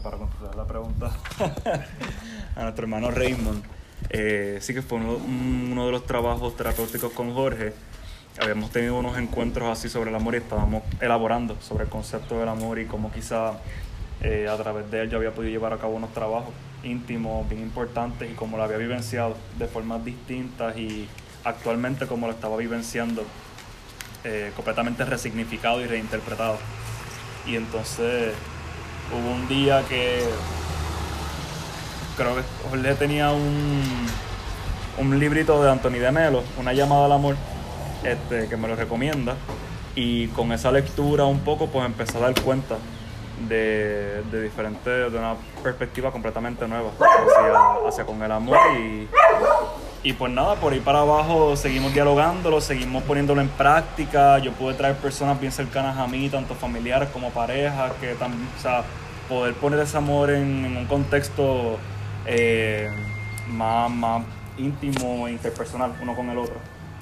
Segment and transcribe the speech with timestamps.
[0.00, 1.10] para contestar la pregunta
[2.56, 3.62] a nuestro hermano Raymond,
[4.10, 7.72] eh, sí que fue uno, uno de los trabajos terapéuticos con Jorge.
[8.38, 12.48] Habíamos tenido unos encuentros así sobre el amor y estábamos elaborando sobre el concepto del
[12.48, 13.54] amor y cómo quizá
[14.22, 16.52] eh, a través de él yo había podido llevar a cabo unos trabajos
[16.82, 21.08] íntimos, bien importantes y cómo lo había vivenciado de formas distintas y
[21.44, 23.24] actualmente como lo estaba vivenciando
[24.24, 26.58] eh, completamente resignificado y reinterpretado.
[27.46, 28.34] Y entonces
[29.12, 30.24] hubo un día que
[32.16, 33.82] creo que Jorge tenía un,
[34.98, 37.36] un librito de Anthony de Melo, una llamada al amor,
[38.02, 39.36] este, que me lo recomienda.
[39.94, 42.76] Y con esa lectura un poco pues empecé a dar cuenta
[43.48, 49.08] de, de diferentes, de una perspectiva completamente nueva hacia, hacia con el amor y,
[50.06, 54.38] y pues nada, por ahí para abajo seguimos dialogándolo, seguimos poniéndolo en práctica.
[54.38, 58.62] Yo pude traer personas bien cercanas a mí, tanto familiares como parejas, que también, o
[58.62, 58.84] sea,
[59.28, 61.76] poder poner ese amor en, un contexto
[62.24, 62.88] eh,
[63.48, 64.22] más, más
[64.56, 66.54] íntimo e interpersonal uno con el otro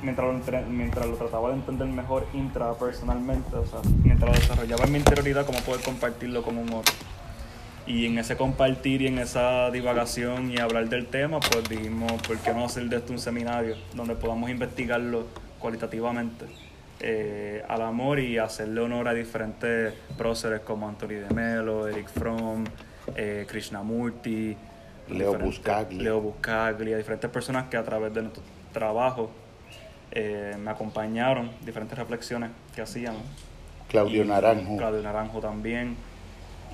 [0.02, 4.92] mientras lo, mientras lo trataba de entender mejor intrapersonalmente, o sea, mientras lo desarrollaba en
[4.92, 6.94] mi interioridad, cómo poder compartirlo con un otro.
[7.86, 12.38] Y en ese compartir y en esa divagación y hablar del tema, pues dijimos, ¿por
[12.38, 15.26] qué no hacer de esto un seminario donde podamos investigarlo
[15.58, 16.46] cualitativamente
[17.00, 22.64] eh, al amor y hacerle honor a diferentes próceres como Anthony de Melo, Eric Fromm,
[23.16, 24.56] eh, Krishnamurti,
[25.08, 26.02] Leo Buscaglia.
[26.02, 29.30] Leo Buscaglia, diferentes personas que a través de nuestro trabajo
[30.12, 33.16] eh, me acompañaron, diferentes reflexiones que hacían.
[33.88, 34.76] Claudio Naranjo.
[34.76, 35.96] Claudio Naranjo también.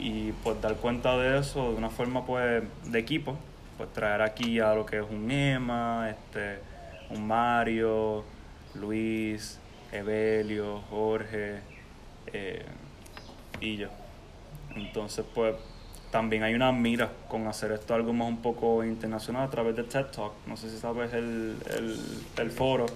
[0.01, 3.37] Y pues dar cuenta de eso de una forma pues de equipo,
[3.77, 6.59] pues traer aquí a lo que es un Emma, este,
[7.11, 8.25] un Mario,
[8.75, 9.59] Luis,
[9.93, 11.61] Evelio, Jorge
[12.33, 12.65] eh,
[13.61, 13.89] y yo.
[14.75, 15.55] Entonces pues
[16.11, 19.85] también hay una mira con hacer esto algo más un poco internacional a través de
[19.85, 20.33] TED Talk.
[20.47, 22.01] No sé si sabes el, el,
[22.39, 22.87] el foro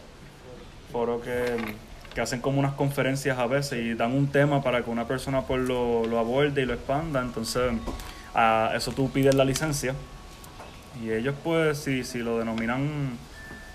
[0.94, 1.56] foro que,
[2.14, 5.42] que, hacen como unas conferencias a veces y dan un tema para que una persona
[5.42, 7.20] pues lo, lo aborde y lo expanda.
[7.20, 7.72] Entonces,
[8.34, 9.94] a eso tú pides la licencia
[11.02, 13.18] y ellos pues si, si lo denominan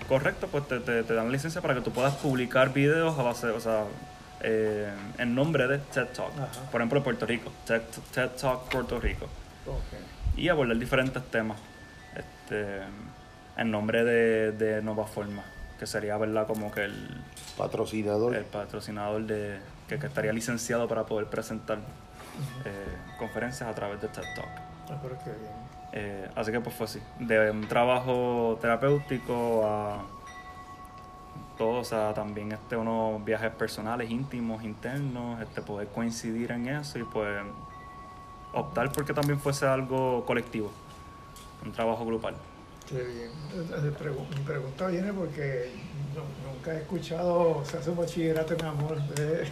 [0.08, 3.46] correcto, pues te, te, dan la licencia para que tú puedas publicar videos a base,
[3.48, 3.84] o sea,
[4.42, 6.32] eh, en nombre de TED Talk.
[6.70, 9.28] Por ejemplo, Puerto Rico, TED, TED Talk Puerto Rico.
[10.36, 11.58] Y abordar diferentes temas
[12.16, 12.80] este,
[13.56, 15.44] en nombre de, de Nova Forma
[15.80, 17.08] que sería verdad como que el
[17.60, 21.78] patrocinador el patrocinador de que, estaría licenciado para poder presentar
[22.64, 24.48] eh, conferencias a través de TED Talk.
[24.88, 24.98] Ah,
[25.92, 30.02] eh, así que pues fue así, de un trabajo terapéutico a
[31.58, 36.98] todo, o sea, también este unos viajes personales, íntimos, internos, este poder coincidir en eso
[36.98, 37.42] y pues
[38.54, 40.70] optar porque también fuese algo colectivo,
[41.64, 42.34] un trabajo grupal.
[42.88, 43.30] Qué bien.
[43.84, 45.70] Mi pregunta viene porque
[46.60, 48.98] nunca he escuchado, se hace un bachillerato en amor.
[49.18, 49.48] ¿eh?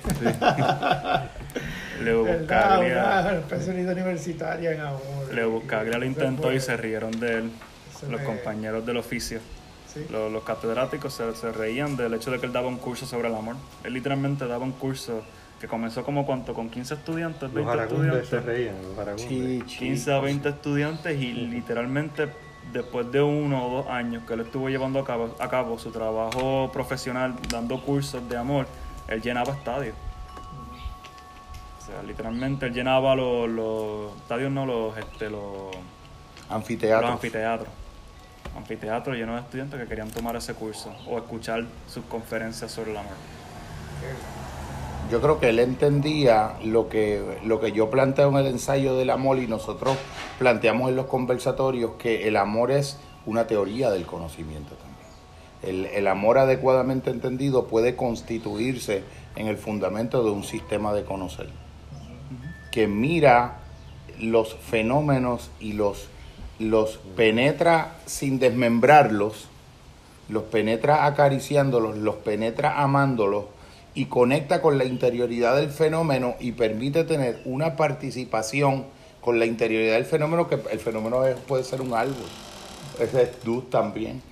[2.05, 3.21] Le Buscaglia.
[3.21, 5.33] Una especialidad universitaria en amor.
[5.33, 7.51] Le Buscaglia lo intentó y se rieron de él,
[8.11, 9.41] los compañeros del oficio.
[10.11, 13.29] Los, los, catedráticos se, se, reían del hecho de que él daba un curso sobre
[13.29, 13.57] el amor.
[13.83, 15.25] Él literalmente daba un curso
[15.61, 18.29] que comenzó como cuánto, con 15 estudiantes, 20 estudiantes.
[18.29, 22.29] se reían, los sí, 15 a 20 estudiantes y literalmente
[22.73, 25.91] después de uno o dos años que él estuvo llevando a cabo, a cabo su
[25.91, 28.67] trabajo profesional, dando cursos de amor,
[29.09, 29.95] él llenaba estadios.
[31.79, 35.75] O sea, literalmente él llenaba los, los estadios, no los, este, los
[36.49, 37.03] anfiteatros.
[37.03, 37.69] Los anfiteatros.
[38.57, 42.97] Anfiteatros llenos de estudiantes que querían tomar ese curso o escuchar sus conferencias sobre el
[42.97, 43.13] amor
[45.11, 49.11] yo creo que él entendía lo que, lo que yo planteo en el ensayo del
[49.11, 49.97] amor y nosotros
[50.39, 55.87] planteamos en los conversatorios, que el amor es una teoría del conocimiento también.
[55.87, 59.03] El, el amor adecuadamente entendido puede constituirse
[59.37, 61.49] en el fundamento de un sistema de conocer,
[62.71, 63.59] que mira
[64.21, 66.09] los fenómenos y los,
[66.59, 69.49] los penetra sin desmembrarlos,
[70.29, 73.45] los penetra acariciándolos, los penetra amándolos,
[73.99, 78.85] y conecta con la interioridad del fenómeno y permite tener una participación
[79.21, 82.15] con la interioridad del fenómeno, que el fenómeno puede ser un árbol,
[83.01, 84.23] ese es tú también.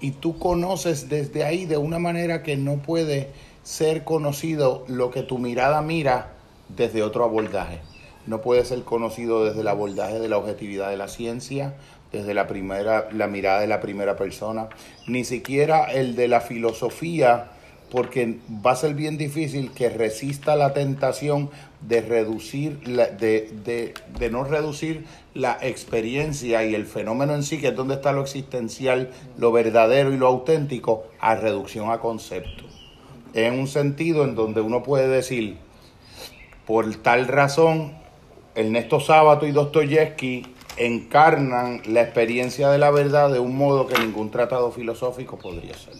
[0.00, 3.30] Y tú conoces desde ahí de una manera que no puede
[3.64, 6.34] ser conocido lo que tu mirada mira
[6.68, 7.80] desde otro abordaje.
[8.28, 11.74] No puede ser conocido desde el abordaje de la objetividad de la ciencia,
[12.12, 14.68] desde la primera la mirada de la primera persona,
[15.08, 17.50] ni siquiera el de la filosofía
[17.92, 21.50] porque va a ser bien difícil que resista la tentación
[21.82, 25.04] de reducir, la, de, de, de, no reducir
[25.34, 30.10] la experiencia y el fenómeno en sí, que es donde está lo existencial, lo verdadero
[30.10, 32.64] y lo auténtico, a reducción a concepto.
[33.34, 35.58] En un sentido en donde uno puede decir,
[36.66, 37.92] por tal razón,
[38.54, 40.46] Ernesto Sábato y Dostoyevsky
[40.78, 45.94] encarnan la experiencia de la verdad de un modo que ningún tratado filosófico podría ser.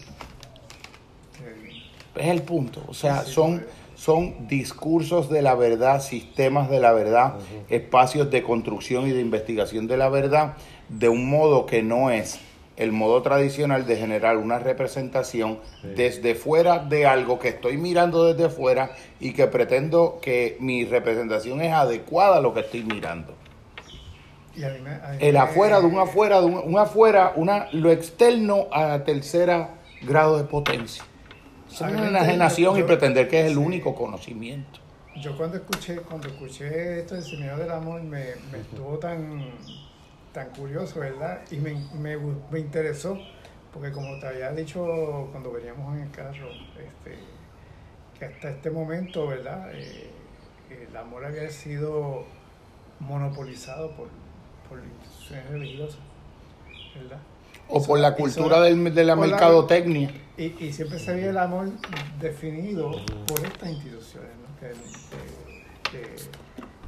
[2.15, 2.83] Es el punto.
[2.87, 3.65] O sea, son,
[3.95, 7.35] son discursos de la verdad, sistemas de la verdad,
[7.69, 10.53] espacios de construcción y de investigación de la verdad,
[10.89, 12.39] de un modo que no es
[12.75, 15.59] el modo tradicional de generar una representación
[15.95, 21.61] desde fuera de algo que estoy mirando desde fuera y que pretendo que mi representación
[21.61, 23.35] es adecuada a lo que estoy mirando.
[25.19, 30.43] el afuera de un afuera, de un, afuera, una, lo externo a tercera grado de
[30.43, 31.03] potencia.
[31.73, 34.79] Es una enajenación y pretender que es el único conocimiento.
[35.15, 39.53] Yo cuando escuché, cuando escuché esto del Señor del Amor me, me estuvo tan
[40.33, 41.41] tan curioso, ¿verdad?
[41.51, 43.17] Y me, me, me, interesó,
[43.71, 47.17] porque como te había dicho cuando veníamos en el carro, este,
[48.17, 49.69] que hasta este momento, ¿verdad?
[49.73, 50.09] Eh,
[50.89, 52.25] el amor había sido
[52.99, 54.07] monopolizado por,
[54.67, 55.99] por instituciones religiosas,
[56.95, 57.19] ¿verdad?
[57.69, 60.11] O por la cultura del, de la mercadotecnia.
[60.37, 61.69] Y, y, siempre se había el amor
[62.19, 62.91] definido
[63.27, 64.53] por estas instituciones, ¿no?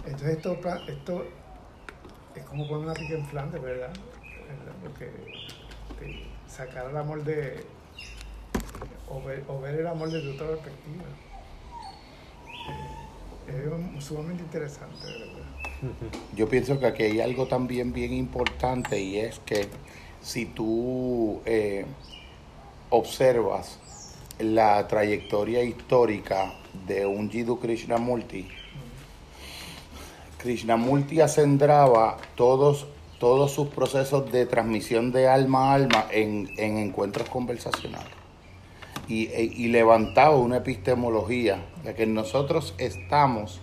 [0.05, 0.57] Entonces esto,
[0.87, 1.25] esto
[2.35, 3.93] es como poner una pica en Flandes, ¿verdad?
[4.83, 5.09] Porque
[6.47, 7.63] sacar el amor de.
[9.07, 9.21] O
[9.61, 11.03] ver, el amor desde otra perspectiva.
[13.47, 15.45] Eh, es sumamente interesante, ¿verdad?
[16.35, 19.67] Yo pienso que aquí hay algo también bien importante y es que
[20.21, 21.85] si tú eh,
[22.89, 23.79] observas
[24.39, 26.53] la trayectoria histórica
[26.87, 28.47] de un Jiddu Krishnamurti,
[30.45, 32.85] Krishnamurti acendraba todos,
[33.19, 38.13] todos sus procesos de transmisión de alma a alma en, encuentros conversacionales.
[39.07, 43.59] Y, e, y, levantaba una epistemología de que nosotros estamos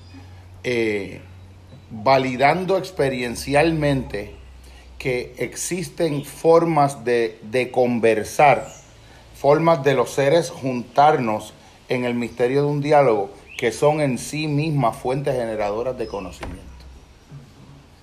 [0.65, 1.21] eh,
[1.91, 4.35] validando experiencialmente
[4.99, 8.69] que existen formas de, de conversar,
[9.43, 11.53] formas de los seres juntarnos
[11.91, 13.29] en el misterio de un diálogo
[13.59, 16.73] que son en sí mismas fuentes generadoras de conocimiento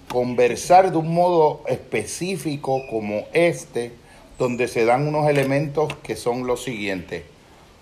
[0.09, 3.93] conversar de un modo específico como este,
[4.37, 7.23] donde se dan unos elementos que son los siguientes.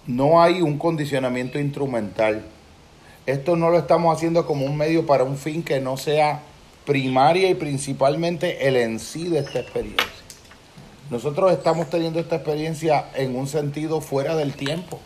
[0.06, 2.45] No hay un condicionamiento instrumental.
[3.25, 6.42] Esto no lo estamos haciendo como un medio para un fin que no sea
[6.86, 10.17] primaria y principalmente el en sí de esta experiencia.
[11.09, 15.00] Nosotros estamos teniendo esta experiencia en un sentido fuera del tiempo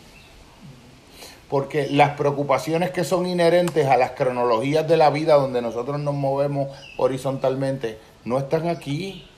[1.52, 6.14] porque las preocupaciones que son inherentes a las cronologías de la vida donde nosotros nos
[6.14, 9.28] movemos horizontalmente no están aquí.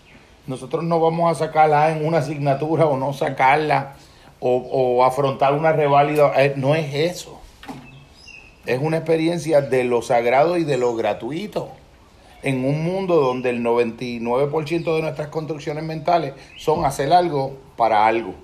[0.46, 3.96] Nosotros no vamos a sacarla en una asignatura o no sacarla
[4.38, 6.32] o, afrontar una reválida.
[6.36, 7.40] Eh, no es eso.
[8.64, 11.72] Es una experiencia de lo sagrado y de lo gratuito.
[12.44, 18.34] En un mundo donde el 99% de nuestras construcciones mentales son hacer algo para algo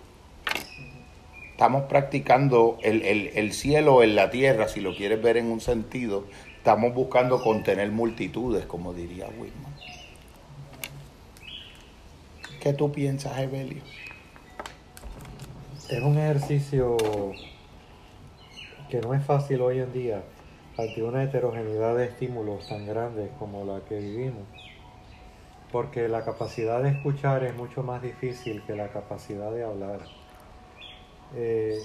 [1.61, 6.25] estamos practicando el, cielo en la tierra, si lo quieres ver en un sentido,
[6.57, 9.75] estamos buscando contener multitudes, como diría Whitman.
[12.63, 13.83] ¿Qué tú piensas, Evelio?
[15.91, 16.97] Es un ejercicio
[18.89, 20.23] que no es fácil hoy en día
[20.81, 24.47] ante una heterogeneidad de estímulos tan grandes como la que vivimos,
[25.71, 30.01] porque la capacidad de escuchar es mucho más difícil que la capacidad de hablar.
[31.37, 31.79] Eh,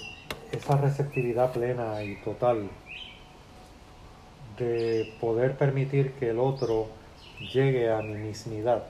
[0.51, 2.69] esa receptividad plena y total
[4.57, 6.87] de poder permitir que el otro
[7.53, 8.83] llegue a mi mismidad.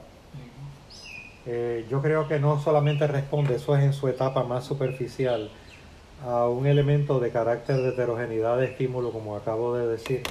[1.47, 5.49] Eh, yo creo que no solamente responde, eso es en su etapa más superficial,
[6.25, 10.23] a un elemento de carácter de heterogeneidad de estímulo, como acabo de decir.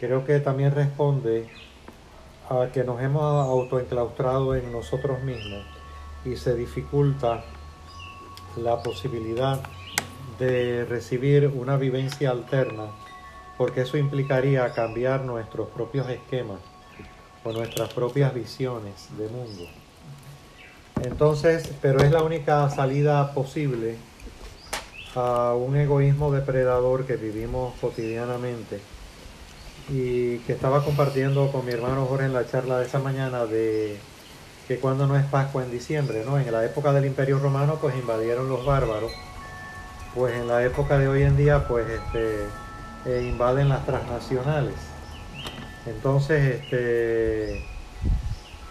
[0.00, 1.46] Creo que también responde
[2.48, 5.64] a que nos hemos autoenclaustrado en nosotros mismos
[6.24, 7.44] y se dificulta
[8.56, 9.60] la posibilidad
[10.40, 12.86] de recibir una vivencia alterna,
[13.56, 16.58] porque eso implicaría cambiar nuestros propios esquemas
[17.44, 19.62] o nuestras propias visiones de mundo.
[21.04, 23.96] Entonces, pero es la única salida posible
[25.14, 28.80] a un egoísmo depredador que vivimos cotidianamente
[29.88, 33.98] y que estaba compartiendo con mi hermano Jorge en la charla de esa mañana de
[34.68, 36.38] que cuando no es Pascua en diciembre, ¿no?
[36.38, 39.10] En la época del Imperio Romano pues invadieron los bárbaros
[40.14, 42.44] pues en la época de hoy en día pues este,
[43.06, 44.74] eh, invaden las transnacionales.
[45.86, 47.62] Entonces, este,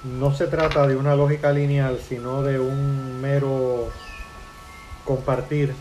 [0.03, 3.89] no se trata de una lógica lineal, sino de un mero
[5.05, 5.73] compartir,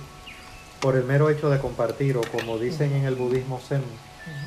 [0.81, 3.83] por el mero hecho de compartir, o como dicen en el budismo zen,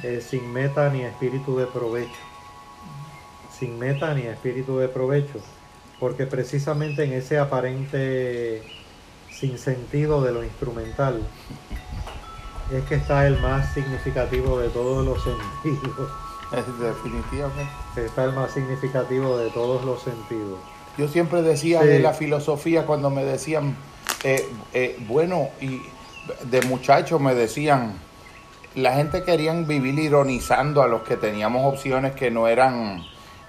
[0.04, 2.12] eh, sin meta ni espíritu de provecho.
[3.58, 5.40] Sin meta ni espíritu de provecho,
[6.00, 8.64] porque precisamente en ese aparente
[9.32, 11.22] sin sentido de lo instrumental
[12.72, 16.10] es que está el más significativo de todos los sentidos.
[16.80, 17.72] Definitivamente.
[18.06, 20.60] Está el más significativo de todos los sentidos.
[20.98, 21.88] Yo siempre decía Sí.
[21.88, 23.76] de la filosofía cuando me decían,
[24.24, 25.82] eh, eh, bueno, y
[26.44, 27.94] de muchachos me decían,
[28.76, 33.04] la gente querían vivir ironizando a los que teníamos opciones que no eran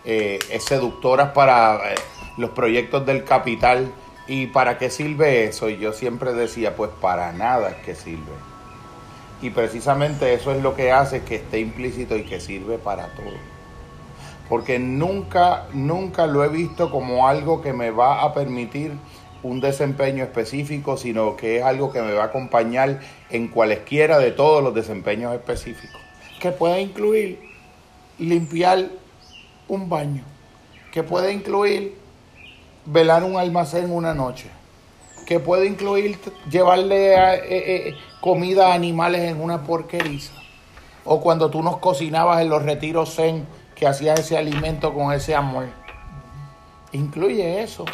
[0.05, 1.95] eh, seductoras para eh,
[2.37, 3.93] los proyectos del capital.
[4.27, 5.69] ¿Y para qué sirve eso?
[5.69, 8.33] Y yo siempre decía, pues para nada es que sirve.
[9.43, 13.35] Y precisamente eso es lo que hace que esté implícito y que sirve para todo.
[14.49, 18.93] Porque nunca, nunca lo he visto como algo que me va a permitir
[19.43, 24.31] un desempeño específico, sino que es algo que me va a acompañar en cualesquiera de
[24.31, 26.01] todos los desempeños específicos.
[26.41, 27.41] Que puede incluir
[28.19, 28.87] limpiar
[29.69, 30.23] un baño,
[30.93, 31.97] que puede incluir
[32.87, 34.47] velar un almacén una noche,
[35.27, 36.19] que puede incluir
[36.51, 40.35] llevarle a- eh, eh, comida a animales en una porqueriza,
[41.05, 45.35] o cuando tú nos cocinabas en los retiros zen, que hacías ese alimento con ese
[45.35, 45.67] amor.
[46.93, 47.85] Incluye eso.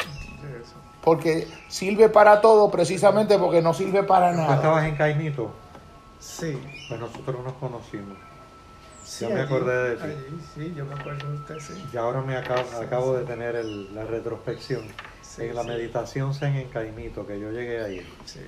[1.03, 4.55] Porque sirve para todo precisamente porque no sirve para ¿Tú nada.
[4.55, 5.49] estabas en Caimito?
[6.19, 6.57] Sí.
[6.87, 8.17] Pues nosotros nos conocimos.
[9.05, 10.03] sí, Ya me allí, acordé de ti.
[10.03, 11.73] allí, sí, yo me acuerdo de usted, sí.
[11.93, 14.81] Y ahora me acabo, acabo de tener el- la retrospección.
[15.21, 15.67] Sí, en la sí.
[15.69, 18.05] meditación zen en Caimito, que yo llegué a ir.
[18.25, 18.41] Sí.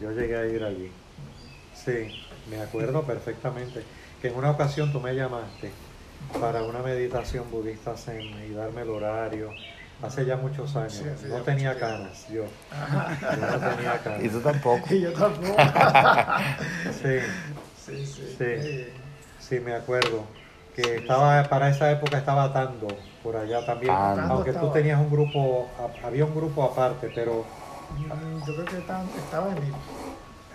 [0.00, 0.90] Yo llegué a ir allí.
[1.74, 2.14] Sí,
[2.50, 3.82] me acuerdo perfectamente
[4.20, 5.70] que en una ocasión tú me llamaste
[6.40, 9.50] para una meditación budista zen y darme el horario.
[10.02, 10.92] Hace ya muchos años.
[10.92, 12.44] Sí, no ya tenía mucho canas, yo.
[12.44, 14.32] Yo no tenía Y canas.
[14.32, 14.86] tú tampoco.
[14.94, 15.56] Y yo tampoco.
[17.02, 17.18] Sí,
[17.86, 18.36] sí, sí.
[18.38, 18.84] Sí.
[19.40, 20.24] sí, me acuerdo.
[20.74, 22.88] Que estaba, para esa época estaba Tando,
[23.22, 23.92] por allá también.
[23.94, 25.68] Tando Aunque tú tenías un grupo,
[26.04, 27.44] había un grupo aparte, pero
[27.92, 29.72] Mm, Yo creo que estaba, estaba en mi.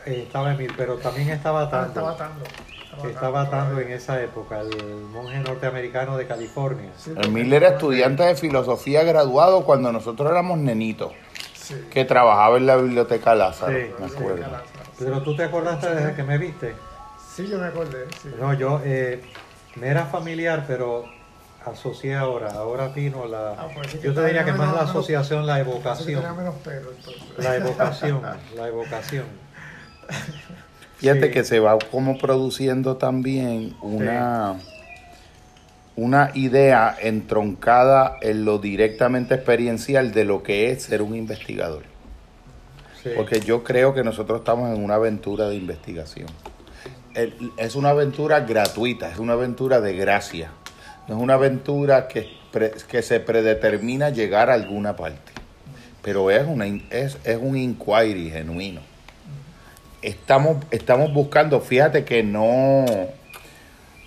[0.07, 2.11] Eh, estaba Emil, pero también estaba Estaba, Tando.
[2.11, 3.09] estaba atando.
[3.09, 6.89] estaba atando en esa época, el monje norteamericano de California.
[6.97, 11.11] Sí, Emil era estudiante de filosofía graduado cuando nosotros éramos nenitos,
[11.53, 11.75] Sí.
[11.91, 14.37] que trabajaba en la biblioteca Lázaro, Sí, me acuerdo.
[14.37, 14.91] Lázaro, sí.
[14.99, 16.75] Pero tú te acordaste desde que me viste.
[17.35, 18.05] Sí, yo me acordé.
[18.21, 18.29] Sí.
[18.39, 19.21] No, yo eh,
[19.75, 21.03] me era familiar, pero
[21.65, 23.51] asocié ahora, ahora atino la...
[23.51, 26.23] Ah, pues sí yo te diría que más la asociación, la evocación.
[26.37, 26.91] menos pelo.
[27.37, 28.21] La evocación,
[28.55, 29.25] la evocación.
[30.97, 31.31] Fíjate Sí.
[31.31, 34.55] que se va como produciendo también una,
[35.95, 41.83] una idea entroncada en lo directamente experiencial de lo que es ser un investigador.
[43.03, 43.09] Sí.
[43.15, 46.27] Porque yo creo que nosotros estamos en una aventura de investigación.
[47.57, 50.51] Es una aventura gratuita, es una aventura de gracia.
[51.07, 52.27] No es una aventura que,
[52.89, 55.31] que se predetermina llegar a alguna parte.
[56.03, 58.81] Pero es, una, es, es un inquiry genuino.
[60.07, 62.85] Estamos, estamos buscando, fíjate que no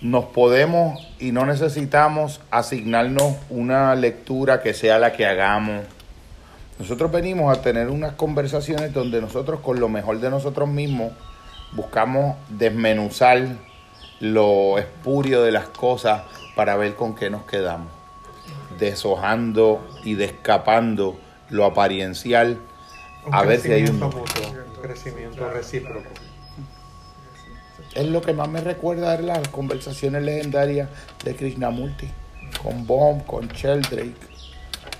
[0.01, 5.83] nos podemos y no necesitamos asignarnos una lectura que sea la que hagamos.
[6.79, 11.11] Nosotros venimos a tener unas conversaciones donde nosotros con lo mejor de nosotros mismos
[11.73, 13.43] buscamos desmenuzar
[14.19, 16.23] lo espurio de las cosas
[16.55, 17.91] para ver con qué nos quedamos,
[18.79, 21.15] deshojando y descapando
[21.51, 22.57] lo apariencial.
[23.31, 23.99] A ver si hay un
[24.81, 26.09] crecimiento recíproco.
[27.93, 30.89] Es lo que más me recuerda de las conversaciones legendarias
[31.23, 32.07] de Krishnamurti,
[32.63, 34.15] con Bomb, con Sheldrake.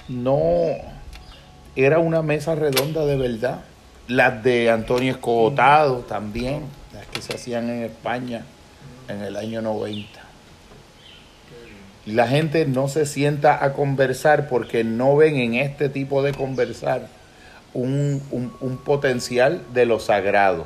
[0.10, 0.40] No
[1.76, 3.62] era una mesa redonda de verdad.
[4.08, 8.44] Las de Antonio Escotado también, las que se hacían en España
[9.08, 10.20] en el año 90.
[12.08, 17.08] La gente no se sienta a conversar porque no ven en este tipo de conversar
[17.74, 20.66] un, un- potencial de lo sagrado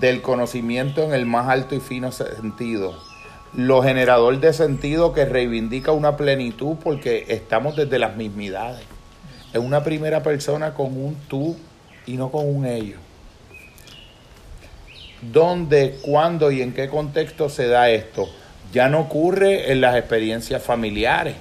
[0.00, 2.94] del conocimiento en el más alto y fino sentido.
[3.52, 8.84] Lo generador de sentido que reivindica una plenitud porque estamos desde las mismidades.
[9.52, 11.56] Es una primera persona con un tú
[12.06, 12.96] y no con un ello.
[15.22, 18.28] ¿Dónde, cuándo y en qué contexto se da esto?
[18.72, 21.36] Ya no ocurre en las experiencias familiares.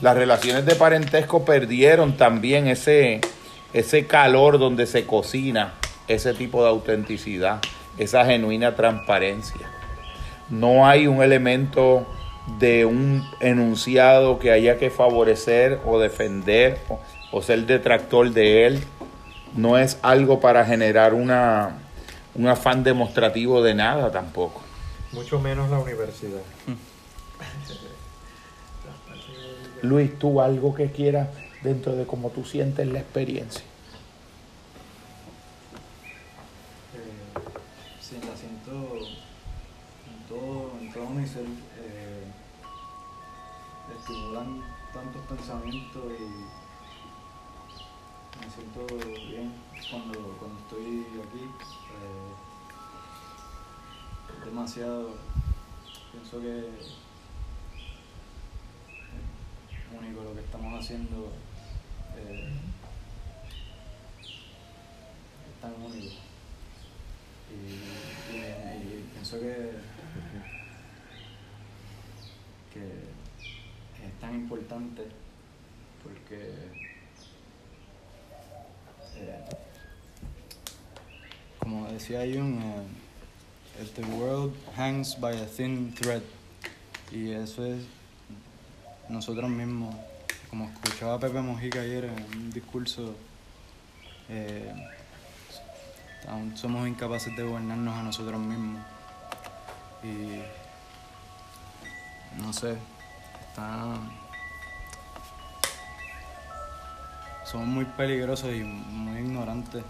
[0.00, 3.20] Las relaciones de parentesco perdieron también ese,
[3.72, 5.74] ese calor donde se cocina
[6.08, 7.60] ese tipo de autenticidad,
[7.98, 9.68] esa genuina transparencia.
[10.48, 12.06] No hay un elemento
[12.58, 17.00] de un enunciado que haya que favorecer o defender o,
[17.32, 18.84] o ser detractor de él.
[19.54, 21.78] No es algo para generar una,
[22.34, 24.62] un afán demostrativo de nada tampoco.
[25.12, 26.40] Mucho menos la universidad.
[29.82, 31.28] Luis, tú algo que quieras
[31.62, 33.62] dentro de cómo tú sientes la experiencia.
[36.94, 37.40] Eh,
[38.00, 38.72] sí, la siento
[40.06, 41.44] en todo, en todo mi ser.
[41.44, 42.24] Eh,
[43.98, 46.24] estimulan tantos pensamientos y
[48.40, 48.86] me siento
[49.28, 49.52] bien
[49.90, 51.44] cuando, cuando estoy aquí.
[51.44, 52.34] Eh,
[54.44, 55.14] demasiado,
[56.12, 56.68] pienso que
[59.98, 61.32] único lo que estamos haciendo.
[62.28, 62.48] Eh,
[65.48, 66.14] es tan único.
[67.50, 69.72] Y, pienso que,
[72.72, 75.02] que es tan importante
[76.02, 76.76] porque
[79.16, 79.44] eh,
[81.58, 86.22] como decía Jung, eh, the world hangs by a thin thread
[87.10, 87.82] y eso es
[89.08, 89.94] nosotros mismos.
[90.56, 93.14] Como escuchaba Pepe Mojica ayer en un discurso,
[94.30, 94.72] eh,
[96.26, 98.80] aún somos incapaces de gobernarnos a nosotros mismos.
[100.02, 100.40] Y
[102.40, 102.74] no sé,
[103.50, 103.98] está.
[107.44, 109.84] Somos muy peligrosos y muy ignorantes.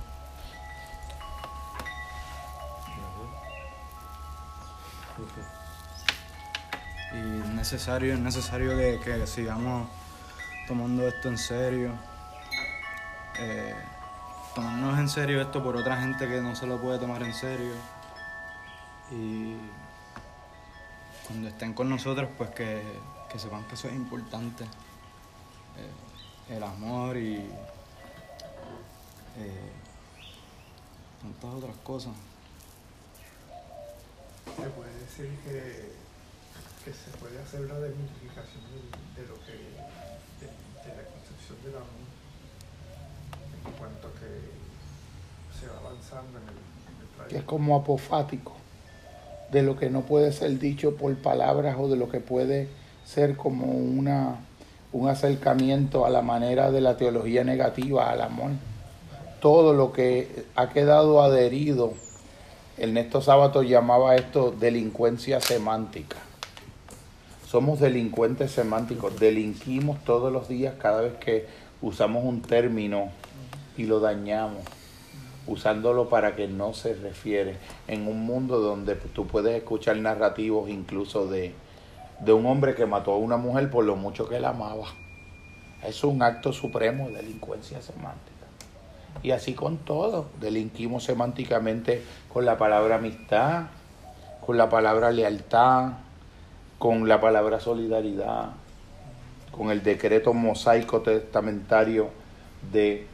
[7.15, 9.87] Y es necesario, es necesario que, que sigamos
[10.67, 11.93] tomando esto en serio.
[13.39, 13.75] Eh,
[14.55, 17.75] tomarnos en serio esto por otra gente que no se lo puede tomar en serio.
[19.11, 19.57] Y
[21.27, 22.83] cuando estén con nosotros, pues que,
[23.31, 24.65] que sepan que eso es importante.
[24.65, 27.37] Eh, el amor y
[29.39, 29.73] eh,
[31.21, 32.13] tantas otras cosas.
[34.57, 35.93] Se puede decir que,
[36.87, 38.63] que se puede hacer una desmitificación
[39.17, 39.59] de, lo que
[40.39, 42.07] de, la concepción del amor
[43.67, 48.53] en cuanto que se va avanzando en el, en que es como apofático,
[49.51, 52.69] de lo que no puede ser dicho por palabras o de lo que puede
[53.05, 54.37] ser como una,
[54.93, 58.53] un acercamiento a la manera de la teología negativa al amor.
[59.41, 61.95] Todo lo que ha quedado adherido,
[62.79, 66.17] Ernesto Sábato llamaba esto delincuencia semántica.
[67.47, 71.47] Somos delincuentes semánticos, delinquimos todos los días cada vez que
[71.81, 73.11] usamos un término
[73.77, 74.65] y lo dañamos
[75.47, 77.57] usándolo para que no se refiere
[77.87, 81.55] en un mundo donde tú puedes escuchar narrativos incluso de,
[82.19, 84.89] de un hombre que mató a una mujer por lo mucho que la amaba.
[85.85, 88.49] Es un acto supremo de delincuencia semántica.
[89.23, 93.67] Y así con todo, delinquimos semánticamente con la palabra amistad,
[94.45, 95.93] con la palabra lealtad,
[96.79, 98.51] con la palabra solidaridad,
[99.51, 102.11] con el decreto mosaico testamentario
[102.73, 103.07] de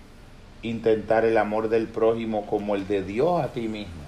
[0.63, 4.03] intentar el amor del prójimo como el de Dios a ti mismo,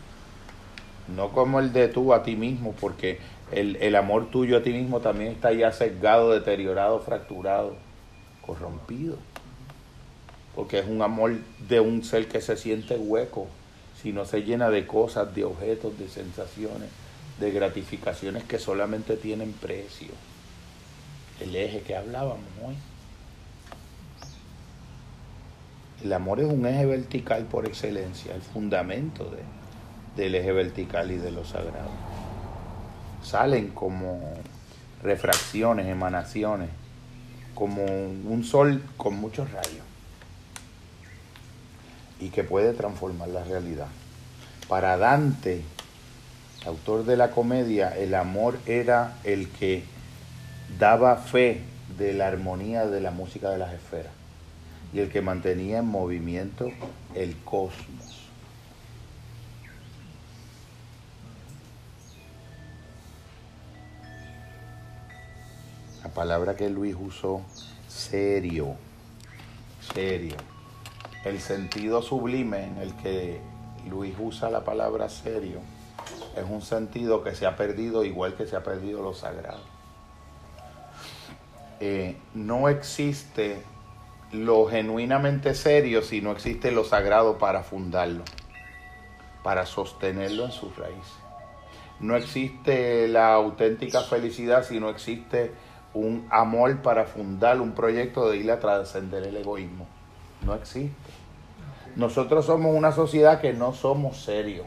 [1.15, 3.19] no como el de tú a ti mismo, porque
[3.53, 7.75] el, el amor tuyo a ti mismo también está ya sesgado, deteriorado, fracturado,
[8.45, 9.17] corrompido,
[10.55, 11.37] porque es un amor
[11.69, 13.47] de un ser que se siente hueco,
[14.01, 16.91] si no se llena de cosas, de objetos, de sensaciones,
[17.41, 20.13] de gratificaciones que solamente tienen precio.
[21.41, 22.77] El eje que hablábamos hoy.
[26.03, 31.17] El amor es un eje vertical por excelencia, el fundamento de- del eje vertical y
[31.17, 31.91] de lo sagrado.
[33.23, 34.21] Salen como
[35.03, 36.69] refracciones, emanaciones,
[37.55, 39.85] como un sol con muchos rayos
[42.21, 43.89] y que puede transformar la realidad.
[44.69, 45.63] Para Dante,
[46.67, 49.85] autor de la comedia, el amor era el que
[50.79, 51.61] daba fe
[51.99, 54.13] de la armonía de la música de las esferas
[54.93, 56.71] y el que mantenía en movimiento
[57.15, 58.23] el cosmos.
[66.03, 67.43] La palabra que Luis usó,
[67.89, 68.77] serio,
[69.95, 70.37] serio.
[71.25, 73.41] El sentido sublime en el que
[73.89, 75.61] Luis usa la palabra serio
[76.37, 79.63] es un sentido que se ha perdido igual que se ha perdido lo sagrado.
[81.81, 83.63] Eh, no existe
[84.33, 88.25] lo genuinamente serio si no existe lo sagrado para fundarlo.
[89.43, 91.13] para sostenerlo en sus raíces.
[92.01, 95.53] No existe la auténtica felicidad si no existe
[95.93, 99.87] un amor para fundar un proyecto de ir a trascender el egoísmo.
[100.47, 100.97] No existe.
[101.95, 104.67] Nosotros somos una sociedad que no somos serios.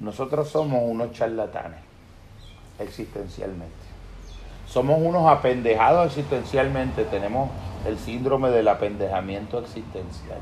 [0.00, 1.78] Nosotros somos unos charlatanes
[2.78, 3.68] existencialmente.
[4.66, 7.04] Somos unos apendejados existencialmente.
[7.04, 7.50] Tenemos
[7.86, 10.38] el síndrome del apendejamiento existencial.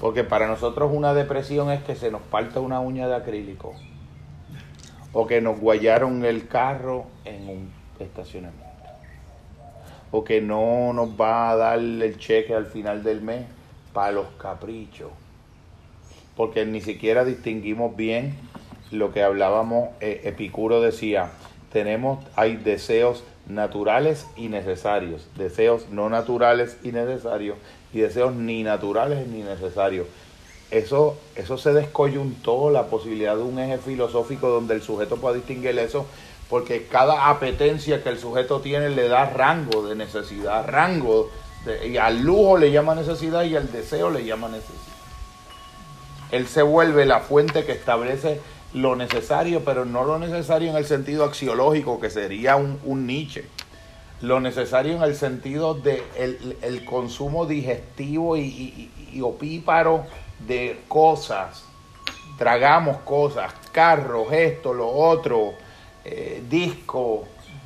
[0.00, 3.74] Porque para nosotros una depresión es que se nos falta una uña de acrílico.
[5.12, 8.66] O que nos guayaron el carro en un estacionamiento.
[10.12, 13.46] O que no nos va a dar el cheque al final del mes
[13.92, 15.10] para los caprichos.
[16.36, 18.49] Porque ni siquiera distinguimos bien
[18.90, 21.30] lo que hablábamos, eh, Epicuro decía,
[21.72, 27.56] tenemos, hay deseos naturales y necesarios, deseos no naturales y necesarios,
[27.92, 30.06] y deseos ni naturales ni necesarios.
[30.70, 35.76] Eso, eso se descoyuntó la posibilidad de un eje filosófico donde el sujeto pueda distinguir
[35.78, 36.06] eso,
[36.48, 41.30] porque cada apetencia que el sujeto tiene le da rango de necesidad, rango,
[41.86, 44.76] y al lujo le llama necesidad y al deseo le llama necesidad.
[46.30, 48.40] Él se vuelve la fuente que establece
[48.74, 53.44] lo necesario, pero no lo necesario en el sentido axiológico, que sería un, un Nietzsche.
[54.20, 58.90] Lo necesario en el sentido de el, consumo digestivo y,
[59.22, 60.04] opíparo
[60.46, 61.64] de cosas.
[62.38, 65.54] Tragamos cosas, carros, esto, lo otro,
[66.04, 67.20] eh, discos,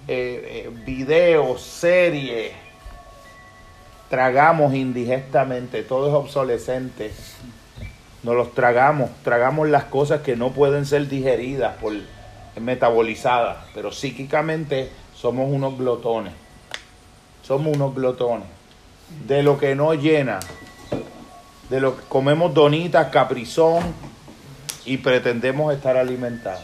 [0.07, 2.53] eh, eh, videos, series.
[4.09, 7.13] Tragamos indigestamente, todo es obsolescente
[8.25, 11.93] nos los tragamos, tragamos las cosas que no pueden ser digeridas, por,
[12.61, 16.33] metabolizadas, pero psíquicamente somos unos glotones,
[17.43, 18.49] somos unos glotones,
[19.27, 20.41] de lo que no llena,
[21.69, 23.95] de lo que comemos donitas, caprizón
[24.87, 26.63] y pretendemos estar alimentados.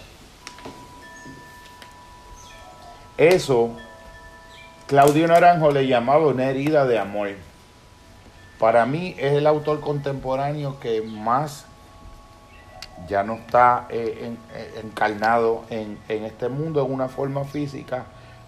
[3.18, 3.76] Eso
[4.86, 7.28] Claudio Naranjo le llamaba una herida de amor
[8.60, 11.64] para mí es el autor contemporáneo que más
[13.08, 18.04] ya no está eh, eh, encarnado en, este mundo en una forma física,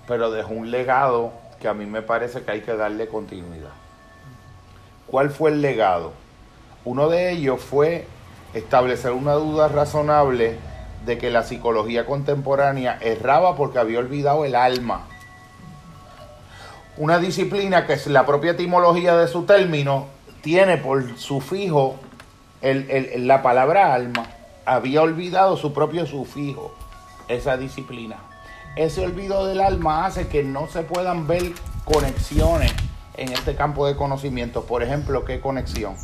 [0.07, 3.70] pero dejó un legado que a mí me parece que hay que darle continuidad.
[5.07, 6.12] ¿Cuál fue el legado?
[6.85, 8.07] Uno de ellos fue
[8.53, 10.59] establecer una duda razonable
[11.07, 15.07] de que la psicología contemporánea erraba porque había olvidado el alma
[16.99, 20.09] una disciplina que es la propia etimología de su término
[20.43, 21.97] tiene por sufijo
[22.61, 24.27] el, la palabra alma.
[24.67, 26.75] Había olvidado su propio sufijo,
[27.29, 28.17] esa disciplina.
[28.77, 31.53] Ese olvido del alma hace que no se puedan ver
[31.85, 32.73] conexiones
[33.17, 34.65] en este campo de conocimiento.
[34.65, 35.95] Por ejemplo, ¿qué conexión?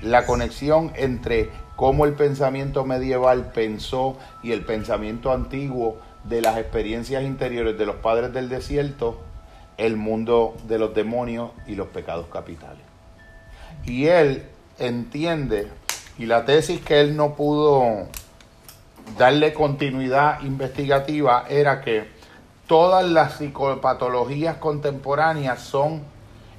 [0.00, 7.24] La conexión entre cómo el pensamiento medieval pensó y el pensamiento antiguo de las experiencias
[7.24, 9.27] interiores de los padres del desierto
[9.78, 12.82] el mundo de los demonios y los pecados capitales.
[13.84, 14.44] Y él
[14.78, 15.68] entiende,
[16.18, 18.08] y la tesis que él no pudo
[19.16, 22.08] darle continuidad investigativa era que
[22.66, 26.02] todas las psicopatologías contemporáneas son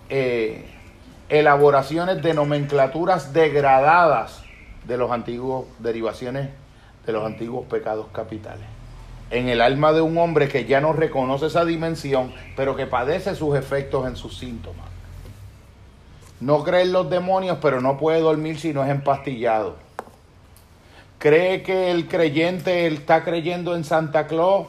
[0.10, 0.66] eh,
[1.28, 4.42] elaboraciones de nomenclaturas degradadas
[4.86, 6.50] de los antiguos derivaciones
[7.06, 8.79] de los antiguos pecados capitales
[9.32, 13.36] en el alma de un hombre que ya no reconoce esa dimensión, pero que padece
[13.36, 14.88] sus efectos en sus síntomas.
[16.40, 19.76] No cree en los demonios, pero no puede dormir si no es empastillado.
[21.18, 24.68] Cree que el creyente está creyendo en Santa Claus,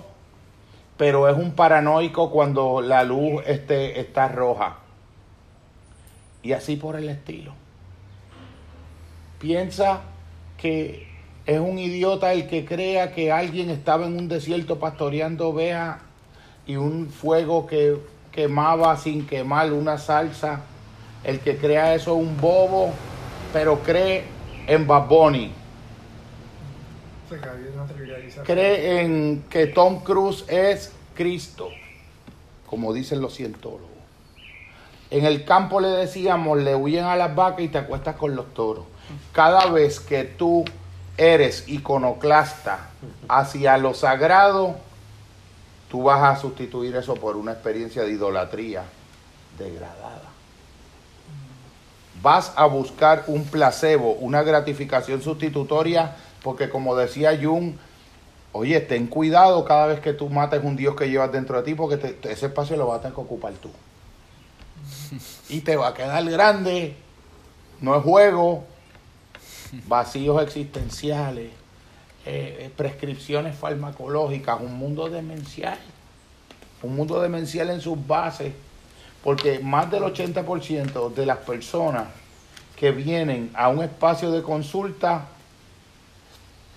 [0.96, 4.78] pero es un paranoico cuando la luz este, está roja.
[6.42, 7.54] Y así por el estilo.
[9.38, 10.00] Piensa
[10.58, 11.09] que
[11.46, 15.98] es un idiota el que crea que alguien estaba en un desierto pastoreando ovejas
[16.66, 17.96] y un fuego que
[18.30, 20.60] quemaba sin quemar una salsa.
[21.24, 22.92] El que crea eso es un bobo,
[23.52, 24.24] pero cree
[24.66, 25.52] en Baboni.
[28.44, 31.68] Cree en que Tom Cruise es Cristo,
[32.66, 33.88] como dicen los cientólogos.
[35.10, 38.54] En el campo le decíamos, le huyen a las vacas y te acuestas con los
[38.54, 38.84] toros.
[39.32, 40.64] Cada vez que tú
[41.20, 42.88] eres iconoclasta
[43.28, 44.76] hacia lo sagrado,
[45.90, 48.84] tú vas a sustituir eso por una experiencia de idolatría
[49.58, 50.22] degradada.
[52.22, 57.74] Vas a buscar un placebo, una gratificación sustitutoria, porque como decía Jung,
[58.52, 61.74] oye, ten cuidado cada vez que tú mates un Dios que llevas dentro de ti,
[61.74, 63.70] porque ese espacio lo vas a tener que ocupar tú.
[65.50, 66.96] Y te va a quedar grande,
[67.82, 68.64] no es juego,
[69.86, 71.50] vacíos existenciales,
[72.26, 75.78] eh, prescripciones farmacológicas, un mundo demencial,
[76.82, 78.52] un mundo demencial en sus bases,
[79.22, 82.08] porque más del 80% de las personas
[82.76, 85.26] que vienen a un espacio de consulta,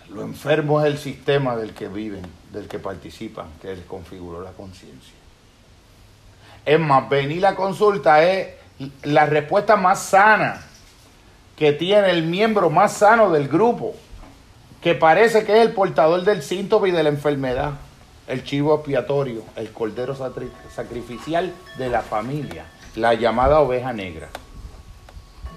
[0.10, 4.52] lo enfermo es el sistema del que viven, del que participan, que les configuró la
[4.52, 5.14] conciencia.
[6.66, 8.50] Es más, venir a consulta es
[9.04, 10.62] la respuesta más sana
[11.64, 13.96] que tiene el miembro más sano del grupo,
[14.82, 17.76] que parece que es el portador del síntoma y de la enfermedad,
[18.28, 22.66] el chivo expiatorio, el cordero sacrificial de la familia,
[22.98, 24.28] la llamada oveja negra.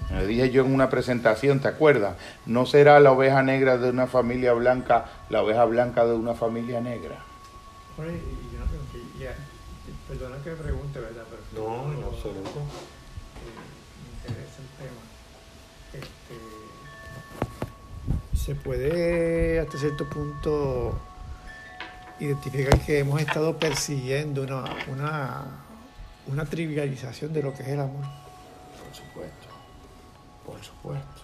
[0.09, 2.15] Me dije yo en una presentación, ¿te acuerdas?
[2.45, 6.79] No será la oveja negra de una familia blanca la oveja blanca de una familia
[6.79, 7.17] negra.
[10.07, 11.23] Perdona que pregunte, ¿verdad?
[11.29, 12.61] Pero no, en absoluto.
[18.47, 20.97] Se puede hasta cierto punto
[22.17, 25.43] identificar que hemos estado persiguiendo una, una,
[26.27, 28.05] una trivialización de lo que es el amor.
[28.05, 29.47] Por supuesto,
[30.45, 31.21] por supuesto,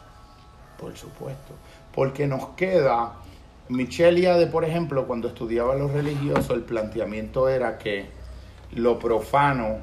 [0.78, 1.54] por supuesto.
[1.96, 3.14] Porque nos queda,
[3.70, 8.08] Michelia de por ejemplo, cuando estudiaba lo religioso, el planteamiento era que
[8.74, 9.78] lo profano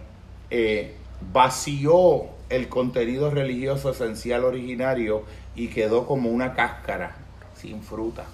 [0.51, 0.95] eh,
[1.33, 5.25] vació el contenido religioso esencial originario
[5.57, 7.17] y quedó como una cáscara
[7.61, 8.25] sin fruta.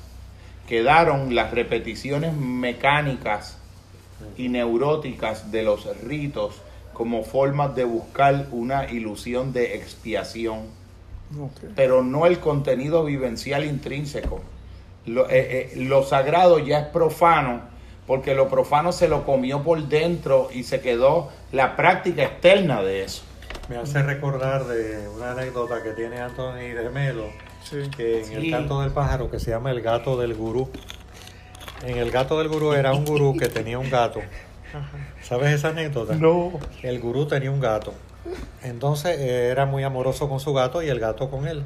[0.69, 3.59] Quedaron las repeticiones mecánicas
[4.37, 6.63] y neuróticas de los ritos
[6.93, 10.63] como formas de buscar una ilusión de expiación,
[11.75, 14.41] pero no el contenido vivencial intrínseco.
[15.05, 19.83] Lo, eh, eh, lo sagrado ya es profano porque lo profano se lo comió por
[19.89, 23.23] dentro y se quedó la práctica externa de eso.
[23.69, 27.25] Me hace recordar de una anécdota que tiene Anthony de Melo,
[27.97, 30.71] que en el canto del pájaro, que se llama El gato del gurú.
[31.85, 34.21] En el gato del gurú era un gurú que tenía un gato.
[35.23, 36.15] ¿Sabes esa anécdota?
[36.15, 36.53] No.
[36.83, 37.95] El gurú tenía un gato.
[38.63, 41.65] Entonces eh, era muy amoroso con su gato y el gato con él.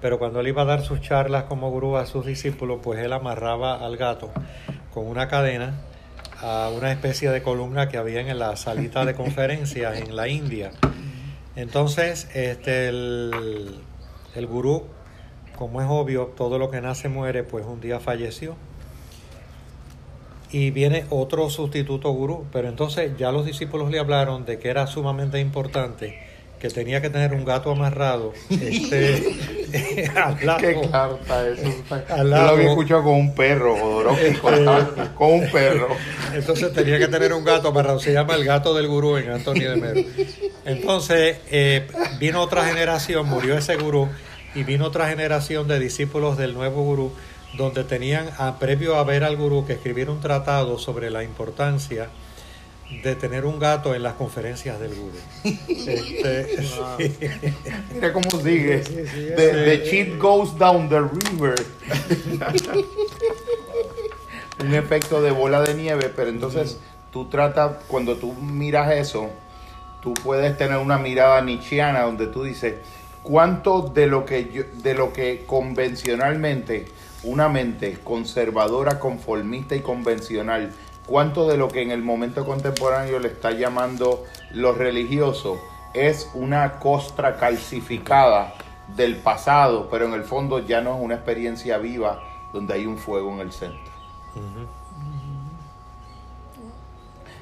[0.00, 3.12] Pero cuando él iba a dar sus charlas como gurú a sus discípulos, pues él
[3.12, 4.30] amarraba al gato
[4.94, 5.74] con una cadena
[6.40, 10.70] a una especie de columna que había en la salita de conferencias en la India.
[11.56, 13.80] Entonces, este, el,
[14.36, 14.86] el gurú,
[15.58, 18.54] como es obvio, todo lo que nace muere, pues un día falleció.
[20.50, 24.86] Y viene otro sustituto gurú, pero entonces ya los discípulos le hablaron de que era
[24.86, 30.58] sumamente importante que tenía que tener un gato amarrado este, al lado.
[30.58, 31.62] Qué carta eso.
[32.16, 34.40] Yo lo había escuchado con un perro, este,
[35.14, 35.88] con un perro.
[36.34, 38.00] Entonces tenía que tener un gato amarrado.
[38.00, 40.08] Se llama el gato del gurú en Antonio de Mero.
[40.64, 41.86] Entonces eh,
[42.18, 44.08] vino otra generación, murió ese gurú,
[44.54, 47.12] y vino otra generación de discípulos del nuevo gurú,
[47.56, 52.08] donde tenían, a, previo a ver al gurú, que escribir un tratado sobre la importancia
[53.02, 55.18] de tener un gato en las conferencias del gurú.
[55.68, 56.64] Este,
[57.94, 58.80] Mira cómo sigue.
[58.80, 61.54] the, shit goes down the river.
[64.60, 66.78] un efecto de bola de nieve, pero entonces
[67.12, 69.30] tú tratas, cuando tú miras eso,
[70.02, 72.74] tú puedes tener una mirada nietzscheana donde tú dices,
[73.28, 76.86] ¿cuánto de lo que, yo, de lo que convencionalmente
[77.24, 80.72] una mente conservadora, conformista y convencional
[81.06, 85.60] cuánto de lo que en el momento contemporáneo le está llamando lo religioso
[85.94, 88.54] es una costra calcificada
[88.94, 92.98] del pasado, pero en el fondo ya no es una experiencia viva donde hay un
[92.98, 93.92] fuego en el centro.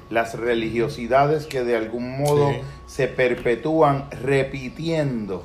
[0.09, 2.51] Las religiosidades que de algún modo
[2.85, 5.43] se perpetúan repitiendo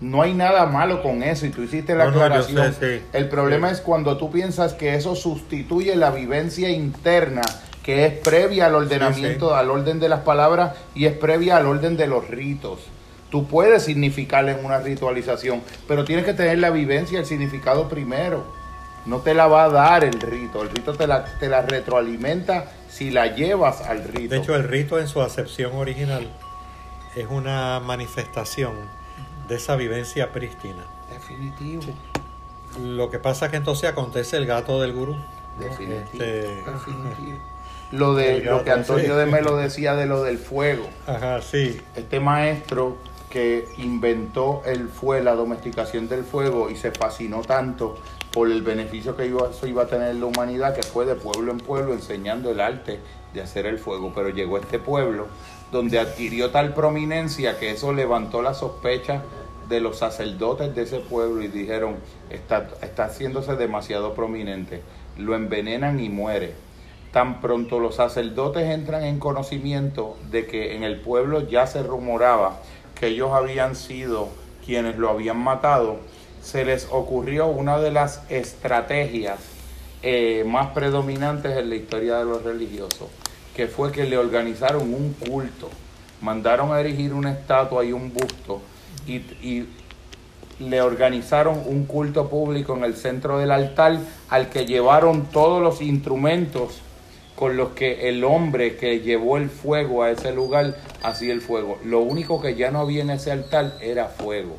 [0.00, 2.74] no hay nada malo con eso y tú hiciste la aclaración.
[3.12, 7.42] El problema es cuando tú piensas que eso sustituye la vivencia interna
[7.82, 11.96] que es previa al ordenamiento, al orden de las palabras y es previa al orden
[11.96, 12.80] de los ritos.
[13.30, 18.44] Tú puedes significarle en una ritualización, pero tienes que tener la vivencia, el significado primero.
[19.06, 22.70] No te la va a dar el rito, el rito te la, te la retroalimenta
[22.88, 24.34] si la llevas al rito.
[24.34, 26.28] De hecho, el rito en su acepción original
[27.16, 28.74] es una manifestación
[29.50, 30.84] de esa vivencia prístina.
[31.10, 31.82] Definitivo.
[32.80, 35.16] Lo que pasa es que entonces acontece el gato del gurú.
[35.58, 36.24] Definitivo.
[36.24, 36.62] Este,
[37.90, 40.88] lo de lo que Antonio de Melo decía de lo del fuego.
[41.04, 41.80] Ajá, sí.
[41.96, 42.96] Este maestro
[43.28, 47.98] que inventó el fue la domesticación del fuego y se fascinó tanto
[48.32, 51.50] por el beneficio que iba, eso iba a tener la humanidad, que fue de pueblo
[51.50, 53.00] en pueblo enseñando el arte
[53.34, 54.12] de hacer el fuego.
[54.14, 55.26] Pero llegó a este pueblo
[55.72, 59.22] donde adquirió tal prominencia que eso levantó la sospecha
[59.70, 61.96] de los sacerdotes de ese pueblo y dijeron,
[62.28, 64.82] está, está haciéndose demasiado prominente,
[65.16, 66.52] lo envenenan y muere.
[67.12, 72.60] Tan pronto los sacerdotes entran en conocimiento de que en el pueblo ya se rumoraba
[72.94, 74.28] que ellos habían sido
[74.66, 75.98] quienes lo habían matado,
[76.42, 79.38] se les ocurrió una de las estrategias
[80.02, 83.08] eh, más predominantes en la historia de los religiosos,
[83.54, 85.70] que fue que le organizaron un culto,
[86.20, 88.60] mandaron a erigir una estatua y un busto
[89.10, 89.68] y, y
[90.60, 95.80] le organizaron un culto público en el centro del altar al que llevaron todos los
[95.80, 96.80] instrumentos
[97.34, 101.78] con los que el hombre que llevó el fuego a ese lugar hacía el fuego.
[101.84, 104.58] Lo único que ya no había en ese altar era fuego.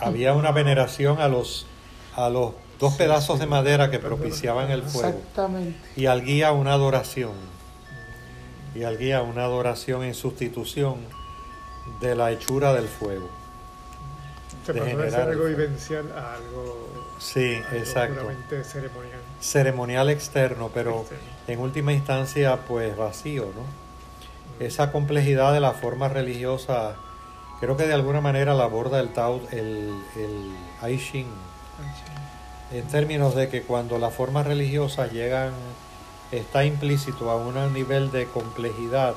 [0.00, 1.66] Había una veneración a los,
[2.16, 5.10] a los dos pedazos de madera que propiciaban el fuego.
[5.10, 5.78] Exactamente.
[5.94, 7.32] Y al guía una adoración.
[8.74, 10.96] Y al guía una adoración en sustitución
[12.00, 13.28] de la hechura del fuego.
[14.66, 18.30] Se de pasó de ser algo vivencial a algo, Sí, algo exacto.
[18.64, 19.20] ceremonial.
[19.40, 21.24] Ceremonial externo, pero Externo.
[21.48, 24.64] en última instancia, pues vacío, ¿no?
[24.64, 26.94] Esa complejidad de la forma religiosa,
[27.60, 31.26] creo que de alguna manera la aborda el Tao, el, el I Ching,
[32.72, 35.52] en términos de que cuando las formas religiosas llegan,
[36.32, 39.14] está implícito a un nivel de complejidad,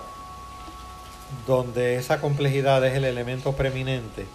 [1.45, 4.25] donde esa complejidad es el elemento preeminente,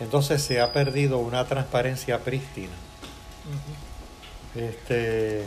[0.00, 2.72] entonces se ha perdido una transparencia prístina.
[4.54, 5.44] Este,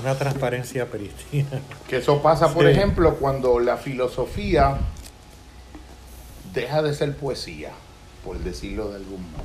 [0.00, 1.60] una transparencia prístina.
[1.88, 2.70] Que eso pasa, por Sí.
[2.70, 4.78] ejemplo, cuando la filosofía
[6.54, 7.70] deja de ser poesía,
[8.24, 9.44] por decirlo de algún modo.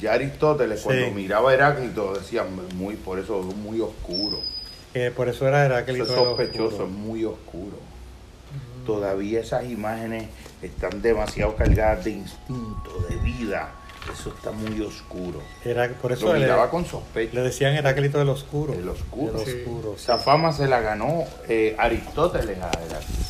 [0.00, 0.84] Ya Aristóteles, Sí.
[0.86, 4.40] cuando miraba a Heráclito, decía muy, por eso es muy oscuro.
[4.94, 6.84] Eh, por eso era Eso Heráclito es sospechoso, Oscuro.
[6.86, 7.76] es muy oscuro.
[8.86, 10.28] Todavía esas imágenes
[10.62, 13.72] están demasiado cargadas de instinto, de vida.
[14.12, 15.40] Eso está muy oscuro.
[15.64, 17.34] Era, por eso Lo le, miraba con sospecha.
[17.34, 18.72] le decían Heráclito el Oscuro.
[18.72, 19.40] El oscuro.
[19.40, 19.52] El Sí.
[19.64, 20.04] oscuro, sí.
[20.04, 23.22] Esa fama se la ganó eh, Aristóteles a Heráclito.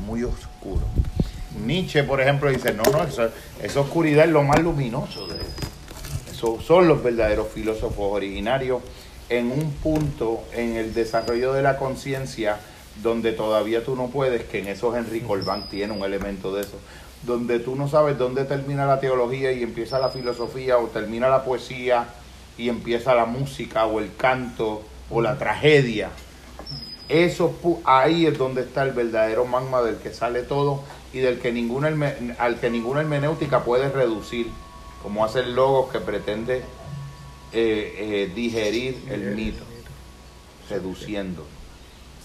[0.00, 0.82] Muy oscuro.
[1.64, 5.36] Nietzsche, por ejemplo, dice, no, no, esa oscuridad es lo más luminoso de
[6.30, 8.82] Esos son los verdaderos filósofos originarios
[9.30, 12.58] en un punto en el desarrollo de la conciencia
[13.02, 16.78] donde todavía tú no puedes, que en eso Henry Colban tiene un elemento de eso,
[17.22, 21.44] donde tú no sabes dónde termina la teología y empieza la filosofía o termina la
[21.44, 22.06] poesía
[22.56, 26.10] y empieza la música o el canto o la tragedia.
[27.08, 27.54] Eso
[27.84, 31.92] ahí es donde está el verdadero magma del que sale todo y del que ninguna
[32.38, 34.48] al que ninguna hermenéutica puede reducir,
[35.02, 36.62] como hace el logos que pretende
[37.52, 39.64] eh, eh, digerir el mito,
[40.70, 41.46] reduciendo.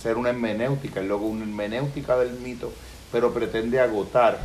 [0.02, 2.72] Ser una hermenéutica, el logo una hermenéutica del mito,
[3.12, 4.40] pero pretende agotar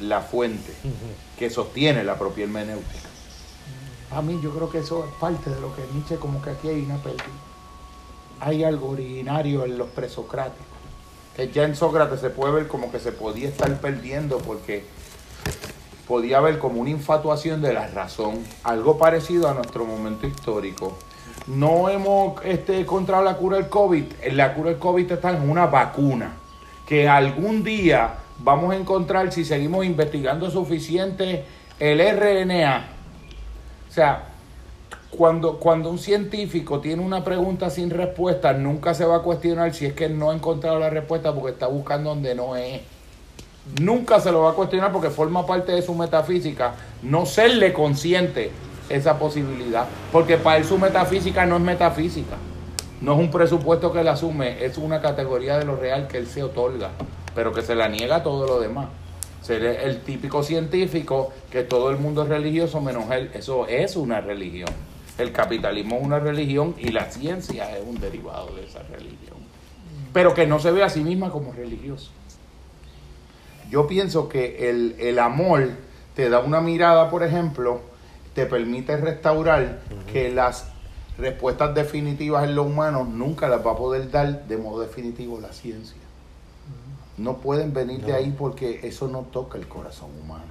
[0.00, 0.72] la fuente
[1.38, 3.08] que sostiene la propia hermenéutica.
[4.10, 6.68] A mí yo creo que eso es parte de lo que Nietzsche como que aquí
[6.68, 7.24] hay una pérdida
[8.42, 10.66] hay algo originario en los presocráticos.
[11.36, 14.84] Que ya en Sócrates se puede ver como que se podía estar perdiendo porque
[16.08, 20.98] podía haber como una infatuación de la razón, algo parecido a nuestro momento histórico.
[21.46, 25.66] No hemos este, encontrado la cura del COVID, la cura del COVID está en una
[25.66, 26.34] vacuna,
[26.86, 31.44] que algún día vamos a encontrar si seguimos investigando suficiente
[31.80, 32.84] el RNA.
[33.88, 34.28] O sea,
[35.10, 39.86] cuando, cuando un científico tiene una pregunta sin respuesta, nunca se va a cuestionar si
[39.86, 42.80] es que no ha encontrado la respuesta porque está buscando donde no es.
[43.80, 48.50] Nunca se lo va a cuestionar porque forma parte de su metafísica no serle consciente
[48.88, 49.86] esa posibilidad.
[50.10, 52.36] Porque para él su metafísica no es metafísica.
[53.00, 56.28] No es un presupuesto que él asume, es una categoría de lo real que él
[56.28, 56.90] se otorga,
[57.34, 58.86] pero que se la niega a todo lo demás.
[59.42, 63.32] Ser el típico científico que todo el mundo es religioso menos él.
[63.34, 64.68] Eso es una religión.
[65.18, 69.38] El capitalismo es una religión y la ciencia es un derivado de esa religión.
[70.12, 72.12] Pero que no se ve a sí misma como religioso.
[73.68, 75.70] Yo pienso que el, el amor
[76.14, 77.80] te da una mirada, por ejemplo,
[78.34, 79.80] te permite restaurar
[80.10, 80.66] que las
[81.18, 85.52] respuestas definitivas en lo humano nunca las va a poder dar de modo definitivo la
[85.52, 86.00] ciencia.
[87.18, 90.44] No pueden venir de ahí porque eso no toca el corazón humano.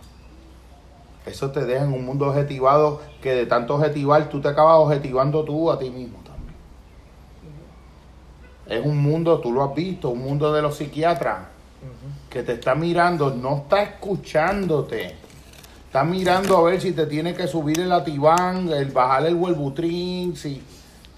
[1.25, 5.43] Eso te deja en un mundo objetivado que de tanto objetivar tú te acabas objetivando
[5.43, 6.55] tú a ti mismo también.
[8.67, 11.47] Es un mundo, tú lo has visto, un mundo de los psiquiatras
[12.29, 15.15] que te está mirando, no está escuchándote.
[15.91, 20.37] Está mirando a ver si te tiene que subir el ativán, el bajar el huelbutrín,
[20.37, 20.61] si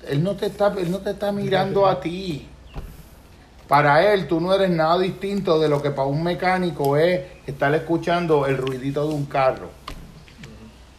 [0.08, 2.48] él no te está, él no te está mirando a ti.
[3.68, 7.72] Para él, tú no eres nada distinto de lo que para un mecánico es estar
[7.76, 9.70] escuchando el ruidito de un carro.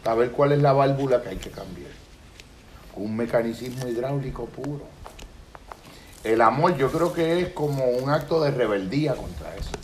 [0.05, 1.91] A ver cuál es la válvula que hay que cambiar.
[2.95, 4.85] Un mecanicismo hidráulico puro.
[6.23, 9.74] El amor yo creo que es como un acto de rebeldía contra eso.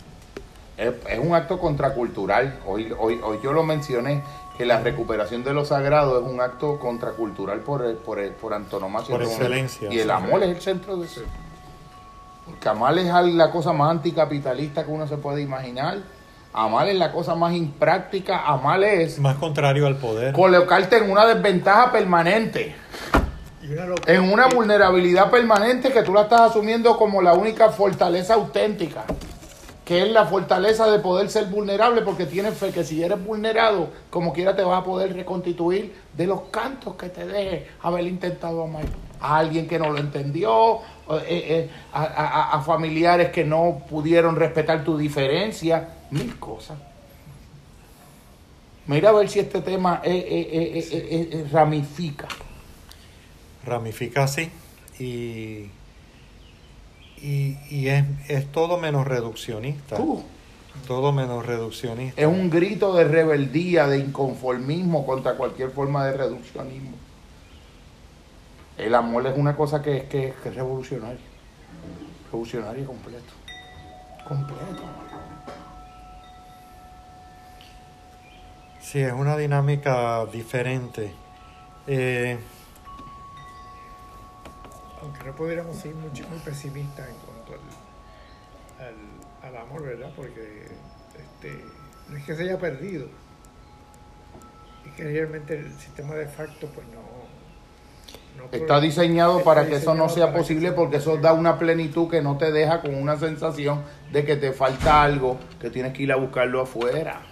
[0.82, 2.58] Es, es un acto contracultural.
[2.66, 4.22] Hoy, hoy, hoy yo lo mencioné,
[4.56, 8.52] que la recuperación de lo sagrado es un acto contracultural por, el- por, el- por
[8.54, 9.14] antonomasia.
[9.14, 10.10] Por excelencia, Y el sí.
[10.10, 11.22] amor es el centro de eso.
[12.44, 15.98] Porque amar es la cosa más anticapitalista que uno se puede imaginar.
[16.52, 18.44] Amar es la cosa más impráctica.
[18.46, 20.34] Amar es Más contrario al poder.
[20.34, 22.74] colocarte en una desventaja permanente,
[23.64, 29.04] una en una vulnerabilidad permanente que tú la estás asumiendo como la única fortaleza auténtica,
[29.84, 33.88] que es la fortaleza de poder ser vulnerable porque tienes fe que si eres vulnerado,
[34.10, 38.62] como quiera te vas a poder reconstituir de los cantos que te deje haber intentado
[38.62, 38.84] amar
[39.20, 44.36] a alguien que no lo entendió, eh, eh, a, a- a familiares que no pudieron
[44.36, 46.78] respetar tu diferencia, mil cosas.
[48.86, 52.26] Mira a ver si este tema eh, ramifica.
[53.64, 54.50] Ramifica así
[54.98, 55.70] y,
[57.22, 59.96] y, y es, es todo menos reduccionista.
[60.00, 60.22] Uh,
[60.86, 62.20] Todo menos reduccionista.
[62.20, 66.92] es un grito de rebeldía, de inconformismo contra cualquier forma de reduccionismo.
[68.78, 71.20] El amor es una cosa que, que, que es revolucionaria.
[72.30, 73.32] Revolucionaria completo.
[74.26, 74.82] Completo.
[78.80, 81.12] Sí, es una dinámica diferente.
[81.86, 82.38] Eh,
[85.02, 87.52] Aunque no pudiéramos ser muy, muy pesimistas en cuanto
[88.78, 90.10] al, al, al amor, ¿verdad?
[90.14, 90.66] Porque
[91.18, 91.64] este,
[92.08, 93.06] no es que se haya perdido.
[94.86, 97.02] Es que realmente el sistema de facto, pues no.
[98.44, 102.08] no Está diseñado está para que eso no sea posible porque eso da una plenitud
[102.08, 103.82] que no te deja con una sensación
[104.12, 107.22] de que te falta algo, que tienes que ir a buscarlo afuera.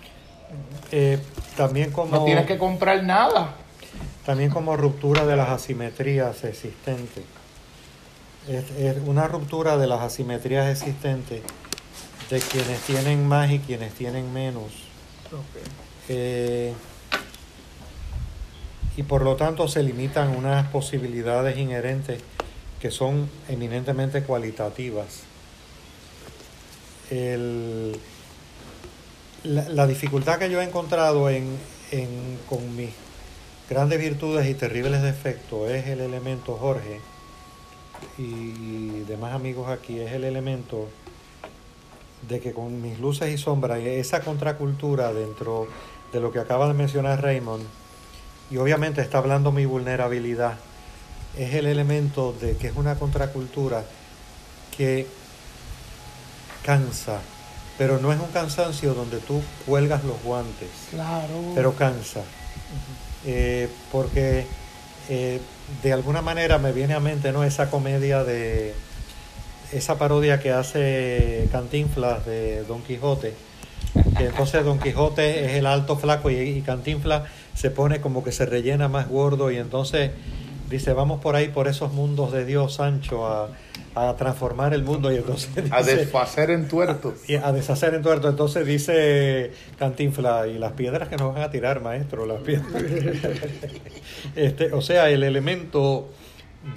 [0.90, 1.18] eh,
[1.56, 3.54] también como No tienes que comprar nada.
[4.26, 7.24] también como ruptura de las asimetrías existentes.
[8.48, 11.42] Es, es una ruptura de las asimetrías existentes
[12.30, 14.64] de quienes tienen más y quienes tienen menos.
[16.08, 16.72] Eh,
[18.96, 22.20] y por lo tanto se limitan unas posibilidades inherentes
[22.80, 25.20] que son eminentemente cualitativas.
[27.10, 27.98] El-
[29.44, 31.56] la, la dificultad que yo he encontrado en,
[31.92, 32.90] en- con mis
[33.68, 37.00] grandes virtudes y terribles defectos es el elemento Jorge
[38.18, 40.88] y demás amigos aquí, es el elemento
[42.28, 45.66] de que con mis luces y sombras esa contracultura dentro
[46.12, 47.64] de lo que acaba de mencionar Raymond,
[48.50, 50.54] y obviamente está hablando mi vulnerabilidad,
[51.38, 53.84] es el elemento de que es una contracultura
[54.76, 55.06] que
[56.64, 57.20] cansa,
[57.78, 61.52] pero no es un cansancio donde tú cuelgas los guantes, Claro.
[61.54, 62.22] pero cansa.
[63.24, 64.46] Eh, porque
[65.08, 65.40] eh,
[65.82, 67.44] de alguna manera me viene a mente ¿no?
[67.44, 68.74] esa comedia de
[69.72, 73.34] esa parodia que hace Cantinflas de Don Quijote
[74.16, 77.22] que entonces Don Quijote es el alto flaco y, y Cantinflas
[77.54, 80.10] se pone como que se rellena más gordo y entonces
[80.70, 83.50] dice vamos por ahí por esos mundos de Dios Sancho a,
[83.94, 87.14] a transformar el mundo y entonces a desfacer en tuertos.
[87.28, 88.28] y a deshacer en tuerto.
[88.28, 92.70] Entonces dice Cantinfla, y las piedras que nos van a tirar, maestro, las piedras.
[94.36, 96.08] este, o sea, el elemento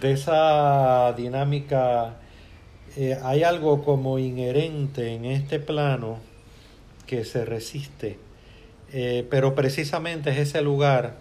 [0.02, 2.18] de esa dinámica,
[2.98, 6.18] eh, hay algo como inherente en este plano
[7.06, 8.18] que se resiste.
[8.92, 11.16] Eh, pero precisamente es ese lugar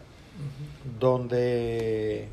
[1.01, 2.29] donde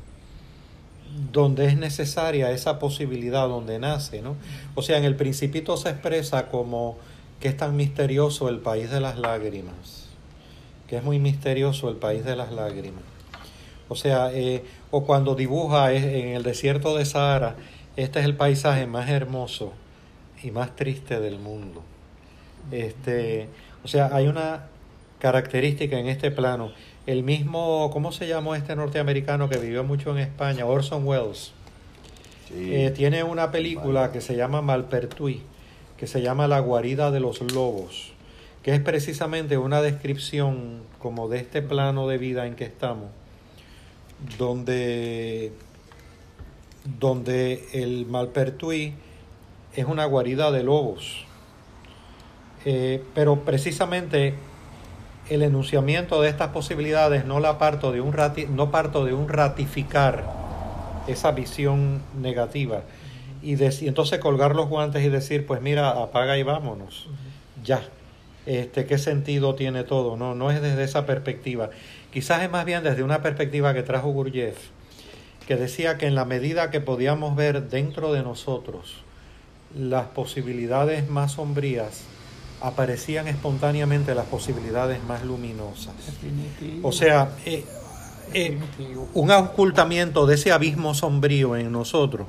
[1.32, 4.36] donde es necesaria esa posibilidad, donde nace, ¿no?
[4.74, 6.98] O sea, en el principito se expresa como
[7.40, 10.08] que es tan misterioso el país de las lágrimas,
[10.86, 13.02] que es muy misterioso el país de las lágrimas.
[13.88, 17.56] O sea, eh, o cuando dibuja en el desierto de Sahara,
[17.96, 19.72] este es el paisaje más hermoso
[20.42, 21.82] y más triste del mundo.
[22.70, 23.48] Este,
[23.82, 24.66] o sea, hay una
[25.18, 26.72] característica en este plano.
[27.06, 30.66] El mismo, ¿cómo se llamó este norteamericano que vivió mucho en España?
[30.66, 31.52] Orson Welles.
[32.52, 35.40] Eh, tiene una película que se llama Malpertuis,
[35.96, 38.12] que se llama La guarida de los lobos,
[38.62, 43.08] que es precisamente una descripción como de este plano de vida en que estamos,
[44.36, 45.52] donde,
[46.98, 48.92] donde el Malpertuis
[49.74, 51.24] es una guarida de lobos.
[52.66, 54.34] Eh, pero precisamente
[55.30, 59.28] el enunciamiento de estas posibilidades no la parto de un rati- no parto de un
[59.28, 60.24] ratificar
[61.06, 62.82] esa visión negativa.
[63.42, 63.54] y,
[63.86, 67.08] entonces colgar los guantes y decir, pues mira, apaga y vámonos.
[67.64, 67.80] Ya.
[68.44, 70.16] Este, ¿Qué sentido tiene todo?
[70.16, 71.70] No, no es desde esa perspectiva.
[72.12, 74.58] Quizás es más bien desde una perspectiva que trajo Gurdjieff,
[75.46, 78.96] que decía que en la medida que podíamos ver dentro de nosotros
[79.78, 82.02] las posibilidades más sombrías,
[82.60, 85.94] aparecían espontáneamente las posibilidades más luminosas.
[86.06, 86.88] Definitivo.
[86.88, 87.64] O sea, eh,
[88.34, 88.58] eh,
[89.14, 92.26] un ocultamiento de ese abismo sombrío en nosotros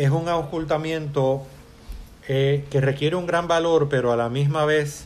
[0.00, 1.42] es un ocultamiento
[2.26, 5.04] eh, que requiere un gran valor, pero a la misma vez,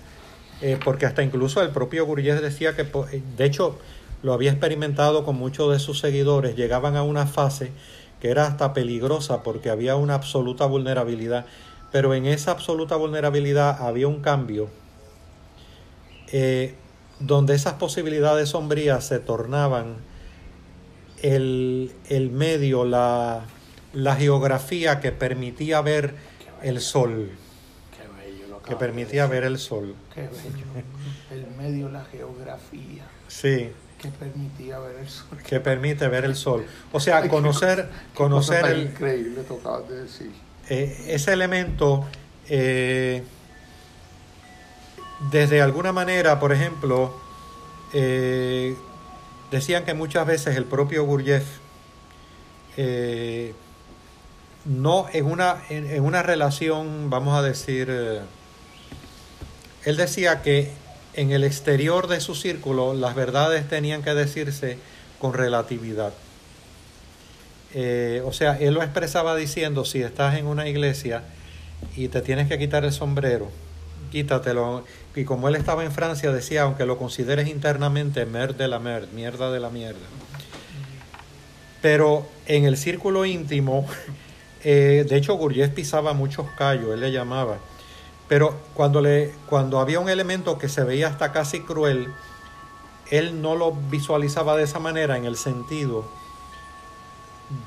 [0.60, 3.76] eh, porque hasta incluso el propio Gurdjieff decía que, de hecho,
[4.22, 7.72] lo había experimentado con muchos de sus seguidores, llegaban a una fase
[8.20, 11.44] que era hasta peligrosa porque había una absoluta vulnerabilidad,
[11.94, 14.68] pero en esa absoluta vulnerabilidad había un cambio
[16.32, 16.74] eh,
[17.20, 19.98] donde esas posibilidades sombrías se tornaban
[21.22, 23.44] el, el medio, la,
[23.92, 26.16] la geografía que permitía ver
[26.64, 27.30] el sol,
[27.96, 29.94] Qué bello lo que permitía ver el sol.
[30.12, 30.64] Qué bello.
[31.30, 33.70] El medio, la geografía, Sí,
[34.02, 35.38] que permitía ver el sol.
[35.46, 36.66] que permite ver el sol.
[36.90, 40.43] O sea, conocer, conocer el, increíble tú acabas de decir.
[40.68, 42.06] Eh, ese elemento
[42.48, 43.22] eh,
[45.30, 47.14] desde alguna manera, por ejemplo,
[47.92, 48.76] eh,
[49.50, 51.06] decían que muchas veces el propio
[52.76, 53.54] eh,
[54.64, 57.88] no en una, en, una relación, vamos a decir,
[59.84, 60.72] él decía que
[61.14, 64.78] en el exterior de su círculo las verdades tenían que decirse
[65.20, 66.12] con relatividad.
[67.76, 71.24] Eh, o sea, él lo expresaba diciendo, si estás en una iglesia
[71.96, 73.50] y te tienes que quitar el sombrero,
[74.12, 74.84] quítatelo.
[75.16, 79.08] Y como él estaba en Francia, decía, aunque lo consideres internamente, mer de la mer,
[79.12, 80.06] mierda de la mierda.
[81.82, 83.86] Pero en el círculo íntimo,
[84.64, 87.58] eh, de hecho Gurdjieff pisaba muchos callos, él le llamaba.
[88.28, 92.06] Pero cuando, le, cuando había un elemento que se veía hasta casi cruel,
[93.10, 96.04] él no lo visualizaba de esa manera en el sentido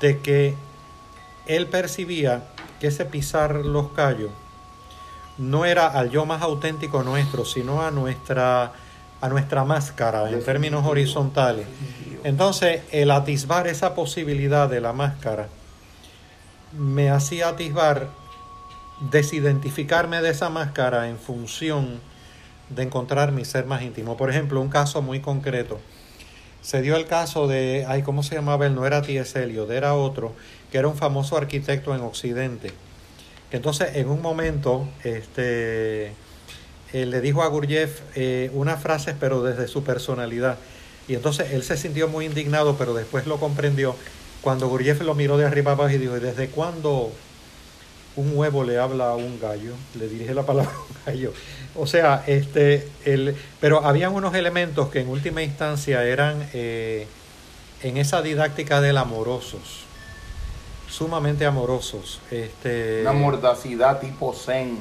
[0.00, 0.54] de que
[1.46, 2.44] él percibía
[2.80, 4.30] que ese pisar los callos
[5.38, 8.72] no era al yo más auténtico nuestro, sino a nuestra,
[9.20, 11.66] a nuestra máscara en términos horizontales.
[12.24, 15.48] Entonces, el atisbar esa posibilidad de la máscara
[16.72, 18.08] me hacía atisbar
[19.10, 22.00] desidentificarme de esa máscara en función
[22.68, 24.16] de encontrar mi ser más íntimo.
[24.16, 25.80] Por ejemplo, un caso muy concreto.
[26.62, 28.74] Se dio el caso de, ay, ¿cómo se llamaba él?
[28.74, 29.42] No era T.S.
[29.42, 30.34] Eliot, era otro,
[30.70, 32.72] que era un famoso arquitecto en Occidente.
[33.50, 36.12] Entonces, en un momento, este,
[36.92, 40.58] él le dijo a Gurdjieff eh, unas frases, pero desde su personalidad.
[41.06, 43.94] Y entonces él se sintió muy indignado, pero después lo comprendió.
[44.42, 47.10] Cuando Gurdjieff lo miró de arriba abajo y dijo, ¿y desde cuándo
[48.16, 49.72] un huevo le habla a un gallo?
[49.98, 51.32] Le dirige la palabra a un gallo.
[51.78, 57.06] O sea, este, el, pero habían unos elementos que en última instancia eran eh,
[57.82, 59.84] en esa didáctica del amorosos,
[60.88, 62.20] sumamente amorosos.
[62.30, 64.80] Este, Una mordacidad tipo zen.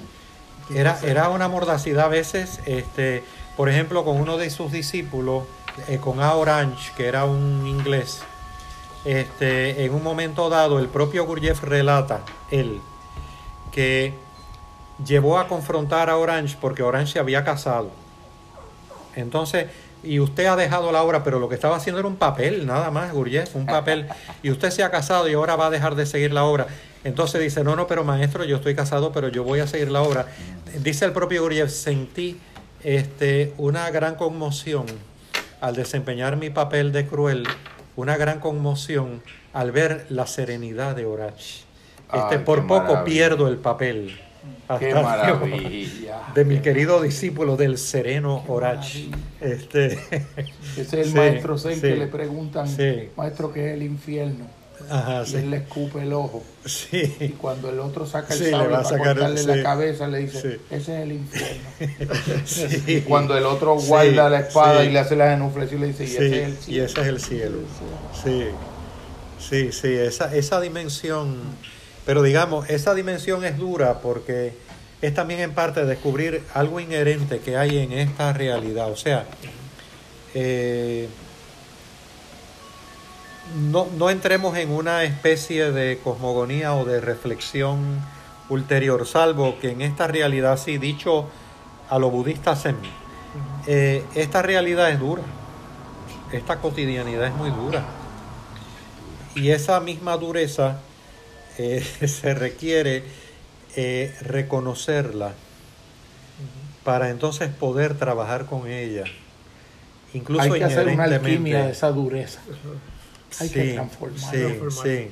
[0.73, 3.23] era, era una mordacidad a veces, este,
[3.55, 5.43] por ejemplo, con uno de sus discípulos,
[5.87, 6.33] eh, con A.
[6.33, 8.21] Orange, que era un inglés,
[9.05, 12.81] este, en un momento dado, el propio Gurdjieff relata, él,
[13.71, 14.15] que
[15.05, 17.91] llevó a confrontar a Orange porque Orange se había casado.
[19.15, 19.67] Entonces,
[20.03, 22.91] y usted ha dejado la obra, pero lo que estaba haciendo era un papel, nada
[22.91, 24.07] más, Gurdjieff, un papel.
[24.43, 26.67] Y usted se ha casado y ahora va a dejar de seguir la obra.
[27.03, 30.01] Entonces dice, no, no, pero maestro, yo estoy casado, pero yo voy a seguir la
[30.01, 30.27] obra.
[30.79, 32.39] Dice el propio Gurdjieff, sentí
[32.83, 34.85] este, una gran conmoción
[35.61, 37.47] al desempeñar mi papel de cruel,
[37.95, 39.23] una gran conmoción
[39.53, 41.63] al ver la serenidad de Orange.
[42.13, 43.03] Este, Ay, por poco maravilla.
[43.03, 44.19] pierdo el papel.
[44.79, 46.21] Qué maravilla.
[46.35, 48.85] de mi querido discípulo del sereno Orach.
[49.41, 51.81] Este, Ese es el Sí, maestro Zen sí.
[51.81, 53.09] que le preguntan, Sí.
[53.15, 54.45] maestro, ¿qué es el infierno?
[54.91, 56.43] ajá, Y él le escupe el ojo.
[57.19, 60.77] Y cuando el otro saca el sable para sacar cortarle la cabeza, le dice, ese
[60.77, 61.63] es el infierno.
[62.87, 66.07] Y cuando el otro guarda la espada y le hace la genuflexión, le dice, y
[66.07, 66.87] Sí, ese es el y cielo.
[66.91, 67.57] ese es el cielo.
[68.23, 68.43] Sí,
[69.39, 71.37] sí, sí, esa, esa dimensión,
[72.07, 74.53] pero digamos, esa dimensión es dura porque
[75.01, 78.89] es también en parte descubrir algo inherente que hay en esta realidad.
[78.89, 79.25] O sea,
[80.33, 81.09] eh,
[83.69, 87.99] no, no entremos en una especie de cosmogonía o de reflexión
[88.47, 91.27] ulterior, salvo que en esta realidad, sí, dicho
[91.89, 92.77] a lo budista zen,
[93.67, 95.23] eh, esta realidad es dura,
[96.31, 97.83] esta cotidianidad es muy dura.
[99.35, 100.79] Y esa misma dureza
[101.57, 103.03] eh, se requiere
[103.75, 105.33] eh, reconocerla
[106.83, 109.03] para entonces poder trabajar con ella.
[110.13, 112.39] Incluso Hay que hacer una alquimia de esa dureza.
[113.39, 114.71] Hay que transformarla.
[114.71, 115.07] Sí, sí,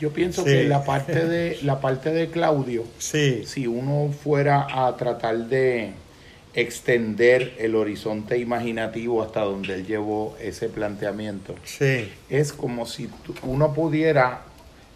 [0.00, 0.50] Yo pienso Sí.
[0.50, 5.92] que la parte de la parte de Claudio, sí, si uno fuera a tratar de
[6.54, 13.08] extender el horizonte imaginativo hasta donde él llevó ese planteamiento, sí, es como si
[13.42, 14.42] uno pudiera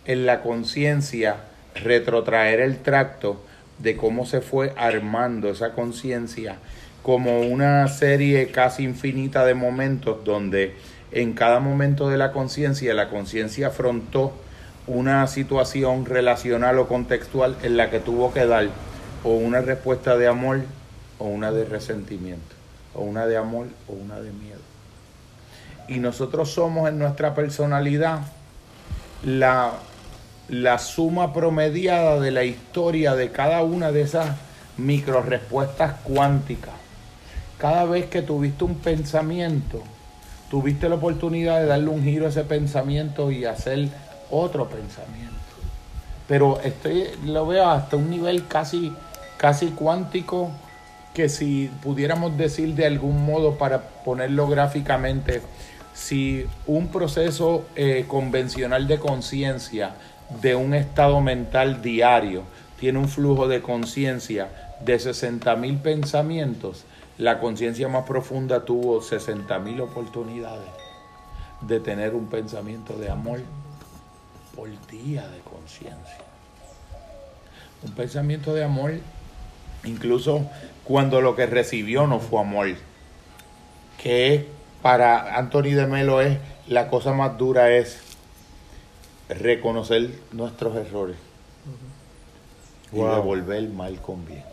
[0.08, 1.36] en la conciencia
[1.76, 3.40] retrotraer el tracto
[3.78, 6.56] de cómo se fue armando esa conciencia
[7.02, 10.74] como una serie casi infinita de momentos donde
[11.12, 14.32] en cada momento de la conciencia la conciencia afrontó
[14.86, 18.68] una situación relacional o contextual en la que tuvo que dar
[19.22, 20.62] o una respuesta de amor
[21.18, 22.54] o una de resentimiento,
[22.94, 24.60] o una de amor o una de miedo.
[25.88, 28.20] Y nosotros somos en nuestra personalidad
[29.24, 29.72] la,
[30.48, 34.36] la suma promediada de la historia de cada una de esas
[34.78, 36.74] micro respuestas cuánticas.
[37.58, 39.82] Cada vez que tuviste un pensamiento,
[40.50, 43.88] tuviste la oportunidad de darle un giro a ese pensamiento y hacer
[44.30, 45.34] otro pensamiento.
[46.26, 48.92] Pero estoy, lo veo hasta un nivel casi,
[49.36, 50.50] casi cuántico
[51.14, 55.42] que si pudiéramos decir de algún modo para ponerlo gráficamente,
[55.92, 59.94] si un proceso eh, convencional de conciencia
[60.40, 62.42] de un estado mental diario
[62.78, 64.48] tiene un flujo de conciencia
[64.80, 66.84] de 60 mil pensamientos,
[67.16, 70.68] la conciencia más profunda tuvo 60 mil oportunidades
[71.60, 73.40] de tener un pensamiento de amor
[74.54, 76.18] por día de conciencia.
[77.82, 78.94] Un pensamiento de amor,
[79.84, 80.48] incluso
[80.84, 82.68] cuando lo que recibió no fue amor,
[84.00, 84.48] que
[84.82, 88.07] para Anthony de Melo es la cosa más dura es
[89.28, 91.16] reconocer nuestros errores
[92.92, 93.16] y Wow.
[93.16, 94.44] devolver mal con bien.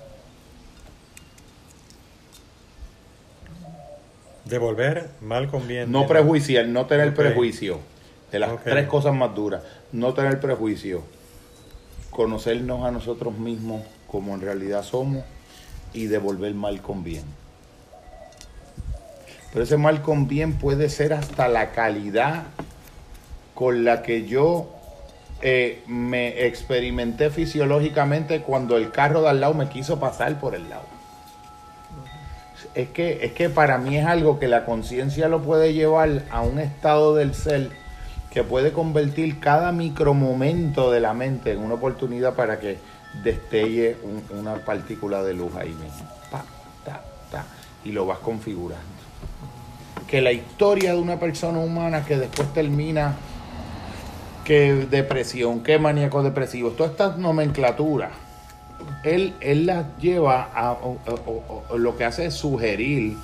[4.45, 5.91] Devolver mal con bien.
[5.91, 7.80] No prejuiciar, no tener prejuicio.
[8.32, 9.63] De las tres cosas más duras.
[9.91, 11.03] No tener prejuicio.
[12.11, 15.23] Conocernos a nosotros mismos como en realidad somos
[15.93, 17.23] y devolver mal con bien.
[19.51, 22.43] Pero ese mal con bien puede ser hasta la calidad
[23.56, 24.68] con la que yo
[25.41, 30.70] eh, me experimenté fisiológicamente cuando el carro de al lado me quiso pasar por el
[30.70, 30.84] lado.
[32.74, 36.41] Es que, es que para mí es algo que la conciencia lo puede llevar a
[36.41, 37.70] un estado del ser
[38.32, 42.78] que puede convertir cada micromomento de la mente en una oportunidad para que
[43.24, 46.10] destelle un- una partícula de luz ahí mismo.
[47.86, 48.84] Y lo vas configurando.
[50.08, 53.16] Que la historia de una persona humana que después termina
[54.46, 58.12] que depresión, que maníaco depresivo, todas estas nomenclaturas,
[59.04, 60.78] él, él las lleva a,
[61.76, 63.18] lo que hace es sugerir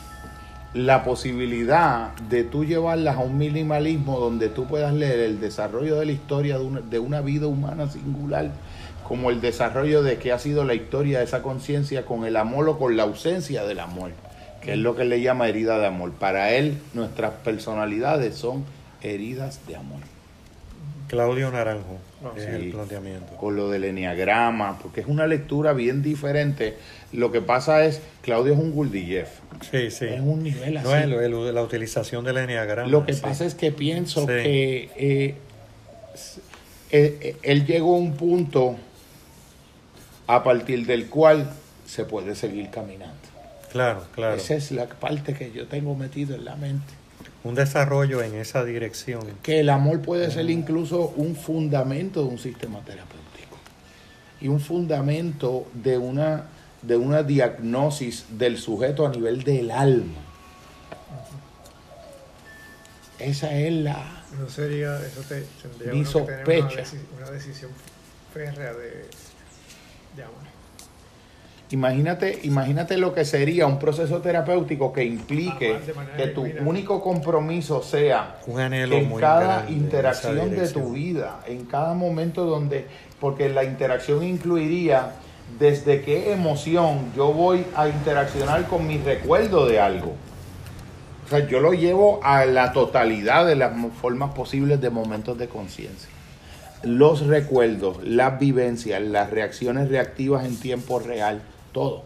[0.74, 6.08] la posibilidad de tú llevarlas a un minimalismo donde tú puedas leer el desarrollo de
[6.08, 8.52] la historia de una, de una vida humana singular,
[9.08, 12.68] como el desarrollo de qué ha sido la historia de esa conciencia con el amor
[12.68, 14.12] o con la ausencia del amor,
[14.62, 16.14] que es lo que le llama herida de amor.
[16.14, 18.66] Para él, nuestras personalidades son
[19.04, 20.11] heridas de amor.
[21.12, 22.50] Claudio Naranjo No, es sí.
[22.50, 23.36] el planteamiento.
[23.36, 26.78] con lo del enneagrama, porque es una lectura bien diferente.
[27.12, 29.28] Lo que pasa es, Claudio es un Gurdjieff,
[29.70, 30.06] Sí, sí.
[30.06, 30.88] es un nivel así.
[30.88, 32.90] No es el- la utilización del enneagrama.
[32.90, 33.22] Lo que sí.
[33.22, 34.28] pasa es que pienso Sí.
[34.28, 35.36] que eh,
[36.92, 38.78] eh, eh, él llegó a un punto
[40.28, 41.50] a partir del cual
[41.86, 43.16] se puede seguir caminando.
[43.72, 44.36] Claro, claro.
[44.36, 46.94] Esa es la parte que yo tengo metido en la mente.
[47.44, 49.22] Un desarrollo en esa dirección.
[49.42, 53.58] Que el amor puede ser incluso un fundamento de un sistema terapéutico
[54.40, 56.46] y un fundamento de una,
[56.84, 60.20] de una diagnosis del sujeto a nivel del alma.
[63.18, 64.24] Esa es la...
[64.36, 66.84] Eso sería, eso te, tendría Mi que tener una, sospecha.
[66.84, 67.72] deci- una decisión
[68.34, 69.06] férrea de,
[70.16, 70.51] de amor.
[71.72, 75.78] Imagínate, imagínate lo que sería un proceso terapéutico que implique
[76.18, 81.40] que tu único compromiso sea Un anhelo en muy cada en interacción de tu vida,
[81.48, 82.86] en cada momento donde,
[83.22, 85.14] porque la interacción incluiría
[85.60, 90.16] desde qué emoción yo voy a interaccionar con mi recuerdo de algo.
[91.26, 95.48] O sea, yo lo llevo a la totalidad de las formas posibles de momentos de
[95.48, 96.10] conciencia.
[96.84, 101.42] Los recuerdos, las vivencias, las reacciones reactivas en tiempo real,
[101.72, 102.04] todo.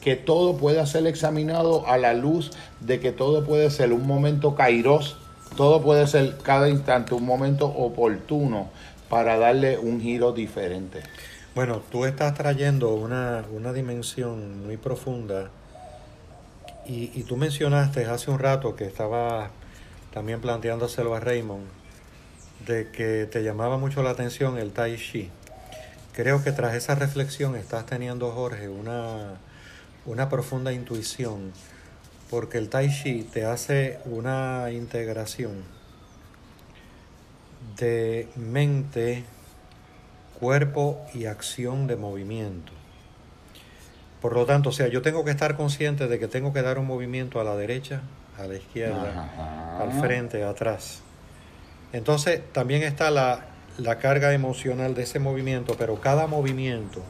[0.00, 4.54] Que todo pueda ser examinado a la luz de que todo puede ser un momento
[4.54, 5.16] kairos,
[5.56, 8.68] todo puede ser cada instante un momento oportuno
[9.08, 11.00] para darle un giro diferente.
[11.54, 15.50] Bueno, tú estás trayendo una, una dimensión muy profunda
[16.84, 19.50] y, y tú mencionaste hace un rato que estaba
[20.12, 21.66] también planteándoselo a Raymond,
[22.66, 25.30] de que te llamaba mucho la atención el Tai Chi.
[26.14, 29.34] Creo que tras esa reflexión estás teniendo, Jorge, una,
[30.06, 31.52] una profunda intuición,
[32.30, 35.64] porque el Tai Chi te hace una integración
[37.76, 39.24] de mente,
[40.38, 42.72] cuerpo y acción de movimiento.
[44.22, 46.78] Por lo tanto, o sea, yo tengo que estar consciente de que tengo que dar
[46.78, 48.02] un movimiento a la derecha,
[48.38, 49.82] a la izquierda, Ajá.
[49.82, 51.02] al frente, atrás.
[51.92, 53.46] Entonces, también está la,
[53.78, 57.02] la carga emocional de ese movimiento, pero cada movimiento.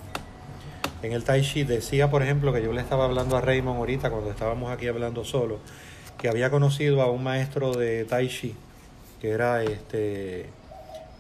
[1.02, 4.10] En el Tai Chi decía, por ejemplo, que yo le estaba hablando a Raymond ahorita
[4.10, 5.58] cuando estábamos aquí hablando solo,
[6.16, 8.54] que había conocido a un maestro de Tai Chi,
[9.20, 10.46] que era este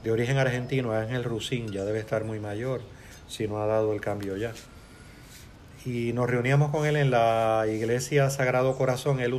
[0.02, 2.82] de origen argentino, Ángel Rusín, ya debe estar muy mayor,
[3.26, 4.52] si no ha dado el cambio ya.
[5.86, 9.20] Y nos reuníamos con él en la iglesia Sagrado Corazón.
[9.20, 9.38] Él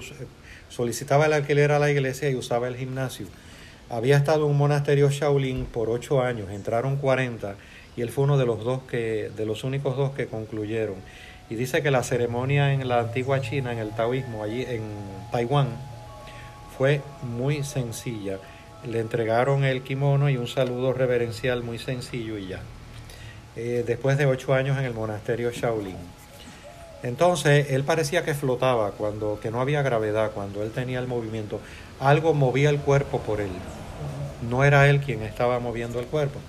[0.70, 3.28] solicitaba el alquiler a la iglesia y usaba el gimnasio.
[3.89, 7.55] Había estado en un monasterio Shaolin por ocho años, entraron 40
[7.95, 10.95] y él fue uno de los dos que, de los únicos dos que concluyeron.
[11.49, 14.81] Y dice que la ceremonia en la antigua China, en el taoísmo, allí en
[15.31, 15.67] Taiwán,
[16.77, 18.39] fue muy sencilla.
[18.88, 22.61] Le entregaron el kimono y un saludo reverencial muy sencillo y ya.
[23.55, 25.95] Eh, después de ocho años en el monasterio Shaolin.
[27.03, 31.61] Entonces él parecía que flotaba, cuando que no había gravedad, cuando él tenía el movimiento.
[31.99, 33.51] Algo movía el cuerpo por él.
[34.49, 36.39] No era él quien estaba moviendo el cuerpo.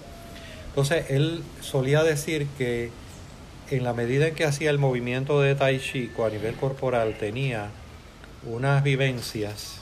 [0.68, 2.90] Entonces él solía decir que
[3.70, 7.70] en la medida en que hacía el movimiento de Tai Chi a nivel corporal tenía
[8.44, 9.80] unas vivencias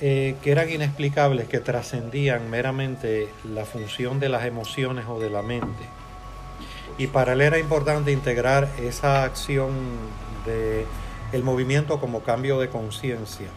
[0.00, 5.42] eh, que eran inexplicables, que trascendían meramente la función de las emociones o de la
[5.42, 5.84] mente.
[6.98, 9.70] Y para él era importante integrar esa acción
[10.44, 10.84] de
[11.34, 13.48] el movimiento como cambio de conciencia.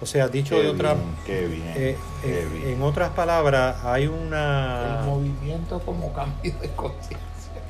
[0.00, 2.68] O sea, dicho Qué de otra, bien, qué bien, eh, qué eh, bien.
[2.74, 7.18] en otras palabras, hay una El movimiento como cambio de conciencia.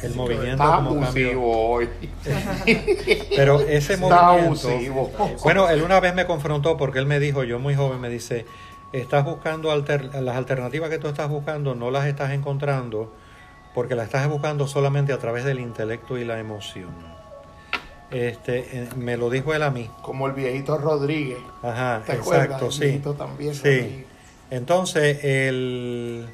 [0.03, 1.29] el movimiento Está como cambio.
[1.31, 1.89] abusivo hoy.
[3.37, 4.69] Pero ese Está movimiento.
[4.69, 5.11] abusivo.
[5.45, 8.45] Bueno, él una vez me confrontó porque él me dijo, yo muy joven, me dice,
[8.93, 13.13] estás buscando alter- las alternativas que tú estás buscando, no las estás encontrando
[13.75, 16.91] porque las estás buscando solamente a través del intelecto y la emoción.
[18.11, 19.91] Este, eh, me lo dijo él a mí.
[20.03, 21.39] Como el viejito Rodríguez.
[21.63, 22.81] Ajá, exacto, El sí.
[22.83, 23.63] viejito también, Sí.
[23.65, 24.07] Rodríguez.
[24.51, 26.27] Entonces, el,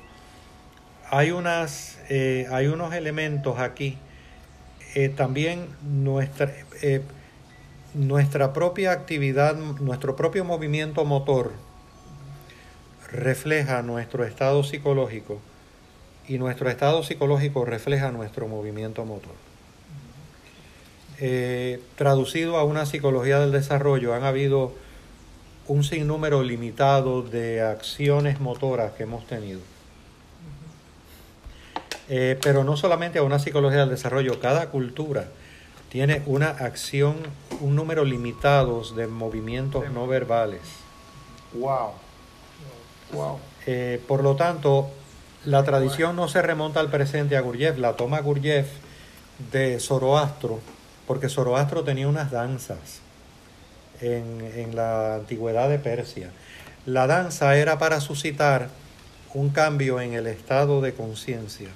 [1.11, 3.99] hay, unas, eh, hay unos elementos aquí.
[4.95, 6.53] Eh, también nuestra,
[6.83, 7.01] eh,
[7.95, 11.53] nuestra propia actividad, nuestro propio movimiento motor
[13.11, 15.39] refleja nuestro estado psicológico
[16.29, 19.33] y nuestro estado psicológico refleja nuestro movimiento motor.
[21.25, 24.73] Eh, traducido a una psicología del desarrollo, han habido
[25.69, 29.61] un sinnúmero limitado de acciones motoras que hemos tenido.
[32.09, 35.29] Eh, pero no solamente a una psicología del desarrollo, cada cultura
[35.91, 37.19] tiene una acción,
[37.61, 40.63] un número limitado de movimientos no verbales.
[41.53, 41.93] Wow.
[43.13, 43.39] Wow.
[43.69, 44.91] Eh, por lo tanto,
[45.45, 48.67] la tradición no se remonta al presente a Gurdjieff, la toma Gurdjieff
[49.53, 50.59] de Zoroastro,
[51.13, 52.79] porque Zoroastro tenía unas danzas
[54.01, 56.31] en, en la antigüedad de Persia.
[56.87, 58.71] La danza era para suscitar
[59.35, 61.69] un cambio en el estado de conciencia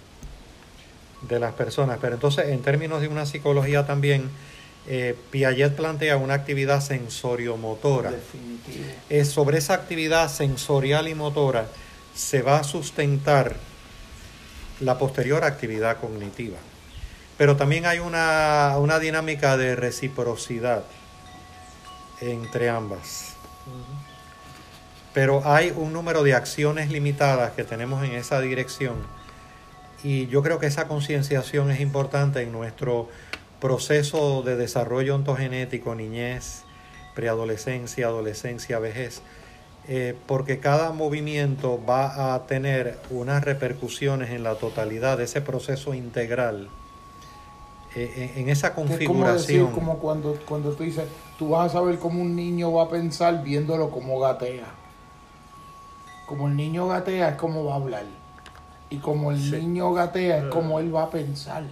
[1.29, 4.31] de las personas, pero entonces en términos de una psicología también,
[4.87, 8.15] eh, Piaget plantea una actividad sensoriomotora.
[9.11, 11.67] Eh, sobre esa actividad sensorial y motora
[12.15, 13.55] se va a sustentar
[14.81, 16.57] la posterior actividad cognitiva.
[17.39, 20.85] Pero también hay una, una dinámica de reciprocidad
[22.21, 23.35] entre ambas.
[25.13, 28.97] Pero hay un número de acciones limitadas que tenemos en esa dirección
[30.03, 33.09] y yo creo que esa concienciación es importante en nuestro
[33.61, 36.63] proceso de desarrollo ontogenético, niñez,
[37.15, 39.23] preadolescencia, adolescencia, vejez,
[39.89, 45.95] eh, porque cada movimiento va a tener unas repercusiones en la totalidad de ese proceso
[45.95, 46.69] integral,
[47.97, 49.73] eh, en, en esa Es como decir, configuración.
[49.73, 51.05] como cuando, cuando tú dices,
[51.39, 54.67] tú vas a saber cómo un niño va a pensar viéndolo como gatea.
[56.27, 58.05] Como el niño gatea es como va a hablar.
[58.91, 61.65] Y como el niño gatea es como él va a pensar.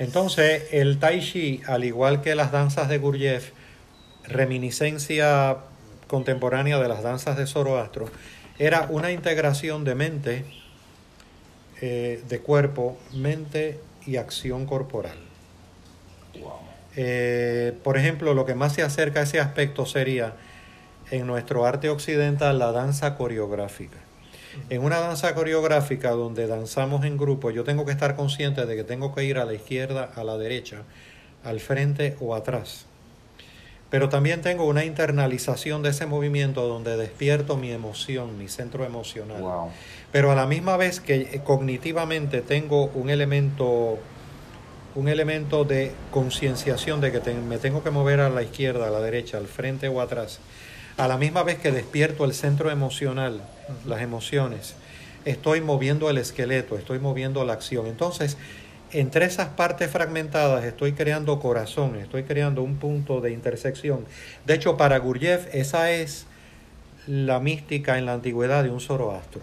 [0.00, 3.52] Entonces, el Tai Chi, al igual que las danzas de Gurdjieff,
[4.24, 5.58] reminiscencia
[6.08, 8.06] contemporánea de las danzas de Zoroastro,
[8.58, 10.44] era una integración de mente,
[11.80, 15.18] eh, de cuerpo, mente y acción corporal.
[16.96, 20.34] Eh, por ejemplo, lo que más se acerca a ese aspecto sería
[21.10, 23.98] en nuestro arte occidental la danza coreográfica.
[24.68, 28.84] En una danza coreográfica donde danzamos en grupo, yo tengo que estar consciente de que
[28.84, 30.82] tengo que ir a la izquierda, a la derecha,
[31.44, 32.86] al frente o atrás.
[33.90, 39.40] Pero también tengo una internalización de ese movimiento donde despierto mi emoción, mi centro emocional.
[39.42, 39.70] Wow.
[40.12, 43.98] Pero a la misma vez que eh, cognitivamente tengo un elemento
[44.96, 48.90] un elemento de concienciación de que te- me tengo que mover a la izquierda, a
[48.90, 50.40] la derecha, al frente o atrás,
[50.96, 53.40] a la misma vez que despierto el centro emocional,
[53.86, 54.74] las emociones,
[55.24, 57.86] estoy moviendo el esqueleto, estoy moviendo la acción.
[57.86, 58.36] Entonces,
[58.92, 64.04] entre esas partes fragmentadas estoy creando corazón, estoy creando un punto de intersección.
[64.46, 66.26] De hecho, para Gurdjieff esa es
[67.06, 69.42] la mística en la antigüedad de un Zoroastro.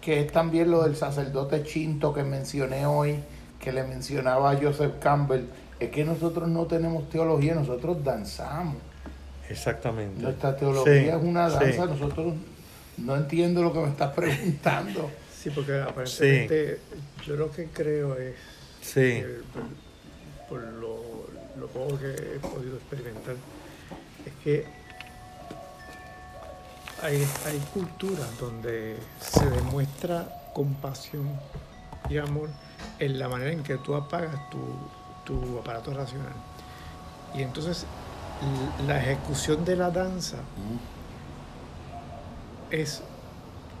[0.00, 3.24] que es también lo del sacerdote chinto que mencioné hoy,
[3.60, 5.46] que le mencionaba a Joseph Campbell,
[5.78, 8.82] es que nosotros no tenemos teología, nosotros danzamos.
[9.48, 10.20] Exactamente.
[10.20, 11.56] Nuestra teología Sí, es una sí.
[11.56, 12.34] danza, nosotros
[12.96, 15.18] no entiendo lo que me estás preguntando.
[15.30, 16.84] Sí, porque aparentemente
[17.26, 18.34] yo lo que creo es,
[18.82, 19.00] Sí.
[19.00, 19.42] eh,
[20.48, 20.98] por, por lo,
[21.58, 23.36] lo poco que he podido experimentar,
[24.26, 24.66] es que
[27.02, 31.28] hay, hay culturas donde se demuestra compasión
[32.08, 32.50] y amor
[32.98, 34.58] en la manera en que tú apagas tu,
[35.24, 36.32] tu aparato racional.
[37.34, 37.86] Y entonces
[38.86, 40.38] la ejecución de la danza
[42.70, 43.02] es,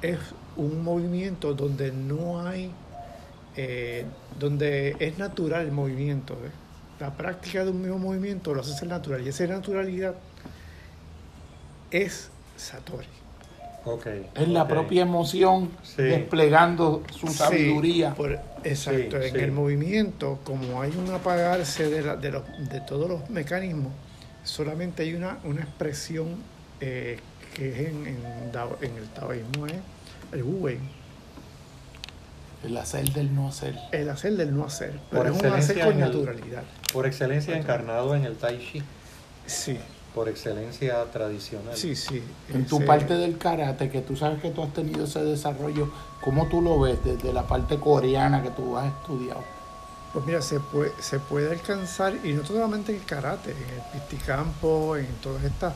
[0.02, 0.18] es
[0.56, 2.72] un movimiento donde no hay,
[3.56, 4.04] eh,
[4.38, 6.34] donde es natural el movimiento.
[6.34, 6.50] ¿eh?
[7.00, 10.14] La práctica de un mismo movimiento lo hace ser natural y esa naturalidad
[11.90, 13.06] es Satori.
[13.84, 14.06] Ok.
[14.36, 16.02] Es la propia emoción Sí.
[16.02, 18.14] desplegando su Sí, sabiduría.
[18.14, 19.38] por- exacto, Sí, en sí.
[19.40, 23.92] el movimiento, como hay un apagarse de, la- de, los- de todos los mecanismos,
[24.44, 26.36] solamente hay una, una expresión
[26.80, 27.18] eh,
[27.54, 29.74] que es en, en, Dao- en el taoísmo, es
[30.32, 30.78] el wu wei,
[32.64, 33.76] El hacer del no hacer.
[33.92, 36.62] el hacer del no hacer, Por pero es un hacer excelencia con naturalidad.
[36.92, 38.82] Por excelencia encarnado en el Tai Chi,
[39.46, 39.78] Sí,
[40.14, 41.76] por excelencia tradicional.
[41.76, 42.22] sí, sí.
[42.52, 45.90] En tu Ese- parte del karate, que tú sabes que tú has tenido ese desarrollo,
[46.20, 49.42] ¿cómo tú lo ves desde la parte coreana que tú has estudiado?
[50.12, 54.00] Pues mira, se puede, se puede alcanzar, y no solamente en el karate, en el
[54.00, 55.72] pisticampo, en todos estos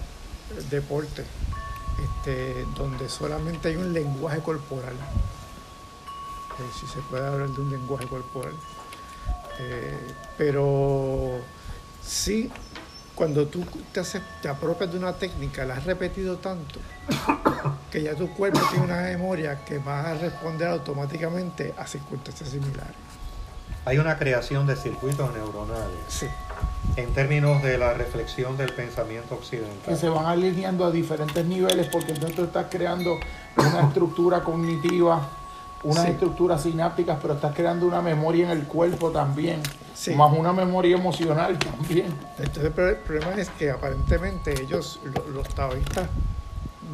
[0.70, 1.24] deportes,
[2.05, 4.93] este, donde solamente hay un lenguaje corporal.
[6.59, 8.54] Eh, si se puede hablar de un lenguaje corporal.
[9.59, 11.38] Eh, pero
[12.02, 12.50] sí,
[13.14, 16.78] cuando tú te, haces, te apropias de una técnica, la has repetido tanto,
[17.90, 22.94] que ya tu cuerpo tiene una memoria que va a responder automáticamente a circunstancias similares.
[23.86, 26.26] Hay una creación de circuitos neuronales Sí.
[26.96, 29.96] en términos de la reflexión del pensamiento Que occidental.
[29.96, 33.16] se van alineando a diferentes niveles porque entonces tú estás creando
[33.57, 35.28] una estructura cognitiva,
[35.87, 36.11] unas Sí.
[36.11, 39.61] estructuras sinápticas, pero estás creando una memoria en el cuerpo también,
[39.95, 40.14] Sí.
[40.14, 42.07] más una memoria emocional también.
[42.39, 46.09] Entonces el pro- el problema es que aparentemente ellos, lo- los taoístas,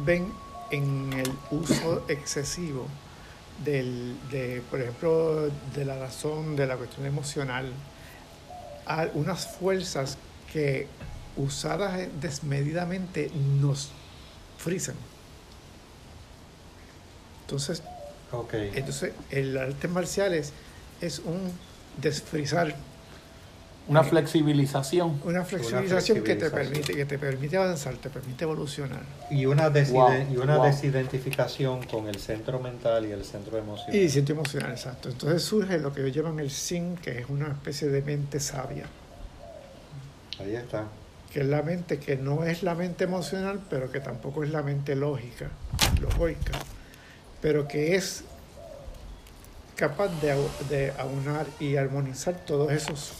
[0.05, 0.31] ven
[0.71, 2.85] en el uso excesivo
[3.63, 7.71] del, de, por ejemplo, de la razón, de la cuestión emocional,
[8.85, 10.17] a unas fuerzas
[10.51, 10.87] que
[11.37, 13.89] usadas desmedidamente nos
[14.57, 14.95] frisan.
[17.41, 17.81] Entonces,
[18.75, 20.51] Entonces el arte marcial es,
[21.01, 21.51] es un
[22.01, 22.75] desfrizar
[23.87, 25.19] Una flexibilización.
[25.25, 29.01] Una flexibilización, que te permite que te permite avanzar, te permite evolucionar.
[29.29, 29.91] Y una, deside-
[30.25, 30.65] Wow, y una wow.
[30.65, 33.93] desidentificación con el centro mental y el centro emocional.
[33.95, 35.09] Y siento emocional, exacto.
[35.09, 38.85] Entonces surge lo que ellos llaman el Sin, que es una especie de mente sabia,
[40.39, 40.85] Ahí está.
[41.31, 44.63] que es la mente que no es la mente emocional, pero que tampoco es la
[44.63, 45.49] mente lógica,
[46.01, 46.53] lógica,
[47.43, 48.23] pero que es
[49.75, 53.11] capaz de, au- de aunar y armonizar todos esos,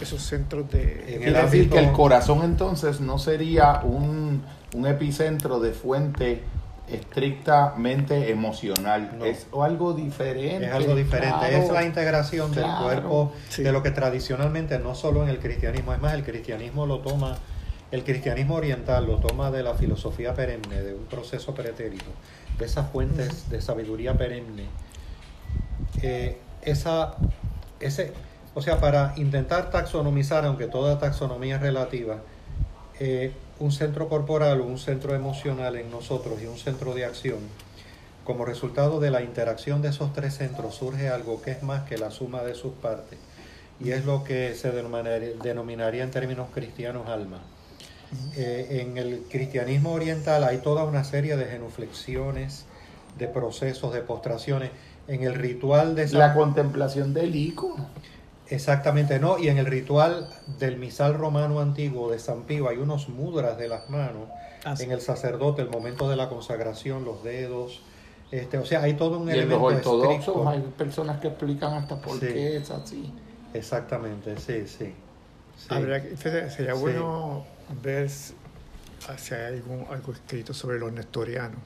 [0.00, 1.04] esos centros de...
[1.08, 4.44] En el Quiere decir que el corazón entonces no sería un,
[4.74, 6.42] un epicentro de fuente
[6.88, 9.24] estrictamente emocional, No.
[9.24, 10.66] es algo diferente.
[10.66, 11.56] Es algo diferente, claro.
[11.64, 13.62] es la integración del cuerpo Sí.
[13.62, 17.36] de lo que tradicionalmente no solo en el cristianismo, es más, el cristianismo lo toma,
[17.90, 22.10] el cristianismo oriental lo toma de la filosofía perenne, de un proceso pretérito,
[22.58, 24.66] de esas fuentes de sabiduría perenne.
[26.02, 27.14] Eh, esa,
[27.80, 28.12] ese,
[28.54, 32.18] o sea, para intentar taxonomizar, aunque toda taxonomía es relativa,
[33.00, 37.38] eh, un centro corporal o un centro emocional en nosotros y un centro de acción
[38.28, 41.96] como resultado de la interacción de esos tres centros surge algo que es más que
[41.96, 43.18] la suma de sus partes
[43.80, 47.40] y es lo que se denominaría, denominaría en términos cristianos alma.
[48.36, 52.64] Eh, en el cristianismo oriental hay toda una serie de genuflexiones,
[53.18, 54.70] de procesos, de postraciones.
[55.08, 57.88] En el ritual de La contemplación del icono.
[58.48, 59.38] Exactamente, no.
[59.38, 60.28] Y en el ritual
[60.58, 64.28] del misal romano antiguo de San Pío hay unos mudras de las manos.
[64.64, 64.84] Ah, sí.
[64.84, 67.80] En el sacerdote, el momento de la consagración, los dedos.
[68.30, 70.48] Este, o sea, hay todo un Y en los elemento ortodoxos estricto.
[70.48, 72.26] hay personas que explican hasta por Sí.
[72.26, 73.12] qué es así.
[73.54, 74.94] Exactamente, sí, sí.
[75.56, 75.66] sí.
[75.70, 76.80] Habría que- fíjate, sería Sí.
[76.80, 77.44] bueno
[77.82, 78.34] ver si
[79.34, 81.58] hay algún, algo escrito sobre los nestorianos.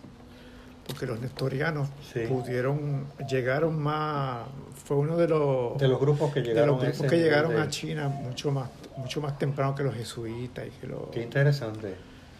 [0.87, 2.21] Porque los nestorianos Sí.
[2.29, 4.47] pudieron, llegaron más,
[4.85, 7.55] fue uno de los, De los grupos que de llegaron los a grupos que llegaron
[7.55, 11.23] de- a China mucho más, mucho más temprano que los jesuitas y que los, Qué
[11.23, 11.95] interesante.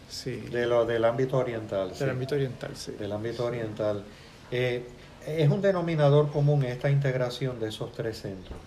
[0.09, 1.91] sí, De lo, del ámbito oriental.
[1.93, 1.99] sí.
[2.01, 2.91] del ámbito oriental, sí.
[2.99, 4.03] Del ámbito oriental.
[4.51, 4.85] Eh,
[5.25, 8.59] es un denominador común esta integración de esos tres centros.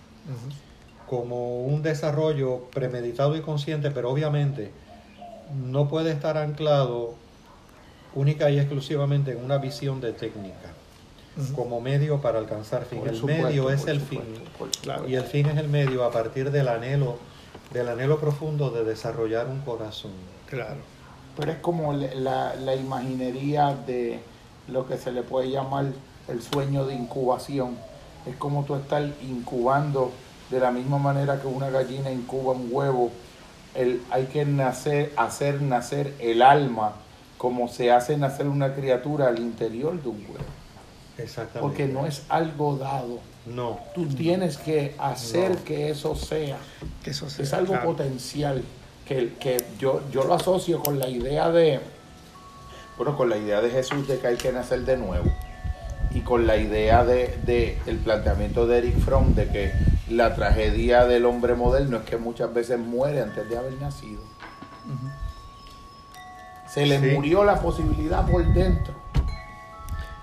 [1.07, 4.70] Como un desarrollo premeditado y consciente, pero obviamente
[5.55, 7.14] no puede estar anclado
[8.14, 10.70] única y exclusivamente en una visión de técnica,
[11.55, 13.01] como medio para alcanzar fin.
[13.01, 14.70] Por el supuesto, medio es el supuesto, fin.
[14.82, 15.09] Claro.
[15.09, 17.16] y el fin es el medio a partir del anhelo,
[17.72, 20.12] del anhelo profundo de desarrollar un corazón.
[20.49, 20.76] Claro.
[21.36, 24.20] Pero es como le- la, la imaginería de
[24.68, 25.84] lo que se le puede llamar
[26.28, 27.76] el sueño de incubación.
[28.26, 30.11] Es como tú estar incubando
[30.51, 33.11] de la misma manera que una gallina incuba un huevo.
[33.77, 36.93] El, hay que nacer, hacer nacer el alma
[37.39, 40.45] como se hace nacer una criatura al interior de un huevo.
[41.18, 41.61] Exactamente.
[41.61, 43.18] Porque no es algo dado.
[43.47, 45.64] No, Tú tienes que hacer No.
[45.64, 46.59] que eso sea.
[47.05, 47.87] Que eso sea, Es algo claro.
[47.91, 48.62] potencial
[49.07, 51.79] que, que yo, yo lo asocio con la idea de,
[52.97, 55.31] bueno, con la idea de Jesús de que hay que nacer de nuevo
[56.12, 59.72] y con la idea de, de el planteamiento de Eric Fromm de que
[60.09, 64.21] la tragedia del hombre moderno es que muchas veces muere antes de haber nacido.
[66.69, 67.15] Se le Sí.
[67.15, 68.95] murió la posibilidad por dentro.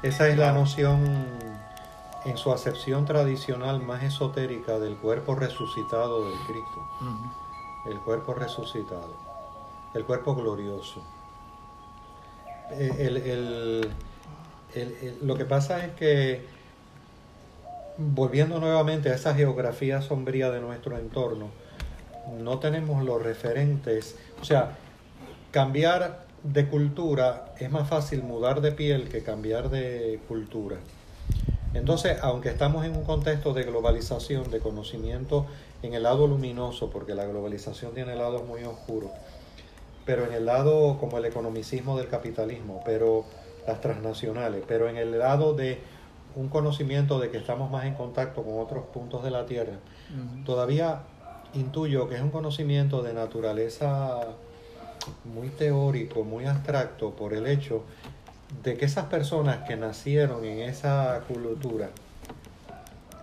[0.04, 1.26] esa es la noción
[2.26, 6.88] en su acepción tradicional más esotérica del cuerpo resucitado del Cristo.
[7.86, 9.14] El cuerpo resucitado,
[9.94, 11.02] el cuerpo glorioso.
[12.72, 13.92] Eh, el- el-
[14.76, 16.50] el- lo que pasa es que,
[17.98, 21.50] volviendo nuevamente a esa geografía sombría de nuestro entorno,
[22.39, 24.78] no tenemos los referentes, o sea,
[25.52, 30.78] cambiar de cultura es más fácil mudar de piel que cambiar de cultura.
[31.74, 35.48] Entonces, aunque estamos en un contexto de globalización, de conocimiento
[35.82, 39.10] en el lado luminoso, porque la globalización tiene lados muy oscuros,
[40.06, 43.26] pero en el lado como el economicismo del capitalismo, pero
[43.66, 45.80] las transnacionales, pero en el lado de
[46.36, 49.74] un conocimiento de que estamos más en contacto con otros puntos de la Tierra,
[50.46, 51.02] todavía
[51.54, 54.22] intuyo que es un conocimiento de naturaleza
[55.26, 57.84] muy teórico, muy abstracto, por el hecho
[58.64, 61.90] de que esas personas que nacieron en esa cultura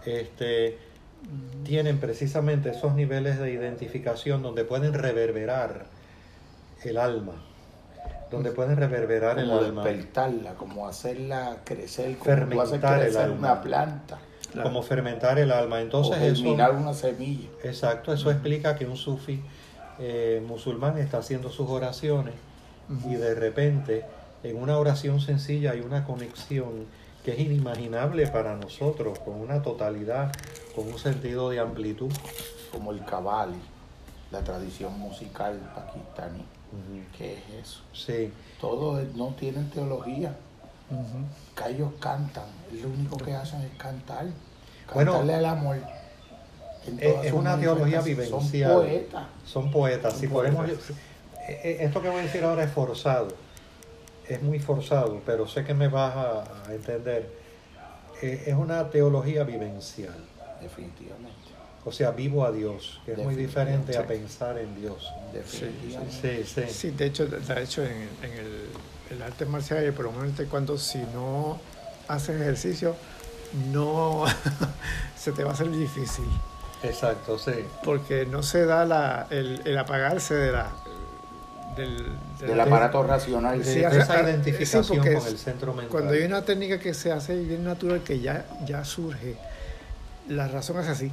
[0.04, 0.78] este,
[1.64, 5.86] tienen precisamente esos niveles de identificación donde pueden reverberar
[6.84, 7.34] el alma,
[8.30, 13.36] donde pueden reverberar el Como alma, despertarla, como hacerla crecer, como Fermentar el alma.
[13.36, 14.18] una planta
[14.62, 15.80] como fermentar el alma.
[15.80, 17.48] Entonces o eso, una semilla.
[17.62, 19.40] exacto, eso explica que un sufi
[19.98, 22.34] eh, musulmán está haciendo sus oraciones
[23.08, 24.04] y de repente
[24.42, 26.86] en una oración sencilla hay una conexión
[27.24, 30.32] que es inimaginable para nosotros, con una totalidad,
[30.74, 32.10] con un sentido de amplitud.
[32.72, 33.58] como el cabali,
[34.30, 36.44] la tradición musical pakistaní.
[37.16, 37.80] ¿Qué es eso?
[37.92, 40.34] Sí, Todos no tienen teología,
[41.56, 42.44] que ellos cantan,
[42.80, 44.26] lo único que hacen es cantar,
[44.94, 45.76] Bueno, cantarle al amor.
[46.98, 48.70] es- una teología vivencial.
[48.70, 49.26] Son poetas.
[49.44, 50.14] son poetas.
[50.14, 50.30] Son
[51.48, 53.28] eh, eh, esto que voy a decir ahora es forzado,
[54.28, 57.28] es muy forzado, pero sé que me vas a, a entender.
[58.22, 60.14] Eh, es una teología vivencial.
[60.60, 61.39] Definitivamente.
[61.84, 65.10] O sea, vivo a Dios, que es muy diferente a pensar en Dios.
[65.32, 66.44] Definitivamente.
[66.44, 66.72] Sí, sí.
[66.72, 68.66] Sí, de hecho, de hecho en, en el,
[69.10, 71.58] el arte marcial y por lo menos cuando si no
[72.06, 72.94] haces ejercicio,
[73.72, 74.24] no
[75.16, 76.26] se te va a hacer difícil.
[76.82, 77.52] Exacto, sí.
[77.82, 80.70] Porque no se da la, el, el apagarse de la,
[81.76, 81.96] del,
[82.40, 83.58] de Del la- aparato racional.
[83.58, 85.90] De, Sí, esa ah, identificación sí, con es- el centro mental.
[85.90, 89.34] Cuando hay una técnica que se hace bien natural, que ya, ya surge,
[90.28, 91.10] la razón es así.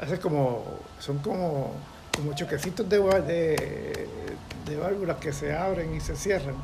[0.00, 0.64] Hace como,
[0.98, 1.72] son como,
[2.14, 4.08] como choquecitos de, de,
[4.66, 6.54] de válvulas que se abren y se cierran.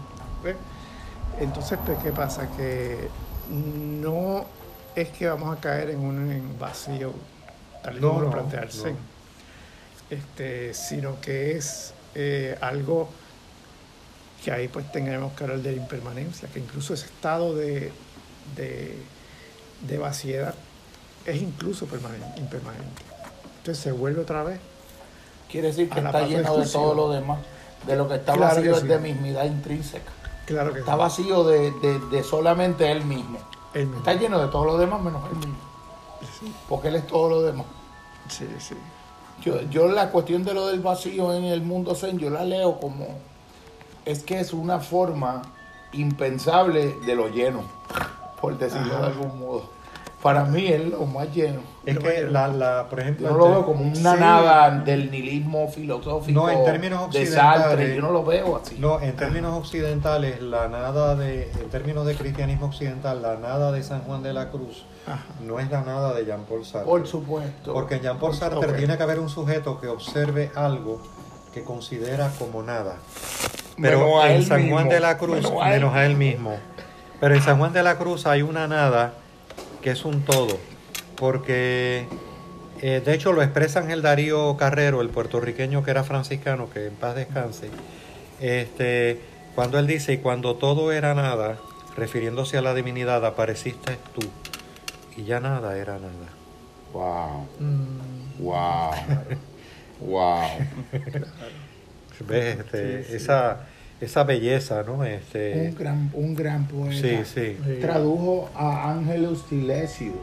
[0.42, 0.56] ¿ves?
[1.40, 2.48] Entonces, pues, ¿qué pasa?
[2.56, 3.08] Que
[3.50, 4.44] no
[4.94, 7.12] es que vamos a caer en un en vacío,
[7.82, 8.96] tal No, como lo no, plantea el no.
[10.10, 13.08] Este, sino que es eh, algo
[14.44, 17.90] que ahí pues tendremos que hablar de la impermanencia, que incluso ese estado de,
[18.54, 18.96] de,
[19.88, 20.54] de vaciedad
[21.24, 23.02] es incluso permanente, impermanente.
[23.64, 24.60] Entonces se vuelve otra vez.
[25.50, 27.38] Quiere decir que está de lleno de todo lo demás.
[27.86, 30.12] De lo que está Claro vacío que es de mismidad intrínseca.
[30.44, 30.98] Claro que Está sí.
[30.98, 33.38] vacío de, de- de solamente él mismo.
[33.72, 34.00] Él mismo.
[34.00, 35.56] Está lleno de todo lo demás menos él mismo.
[36.68, 37.64] Porque él es todo lo demás.
[38.28, 38.74] Sí, sí.
[39.42, 42.78] Yo, yo la cuestión de lo del vacío en el mundo zen, yo la leo
[42.78, 43.06] como
[44.04, 45.40] es que es una forma
[45.92, 47.62] impensable de lo lleno,
[48.42, 49.70] por decirlo de algún modo.
[50.24, 51.60] Para mí es lo más lleno.
[51.84, 54.20] Es que la, la, por ejemplo, Yo no lo veo como una Sí.
[54.20, 58.76] nada del nihilismo filosófico No, en términos de occidentales- Sartre, yo no lo veo así.
[58.78, 63.82] No, en términos occidentales, la nada de, en términos de cristianismo occidental, la nada de
[63.82, 65.18] San Juan de la Cruz Ajá.
[65.42, 66.88] no es la nada de Jean-Paul Sartre.
[66.90, 67.74] Por supuesto.
[67.74, 71.02] Porque en Jean-Paul Sartre tiene que haber un sujeto que observe algo
[71.52, 72.96] que considera como nada.
[73.78, 74.92] Pero Menos a en él San Juan mismo.
[74.94, 76.56] de la Cruz, Menos menos a él a él mismo.
[77.20, 79.12] Pero en San Juan de la Cruz hay una nada
[79.84, 80.58] que es un todo.
[81.14, 82.06] Porque,
[82.80, 86.94] eh, de hecho, lo expresa Ángel Darío Carrero, el puertorriqueño que era franciscano, que en
[86.94, 87.68] paz descanse.
[88.40, 89.20] Este,
[89.54, 91.58] cuando él dice, y cuando todo era nada,
[91.98, 94.22] refiriéndose a la divinidad, apareciste tú.
[95.18, 96.32] Y ya nada era nada.
[96.94, 98.90] Wow, Mm, wow,
[100.00, 100.48] wow.
[102.26, 102.58] ¿Ves?
[102.58, 103.16] Este, Sí, sí.
[103.16, 103.66] Esa,
[104.04, 105.04] esa belleza, ¿no?
[105.04, 106.96] Este, Un gran, un gran poeta.
[107.00, 107.56] sí, sí.
[107.80, 110.14] Tradujo a Angelus Tilesius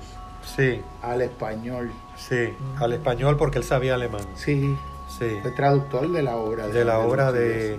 [0.56, 1.92] sí, al español.
[2.18, 2.50] sí.
[2.80, 4.26] Al español porque él sabía alemán.
[4.36, 4.76] Sí,
[5.20, 5.26] Sí.
[5.42, 6.68] fue traductor de la obra.
[6.68, 7.78] De la Angelus obra de...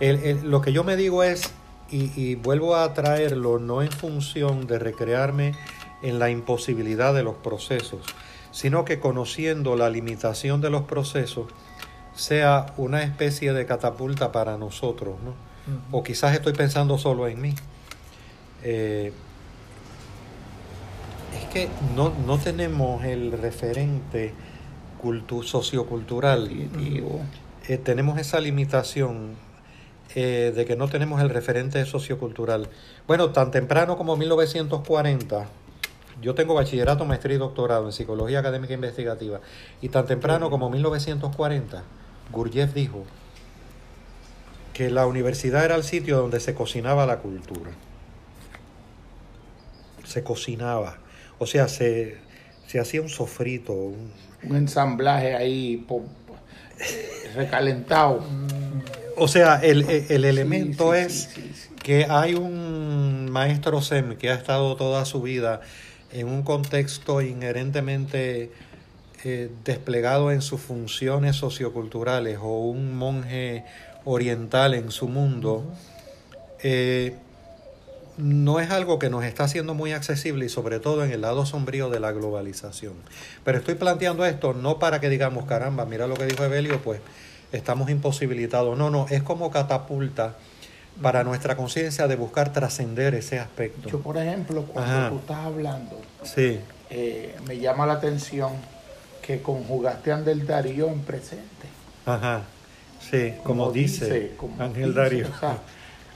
[0.00, 1.52] El- el- lo que yo me digo es,
[1.90, 5.54] y, y vuelvo a traerlo, no en función de recrearme
[6.02, 8.00] en la imposibilidad de los procesos,
[8.50, 11.46] sino que conociendo la limitación de los procesos,
[12.14, 15.34] sea una especie de catapulta para nosotros, ¿no?
[15.92, 17.54] o quizás estoy pensando solo en mí.
[18.64, 19.12] Eh,
[21.38, 24.34] es que no, no tenemos el referente
[25.02, 26.48] cultu- sociocultural.
[27.68, 29.36] Eh, tenemos esa limitación
[30.14, 32.68] eh, de que no tenemos el referente sociocultural.
[33.06, 35.46] Bueno, tan temprano como 1940,
[36.20, 39.40] yo tengo bachillerato, maestría y doctorado en psicología académica e investigativa,
[39.80, 41.82] y tan temprano como 1940,
[42.32, 43.04] Gurdjieff dijo
[44.72, 47.70] que la universidad era el sitio donde se cocinaba la cultura.
[50.04, 50.98] Se cocinaba.
[51.38, 52.16] O sea, se,
[52.66, 54.12] se hacía un sofrito, un,
[54.48, 55.86] Un ensamblaje ahí
[57.34, 58.24] recalentado.
[59.16, 61.68] O sea, el, el- el elemento sí, es sí, sí, sí.
[61.82, 65.60] que hay un maestro SEM que ha estado toda su vida
[66.12, 68.50] en un contexto inherentemente
[69.24, 73.64] eh, desplegado en sus funciones socioculturales o un monje
[74.04, 75.64] oriental en su mundo,
[76.62, 77.14] eh,
[78.18, 81.46] no es algo que nos está haciendo muy accesible y sobre todo en el lado
[81.46, 82.94] sombrío de la globalización.
[83.44, 87.00] Pero estoy planteando esto no para que digamos, caramba, mira lo que dijo Evelio, pues
[87.52, 88.76] estamos imposibilitados.
[88.76, 90.34] No, no, es como catapulta
[91.00, 93.88] para nuestra conciencia de buscar trascender ese aspecto.
[93.88, 95.08] Yo, por ejemplo, cuando Ajá.
[95.08, 96.60] tú estás hablando, Sí,
[96.90, 98.52] eh, me llama la atención
[99.22, 101.66] que conjugaste Andel Darío en presente.
[102.06, 102.42] ajá,
[103.00, 105.26] sí, como, dice, como Ángel dice, Darío.
[105.34, 105.58] o sea,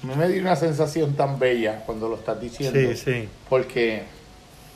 [0.02, 2.78] me dio una sensación tan bella cuando lo estás diciendo.
[2.78, 4.02] Sí, sí, Porque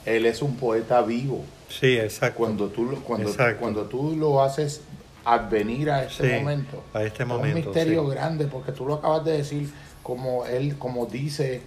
[0.06, 1.44] él es un poeta vivo.
[1.68, 2.38] sí, exacto.
[2.38, 3.60] Cuando tú lo, cuando, Exacto.
[3.60, 4.80] cuando tú lo haces
[5.24, 6.82] advenir a este Sí, momento.
[6.94, 8.10] a este es momento, un misterio sí.
[8.14, 9.70] grande porque tú lo acabas de decir
[10.02, 11.62] como él, como dice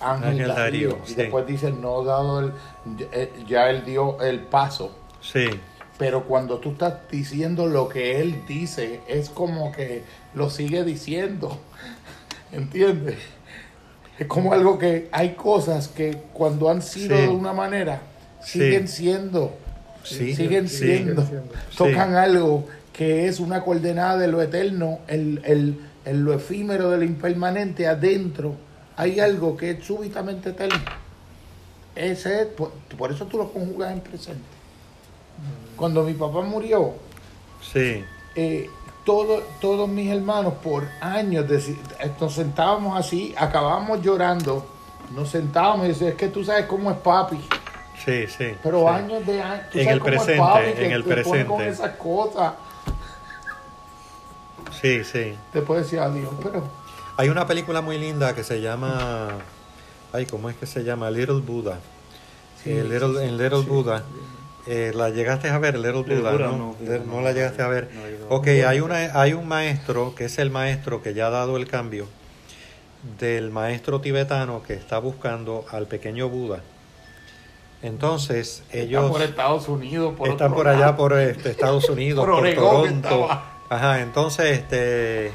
[0.00, 1.14] Ángel, Ángel Darío, Darío, y sí.
[1.14, 2.52] después dice no dado el,
[3.46, 4.94] ya él dio el paso.
[5.22, 5.48] Sí,
[5.98, 10.02] Pero cuando tú estás diciendo lo que él dice, es como que
[10.34, 11.58] lo sigue diciendo.
[12.52, 13.16] ¿Entiendes?
[14.18, 17.22] Es como algo que hay cosas que cuando han sido Sí.
[17.22, 18.00] de una manera,
[18.42, 19.54] siguen siendo.
[20.04, 20.78] Sí, siguen sí.
[20.78, 21.24] siendo.
[21.24, 21.54] Siguen siendo.
[21.76, 26.98] Tocan algo que es una coordenada de lo eterno, el, el, el lo efímero de
[26.98, 28.54] lo impermanente adentro.
[28.96, 30.80] Hay algo que es súbitamente eterno.
[31.94, 34.55] Ese es, por, por eso tú lo conjugas en presente.
[35.76, 36.94] Cuando mi papá murió,
[37.60, 38.04] sí,
[38.34, 38.70] eh,
[39.04, 41.46] todo- todos mis hermanos por años
[42.20, 44.66] nos sentábamos así, acabábamos llorando,
[45.14, 47.38] nos sentábamos y decíamos, es que tú sabes cómo es papi.
[48.04, 48.54] sí, sí.
[48.62, 48.86] Pero sí.
[48.88, 49.66] años de años.
[49.74, 51.68] En el presente, papi, en que el te pone con presente.
[51.68, 52.52] esas cosas.
[54.80, 55.34] Sí, sí.
[55.52, 56.62] Después decía adiós, pero
[57.18, 59.28] Hay una película muy linda que se llama.
[60.12, 61.10] Ay, ¿cómo es que se llama?
[61.10, 61.78] Little Buddha.
[62.62, 64.02] Sí, Eh, Little, sí, en Little Buddha.
[64.66, 64.70] Sí.
[64.72, 66.32] Eh, ¿La llegaste a ver, Little Buddha?
[66.32, 66.56] Buddha, ¿no?
[66.56, 67.88] no, no, no la llegaste a ver.
[68.28, 71.66] Ok, hay, una, hay un maestro que es el maestro que ya ha dado el
[71.68, 72.06] cambio
[73.18, 76.60] del maestro tibetano que está buscando al pequeño Buda.
[77.82, 80.96] Entonces, ellos está por Estados Unidos, por están por allá lado.
[80.96, 83.28] por este, Estados Unidos, Por por, Toronto.
[83.68, 85.26] Ajá, entonces, este,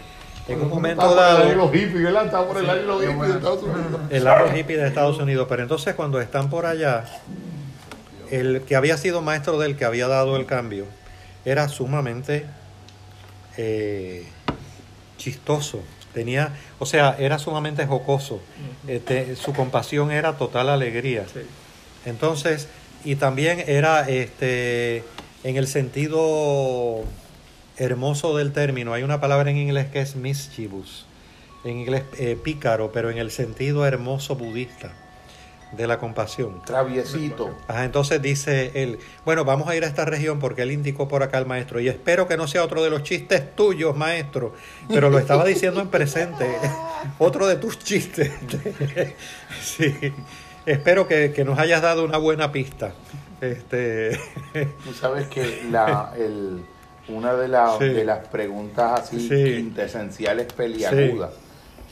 [0.47, 2.25] en un Está momento por el dado, de los hippies, ¿verdad?
[2.25, 4.01] Está por el los hippies de Estados Unidos.
[4.09, 7.05] el lado hippie de Estados Unidos, pero entonces cuando están por allá,
[8.31, 10.85] el que había sido maestro del que había dado el cambio
[11.45, 12.45] era sumamente
[13.57, 14.25] eh,
[15.17, 15.81] chistoso.
[16.13, 18.41] Tenía, o sea, era sumamente jocoso.
[18.87, 21.25] Este, su compasión era total alegría.
[21.31, 21.41] Sí.
[22.05, 22.67] Entonces,
[23.05, 25.03] y también era este
[25.43, 27.03] en el sentido
[27.77, 31.05] hermoso del término, hay una palabra en inglés que es mischievous,
[31.63, 34.93] en inglés eh, pícaro, pero en el sentido hermoso budista
[35.72, 36.61] de la compasión.
[36.65, 37.56] Traviesito.
[37.68, 41.23] Ajá, entonces dice él, bueno, vamos a ir a esta región porque él indicó por
[41.23, 44.53] acá al maestro y espero que no sea otro de los chistes tuyos, maestro,
[44.89, 46.45] pero lo estaba diciendo en presente,
[47.19, 48.31] otro de tus chistes.
[49.64, 49.93] sí,
[50.65, 52.93] espero que, que nos hayas dado una buena pista.
[53.39, 54.19] Este,
[54.84, 56.61] Tú sabes que la, el,
[57.07, 57.85] una de, la- Sí.
[57.85, 59.56] de las preguntas así Sí.
[59.56, 61.31] quintesenciales peliagudas,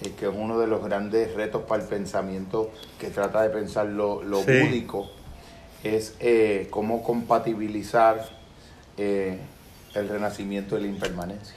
[0.02, 3.86] eh, que es uno de los grandes retos para el pensamiento que trata de pensar
[3.88, 4.60] lo, lo Sí.
[4.60, 5.10] búdico,
[5.84, 8.28] es eh, cómo compatibilizar
[8.98, 9.40] eh,
[9.94, 11.56] el renacimiento de la impermanencia.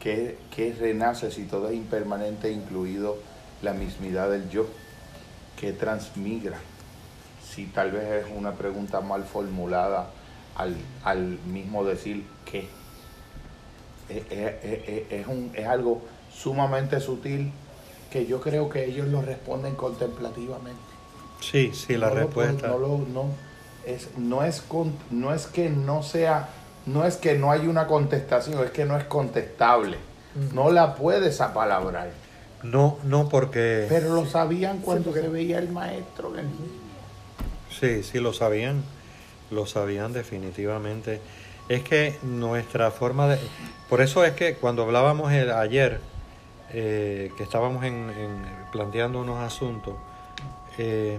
[0.00, 3.16] ¿Qué, qué renace si todo es impermanente, incluido
[3.62, 4.66] la mismidad del yo?
[5.58, 6.58] ¿Qué transmigra?
[7.48, 10.10] Si tal vez es una pregunta mal formulada
[10.56, 10.74] al,
[11.04, 12.66] al mismo decir qué.
[14.08, 16.02] Es, es- es- es un- es algo
[16.34, 17.52] sumamente sutil
[18.10, 20.80] que yo creo que ellos lo responden contemplativamente.
[21.40, 22.68] sí, sí, la No respuesta.
[22.68, 23.24] no, lo- no,
[23.86, 26.48] es, no, es con- no es que no sea,
[26.86, 29.96] no es que no hay una contestación, es que no es contestable.
[30.54, 32.10] No la puedes apalabrar.
[32.62, 33.86] No, no porque...
[33.88, 36.32] Pero lo sabían cuando porque- se veía el maestro.
[37.78, 38.82] Sí, sí, lo sabían,
[39.50, 41.20] lo sabían definitivamente.
[41.68, 43.38] Es que nuestra forma de...
[43.88, 46.00] Por eso es que cuando hablábamos el- ayer,
[46.72, 49.94] eh, que estábamos en, en- planteando unos asuntos,
[50.78, 51.18] eh,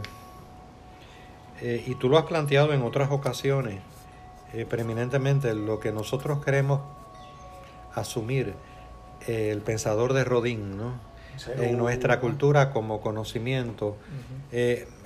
[1.62, 3.80] eh, y tú lo has planteado en otras ocasiones,
[4.70, 6.82] preeminentemente lo que nosotros queremos
[7.96, 8.54] asumir,
[9.28, 10.94] el pensador de Rodin, ¿no?
[11.64, 13.98] en nuestra cultura como conocimiento.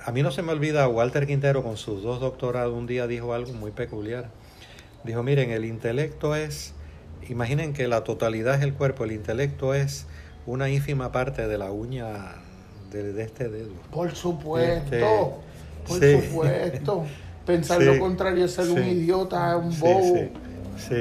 [0.04, 3.32] A mí no se me olvida, Walter Quintero con sus dos doctorados un día dijo
[3.32, 4.28] algo muy peculiar.
[5.04, 6.74] Dijo, miren, el intelecto es,
[7.28, 10.06] imaginen que la totalidad es el cuerpo, el intelecto es
[10.48, 12.06] una ínfima parte de la uña
[12.90, 13.72] de, de este dedo.
[13.90, 15.00] Por supuesto, Este,
[15.86, 16.20] por sí.
[16.28, 17.04] supuesto.
[17.44, 20.14] Pensar Sí, lo contrario es ser un idiota, un bobo.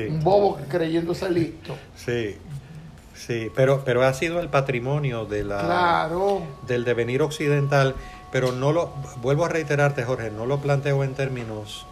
[0.09, 1.75] Un bobo creyéndose listo.
[1.95, 2.35] Sí,
[3.15, 6.41] sí, pero, pero ha sido el patrimonio de la, Claro.
[6.67, 7.95] del devenir occidental,
[8.31, 8.91] pero no lo,
[9.21, 11.85] vuelvo a reiterarte Jorge, no lo planteo en términos,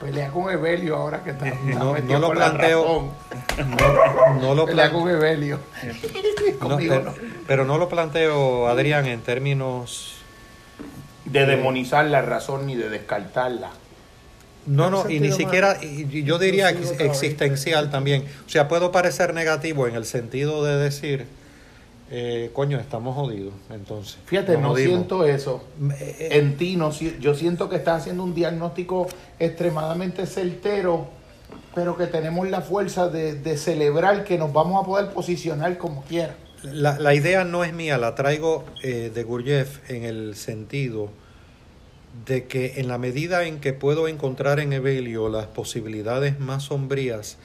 [0.00, 3.12] Pelea con Evelio ahora que está, está No, no lo planteo.
[3.58, 5.58] no, no lo Pelea planteo, con Evelio.
[6.58, 7.14] Conmigo pero, no.
[7.46, 10.16] pero no lo planteo, Adrián, en términos,
[11.24, 13.70] De demonizar la razón ni de descartarla.
[14.66, 19.32] no, no, y ni siquiera, y yo diría ex- existencial también, o sea, puedo parecer
[19.32, 21.26] negativo en el sentido de decir,
[22.10, 24.18] eh, coño, estamos jodidos, entonces.
[24.26, 24.94] Fíjate, no jodimos.
[24.94, 25.64] siento eso.
[26.18, 29.06] En ti, no, si- yo siento que estás haciendo un diagnóstico
[29.38, 31.08] extremadamente certero,
[31.74, 36.02] pero que tenemos la fuerza de, de celebrar que nos vamos a poder posicionar como
[36.04, 36.36] quiera.
[36.62, 41.10] La, la idea no es mía, la traigo eh, de Gurdjieff en el sentido
[42.24, 47.36] de que en la medida en que puedo encontrar en Evelio las posibilidades más sombrías,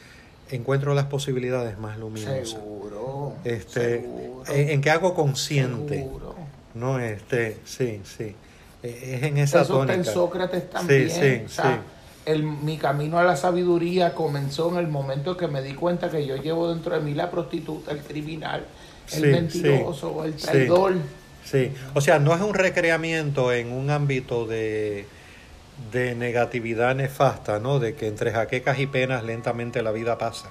[0.51, 2.49] encuentro las posibilidades más luminosas.
[2.49, 3.33] Seguro.
[3.43, 6.35] Este, seguro, en, en que hago consciente, seguro.
[6.75, 8.35] no este, sí, sí,
[8.83, 10.13] Eh, es en esa Eso está en tónica.
[10.13, 11.09] Sócrates también.
[11.09, 12.31] sí, o sea, sí.
[12.31, 16.25] el- mi camino a la sabiduría comenzó en el momento que me di cuenta que
[16.25, 18.65] yo llevo dentro de mí la prostituta, el criminal,
[19.13, 20.45] el Sí, mentiroso, el sí.
[20.47, 20.93] traidor.
[21.43, 25.05] Sí, o sea, no es un recreamiento en un ámbito de,
[25.91, 27.79] de negatividad nefasta, ¿no?
[27.79, 30.49] De que entre jaquecas y penas lentamente la vida pasa.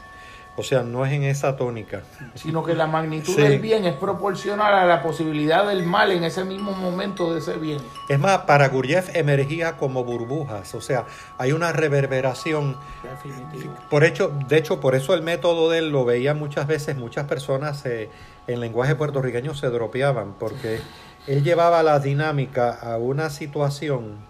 [0.57, 2.03] O sea, no es en esa tónica.
[2.35, 3.41] Sino que la magnitud Sí.
[3.41, 7.55] del bien es proporcional a la posibilidad del mal en ese mismo momento de ese
[7.57, 7.79] bien.
[8.09, 11.07] Es más, para Gurdjieff emergía como burbujas, o sea,
[11.39, 12.77] hay una reverberación.
[13.03, 13.75] Definitivo.
[13.89, 17.27] Por hecho, de hecho, por eso el método de él lo veía muchas veces, muchas
[17.27, 18.11] personas eh,
[18.47, 20.81] en lenguaje puertorriqueño se dropeaban, porque
[21.27, 24.29] él llevaba la dinámica a una situación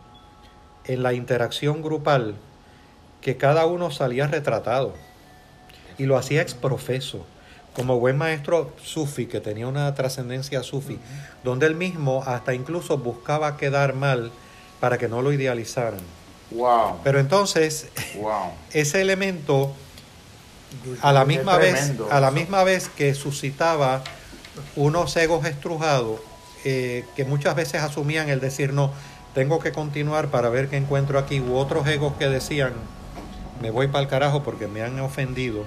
[0.91, 2.35] en la interacción grupal
[3.21, 4.95] que cada uno salía retratado
[5.99, 7.25] y lo hacía exprofeso,
[7.75, 10.99] como buen maestro sufi que tenía una trascendencia sufi,
[11.45, 14.33] donde él mismo hasta incluso buscaba quedar mal
[14.81, 16.01] para que no lo idealizaran.
[16.51, 18.51] Wow, Pero entonces, wow.
[18.73, 19.73] ese elemento
[21.03, 24.03] a la misma vez a la misma vez que suscitaba
[24.77, 26.21] unos egos estrujados
[26.65, 28.93] eh, que muchas veces asumían el decir no
[29.35, 32.73] tengo que continuar para ver qué encuentro aquí u otros egos que decían
[33.63, 35.65] me voy para el carajo porque me han ofendido.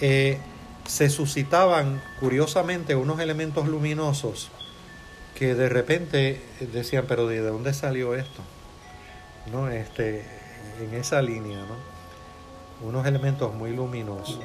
[0.00, 0.38] Eh,
[0.86, 4.50] se suscitaban curiosamente unos elementos luminosos
[5.34, 6.42] que de repente
[6.72, 8.42] decían pero de dónde salió esto
[9.52, 10.24] no este
[10.80, 12.00] en esa línea no
[12.82, 14.40] unos elementos muy luminosos.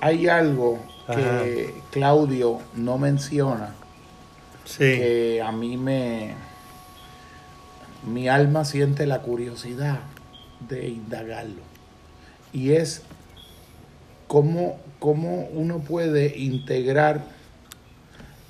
[0.00, 1.44] Hay algo Ajá.
[1.44, 3.74] que Claudio no menciona,
[4.64, 6.34] Sí, que a mí me...
[8.06, 10.00] Mi alma siente la curiosidad
[10.68, 11.62] de indagarlo.
[12.52, 13.02] Y es
[14.26, 17.22] cómo, cómo uno puede integrar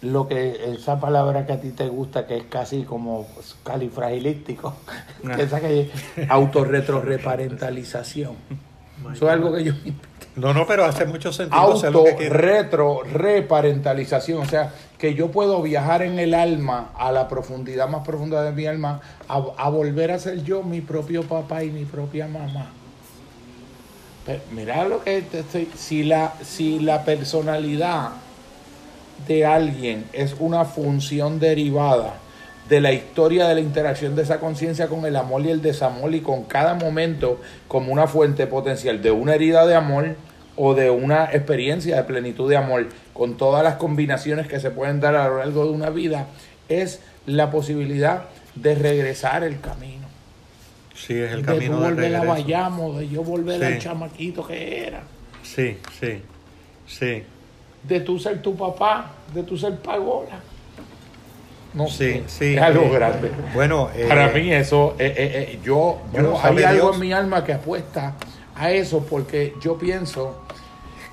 [0.01, 3.29] lo que esa palabra que a ti te gusta, que es casi como
[3.63, 4.75] califragilístico,
[5.37, 5.91] que esa que es
[6.29, 8.37] autorretroreparentalización.
[9.13, 9.73] Eso es algo que yo
[10.37, 11.61] no, no, pero hace mucho sentido.
[12.31, 14.73] retro reparentalización o sea
[15.03, 19.01] que yo puedo viajar en el alma a la profundidad más profunda de mi alma
[19.29, 22.71] a, a volver a ser yo mi propio papá y mi propia mamá.
[24.25, 28.11] Pero mira lo que estoy si la si la personalidad
[29.27, 32.15] de alguien es una función derivada
[32.69, 36.15] de la historia de la interacción de esa conciencia con el amor y el desamor
[36.15, 40.15] y con cada momento como una fuente potencial de una herida de amor
[40.57, 45.01] o de una experiencia de plenitud de amor con todas las combinaciones que se pueden
[45.01, 46.27] dar a lo largo de una vida
[46.69, 48.25] es la posibilidad
[48.55, 50.03] de regresar el camino
[50.95, 52.23] Sí, es el de camino de volver a.
[52.25, 53.65] Bayamo de yo volver Sí.
[53.65, 55.03] al chamaquito que era
[55.43, 56.21] Sí, sí,
[56.87, 57.23] sí,
[57.83, 60.39] de tú ser tu papá de tú ser pagola
[61.75, 62.55] no sí, sí.
[62.55, 66.41] es algo eh, grande Bueno, eh, Para mí eso, eh, eh, eh, yo, Bueno, yo-
[66.45, 68.15] hay algo en mi alma que apuesta
[68.57, 70.35] a eso porque yo pienso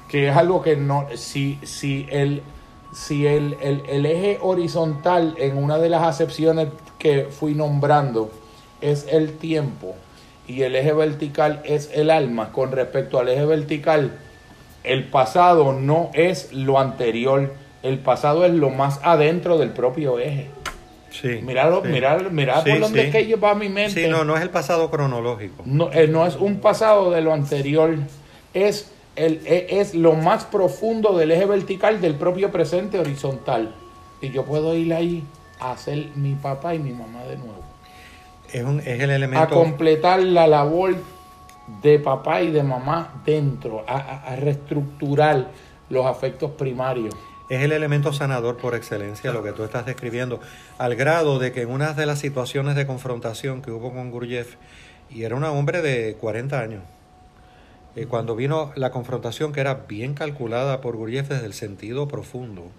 [0.07, 2.41] que es algo que no, si, si el,
[2.93, 8.31] si el, el- el eje horizontal en una de las acepciones que fui nombrando
[8.81, 9.95] es el tiempo
[10.47, 14.17] y el eje vertical es el alma, con respecto al eje vertical,
[14.83, 17.53] el pasado no es lo anterior,
[17.83, 20.49] el pasado es lo más adentro del propio eje.
[21.11, 21.39] Sí.
[21.43, 21.87] Míralo, sí.
[21.89, 24.03] mirar, mirar Sí, por donde es que lleva mi mente.
[24.03, 25.63] Sí, no, no es el pasado cronológico.
[25.65, 27.95] No, eh, no es un pasado de lo anterior,
[28.53, 33.73] es, el, e- es lo más profundo del eje vertical del propio presente horizontal.
[34.21, 35.23] Y yo puedo ir ahí
[35.59, 37.63] a ser mi papá y mi mamá de nuevo.
[38.51, 39.55] Es, un, es el A elemento.
[39.55, 40.95] completar la labor
[41.83, 45.47] de papá y de mamá dentro, a, a- a reestructurar
[45.89, 47.13] los afectos primarios.
[47.49, 50.39] Es el elemento sanador por excelencia, lo que tú estás describiendo,
[50.77, 54.55] al grado de que en una de las situaciones de confrontación que hubo con Gurdjieff,
[55.09, 56.83] y era un hombre de 40 años,
[57.95, 62.69] eh, cuando vino la confrontación que era bien calculada por Gurdjieff desde el sentido profundo,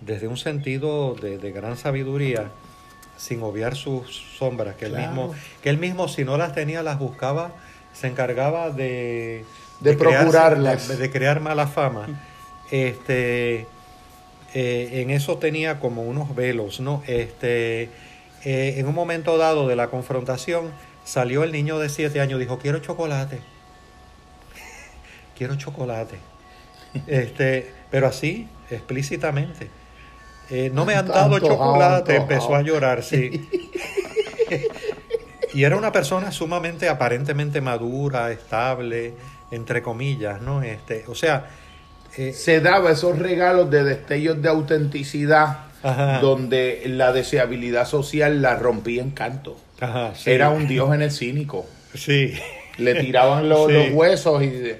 [0.00, 2.50] desde un sentido de, de gran sabiduría,
[3.16, 5.32] sin obviar sus sombras, que él, mismo,
[5.62, 7.52] que él mismo si no las tenía las buscaba,
[7.94, 9.44] se encargaba de,
[9.80, 10.88] De procurarlas.
[10.88, 12.06] de- de crear mala fama.
[12.70, 13.66] Este,
[14.58, 17.02] eh, en eso tenía como unos velos, ¿no?
[17.06, 17.90] Este,
[18.42, 20.70] eh, en un momento dado de la confrontación
[21.04, 23.40] salió el niño de siete años, dijo, quiero chocolate,
[25.36, 26.16] quiero chocolate.
[27.06, 29.68] Este, pero así, explícitamente.
[30.48, 33.46] Eh, no me han dado chocolate, empezó a llorar, sí.
[35.52, 39.12] y era una persona sumamente aparentemente madura, estable,
[39.50, 40.62] entre comillas, ¿no?
[40.62, 41.50] Este, o sea,
[42.18, 46.20] eh, se daba esos regalos de destellos de autenticidad Ajá.
[46.20, 49.56] donde la deseabilidad social la rompía en canto.
[49.80, 50.30] ajá, sí.
[50.30, 51.66] Era un diógenes cínico.
[51.94, 52.32] Sí,
[52.78, 53.72] Le tiraban los, Sí.
[53.72, 54.72] los huesos y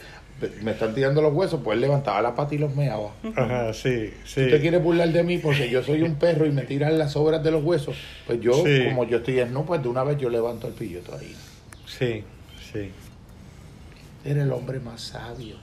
[0.62, 3.10] me están tirando los huesos, pues él levantaba la pata y los meaba.
[3.36, 4.44] ajá, sí, sí.
[4.44, 7.12] ¿Tú te quieres burlar de mí porque yo soy un perro y me tiran las
[7.12, 7.96] sobras de los huesos?
[8.26, 8.84] Pues yo, Sí.
[8.84, 11.34] como yo estoy en no, pues de una vez yo levanto el pilloto ahí.
[11.86, 12.22] Sí,
[12.72, 12.90] sí.
[14.24, 15.56] Era el hombre más sabio.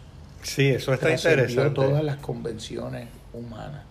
[0.43, 1.73] Sí, eso está interesante.
[1.75, 3.83] todas las convenciones humanas.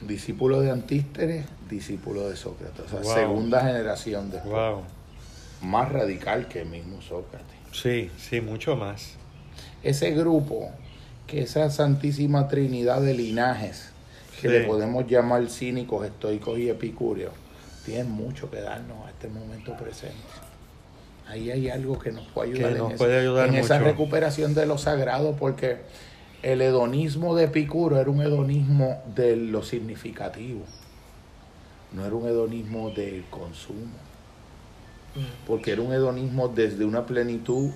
[0.00, 2.84] Discípulo de Antístenes, discípulo de Sócrates.
[2.84, 3.14] O sea, Wow.
[3.14, 4.82] segunda generación de Wow.
[5.62, 7.46] más radical que el mismo Sócrates.
[7.72, 9.14] Sí, sí, mucho más.
[9.82, 10.70] Ese grupo,
[11.26, 13.90] que esa santísima trinidad de linajes,
[14.40, 14.48] que Sí.
[14.48, 17.32] le podemos llamar cínicos, estoicos y epicúreos,
[17.84, 20.16] tienen mucho que darnos a este momento presente.
[21.28, 23.78] Ahí hay algo que nos puede ayudar Que en, nos esa- puede ayudar en esa
[23.78, 25.78] recuperación de lo sagrado, porque
[26.42, 30.60] el hedonismo de Epicuro era un hedonismo de lo significativo,
[31.92, 33.96] no era un hedonismo del consumo,
[35.46, 37.70] porque era un hedonismo desde una plenitud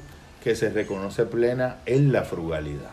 [0.44, 2.90] que se reconoce plena en la frugalidad.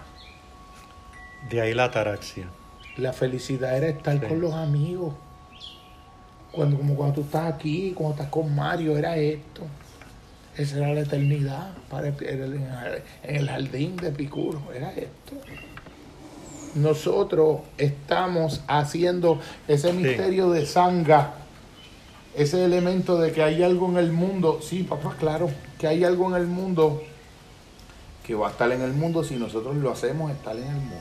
[1.49, 2.47] De ahí la ataraxia.
[2.97, 4.25] La felicidad era estar Sí.
[4.25, 5.13] con los amigos.
[6.51, 9.61] Cuando, como cuando tú estás aquí, cuando estás con Mario, era esto.
[10.57, 15.33] Esa era la eternidad para en el jardín de Epicuro, era esto.
[16.75, 21.33] Nosotros estamos haciendo ese misterio de sanga,
[22.35, 24.59] ese elemento de que hay algo en el mundo.
[24.61, 25.49] Sí, papá, claro,
[25.79, 27.01] que hay algo en el mundo
[28.25, 30.95] que va a estar en el mundo si nosotros lo hacemos estar en el mundo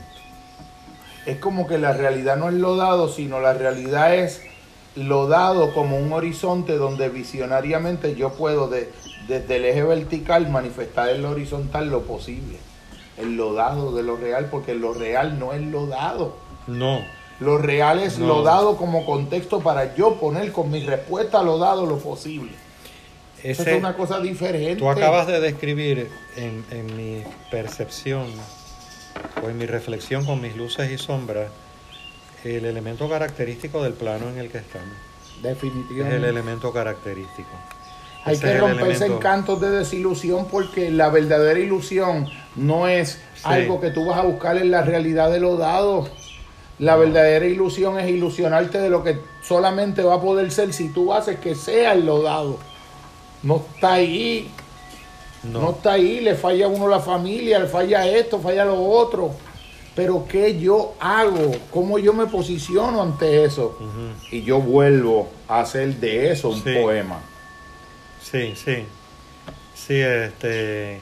[1.25, 4.41] es como que la realidad no es lo dado, sino la realidad es
[4.95, 8.91] lo dado como un horizonte donde visionariamente yo puedo de-
[9.27, 12.57] desde el eje vertical manifestar en lo horizontal lo posible.
[13.17, 16.35] El lo dado de lo real, porque lo real no es lo dado.
[16.67, 16.99] No.
[17.39, 18.27] Lo real es No.
[18.27, 22.51] lo dado como contexto para yo poner con mi respuesta a lo dado lo posible.
[23.43, 24.75] Eso Ese, es una cosa diferente.
[24.77, 28.25] tú acabas de describir en, en mi percepción
[29.43, 31.49] o en mi reflexión con mis luces y sombras
[32.43, 34.93] el elemento característico del plano en el que estamos.
[35.37, 36.15] Es Definitivamente.
[36.17, 37.49] el elemento característico.
[38.25, 43.41] Hay Ese que romperse elemento- encantos de desilusión porque la verdadera ilusión no es Sí.
[43.43, 46.09] algo que tú vas a buscar en la realidad de lo dado.
[46.79, 51.13] La verdadera ilusión es ilusionarte de lo que solamente va a poder ser si tú
[51.13, 52.57] haces que sea en lo dado.
[53.43, 54.49] No está ahí,
[55.43, 55.61] no.
[55.61, 55.69] No.
[55.71, 59.31] está ahí, le falla a uno la familia, le falla esto, falla lo otro.
[59.95, 61.51] Pero ¿qué yo hago?
[61.71, 63.77] ¿Cómo yo me posiciono ante eso?
[64.31, 66.73] Y yo vuelvo a hacer de eso un Sí.
[66.81, 67.19] poema.
[68.31, 68.85] Sí, sí.
[69.75, 70.99] Sí, este.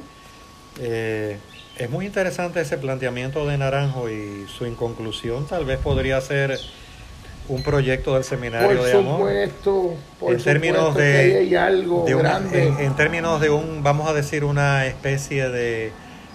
[0.80, 1.38] eh,
[1.78, 6.60] es muy interesante ese planteamiento de Naranjo y su inconclusión tal vez podría ser
[7.50, 9.30] un proyecto del seminario Por de amor.
[10.20, 12.68] por en términos supuesto de, que ahí hay algo de una- grande.
[12.68, 15.92] en, en términos de un, vamos a decir, una especie de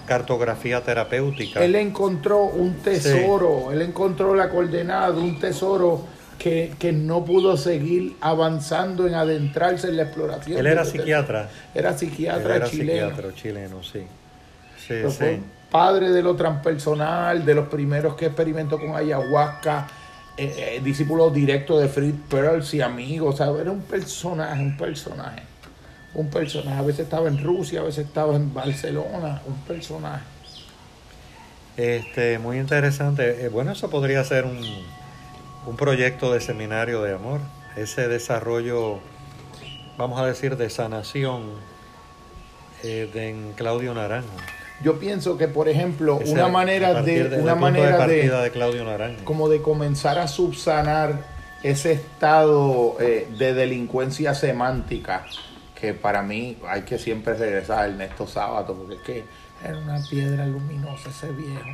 [0.07, 1.63] cartografía terapéutica.
[1.65, 6.05] Él encontró un tesoro, él encontró la coordenada de un tesoro
[6.39, 10.59] que, que no pudo seguir avanzando en adentrarse en la exploración.
[10.59, 11.49] Él era psiquiatra.
[11.75, 13.09] Era Él psiquiatra era chileno.
[13.09, 14.01] psiquiatra chileno, sí.
[14.79, 15.43] Sí, Pero fue sí.
[15.71, 19.87] padre de lo transpersonal, de los primeros que experimentó con ayahuasca,
[20.37, 23.35] eh, eh, discípulo directo de Fritz Perls y amigos.
[23.35, 25.43] O sea, era un personaje, un personaje.
[26.15, 26.79] Un personaje.
[26.79, 29.43] A veces estaba en Rusia, a veces estaba en Barcelona.
[29.47, 30.23] Un personaje.
[31.77, 33.45] Este, muy interesante.
[33.45, 34.59] Eh, bueno, eso podría ser un,
[35.69, 37.41] un proyecto de seminario de amor.
[37.77, 38.99] Ese desarrollo,
[39.97, 41.43] vamos a decir, de sanación
[42.83, 44.29] eh, de en Claudio Naranjo.
[44.83, 48.51] Yo pienso que, por ejemplo, Ese- una manera de, una de manera partida de, de
[48.51, 49.25] Claudio Naranjo.
[49.25, 51.25] como de comenzar a subsanar
[51.63, 55.27] ese estado eh, de delincuencia semántica
[55.79, 59.25] que para mí hay que siempre regresar a Ernesto Sábato porque es que
[59.69, 61.65] era una piedra luminosa ese viejo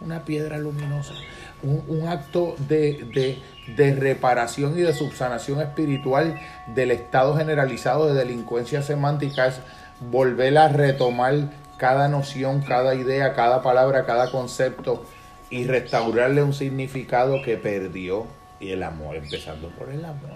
[0.00, 1.14] una piedra luminosa
[1.62, 3.38] un, un acto de, de-
[3.76, 6.38] de reparación y de subsanación espiritual
[6.68, 9.60] del estado generalizado de delincuencia semántica es
[10.00, 11.34] volver a retomar
[11.76, 15.04] cada noción, cada idea, cada palabra, cada concepto
[15.50, 18.26] y restaurarle un significado que perdió
[18.60, 20.30] y el amor, empezando por el amor.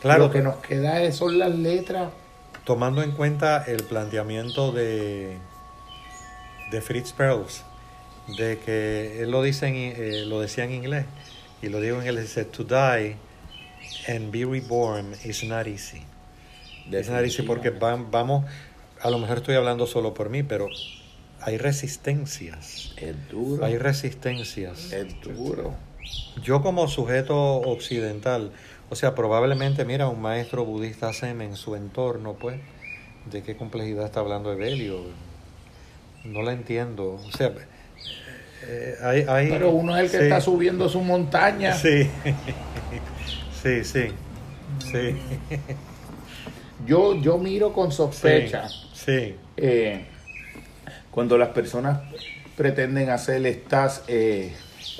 [0.00, 2.10] Claro, Lo que nos queda son las letras.
[2.64, 5.38] tomando en cuenta el planteamiento de,
[6.70, 7.62] de Fritz Perls,
[8.36, 11.06] de que él lo, dice en, eh, lo decía en inglés,
[11.62, 13.16] y lo digo en inglés, dice, to die
[14.08, 16.02] and be reborn is not easy.
[16.90, 18.44] Es not easy porque va- vamos,
[19.00, 20.68] a lo mejor estoy hablando solo por mí, pero
[21.42, 23.64] hay resistencias, Es duro.
[23.64, 24.92] hay resistencias.
[24.92, 25.74] Es duro.
[26.42, 28.52] Yo como sujeto occidental,
[28.88, 32.58] o sea, probablemente, mira, un maestro budista zen en su entorno, pues,
[33.30, 35.04] ¿de qué complejidad está hablando Evelio?
[36.24, 37.14] No la entiendo.
[37.14, 37.52] O sea,
[38.66, 41.74] eh, hay, hay- Pero uno es el que sí, está subiendo su montaña.
[41.74, 42.08] Sí,
[43.62, 44.06] sí, sí,
[44.90, 45.16] sí,
[46.86, 49.34] Yo, yo miro con sospecha Sí, Sí.
[49.56, 50.04] Eh,
[51.10, 52.00] cuando las personas
[52.56, 54.52] pretenden hacer estas, eh,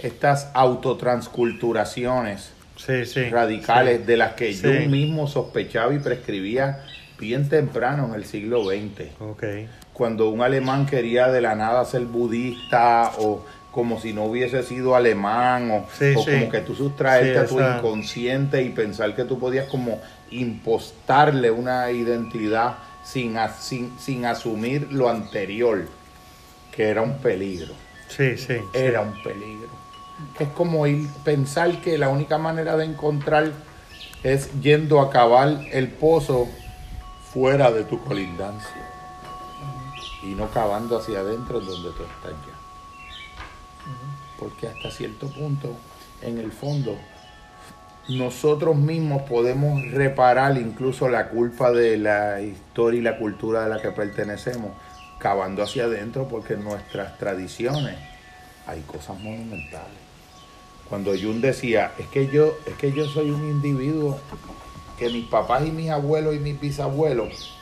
[0.03, 3.25] estas autotransculturaciones Sí, sí.
[3.29, 4.63] radicales sí, de las que sí.
[4.63, 6.83] yo mismo sospechaba y prescribía
[7.19, 9.11] bien temprano en el siglo XX.
[9.21, 9.45] Ok.
[10.01, 14.97] Cuando un alemán quería de la nada ser budista o como si no hubiese sido
[14.97, 16.31] alemán o, Sí, o sí.
[16.31, 20.01] como que tú sustraerte Sí, a tu inconsciente y pensar que tú podías como
[20.31, 25.87] impostarle una identidad sin, as- sin, sin asumir lo anterior,
[26.75, 27.75] que era un peligro
[28.09, 28.55] Sí, sí.
[28.57, 28.61] sí.
[28.73, 29.69] era un peligro.
[30.39, 33.53] Es como ir, pensar que la única manera de encontrar
[34.23, 36.49] es yendo a cavar el pozo
[37.35, 38.80] fuera de tu colindancia
[40.23, 42.61] y no cavando hacia adentro donde tú estás ya.
[44.39, 45.75] Porque hasta cierto punto,
[46.23, 46.97] en el fondo,
[48.09, 53.81] nosotros mismos podemos reparar incluso la culpa de la historia y la cultura de la
[53.81, 54.73] que pertenecemos,
[55.19, 57.97] cavando hacia adentro, porque en nuestras tradiciones
[58.67, 59.99] hay cosas monumentales.
[60.89, 64.19] Cuando Jung decía, es que yo, es que yo soy un individuo
[64.99, 67.60] que mis papás y mis abuelos y mis bisabuelos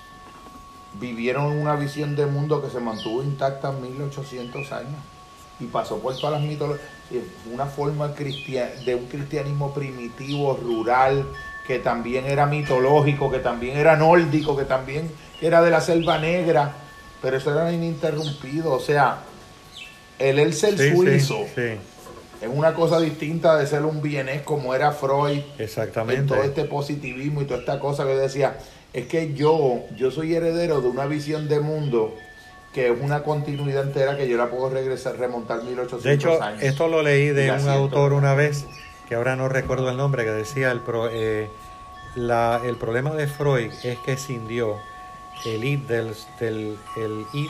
[1.01, 5.01] vivieron una visión de mundo que se mantuvo intacta en 1800 años
[5.61, 6.87] y pasó por todas las mitologías,
[7.53, 11.27] una forma de un cristianismo primitivo, rural,
[11.67, 15.11] que también era mitológico, que también era nórdico, que también
[15.41, 16.73] era de la selva negra,
[17.21, 19.19] pero eso era ininterrumpido, o sea,
[20.19, 21.77] el él ser Sí, suizo sí,
[22.41, 26.35] es una cosa distinta de ser un vienés como era Freud, en exactamente.
[26.35, 28.59] todo este positivismo y toda esta cosa que decía,
[28.93, 32.15] es que yo, yo soy heredero de una visión de mundo
[32.73, 36.63] que es una continuidad entera que yo la puedo regresar, remontar 1800 De hecho, años.
[36.63, 37.71] esto lo leí de un siento.
[37.79, 38.67] autor una vez,
[39.09, 41.49] que ahora no recuerdo el nombre, que decía el, pro- eh,
[42.15, 44.77] la- el problema de Freud es que escindió
[45.47, 47.49] el id del, del, el id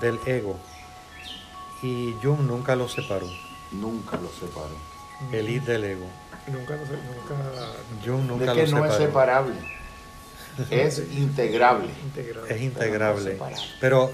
[0.00, 0.56] del ego
[1.82, 3.26] y Jung nunca lo separó,
[3.72, 4.74] Nunca lo separó.
[5.32, 6.06] el id del ego.
[6.48, 8.92] Nunca, lo sé, nunca Jung nunca es que lo no separó.
[8.92, 9.54] es separable,
[10.70, 11.88] es integrable.
[12.48, 13.38] Es integrable.
[13.80, 14.10] Pero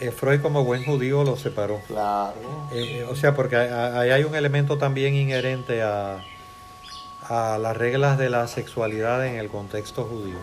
[0.00, 1.80] eh, Freud como buen judío lo separó.
[1.86, 2.34] Claro.
[2.72, 6.22] Eh, eh, o sea, porque ahí hay un elemento también inherente a,
[7.28, 10.38] a las reglas de la sexualidad en el contexto judío.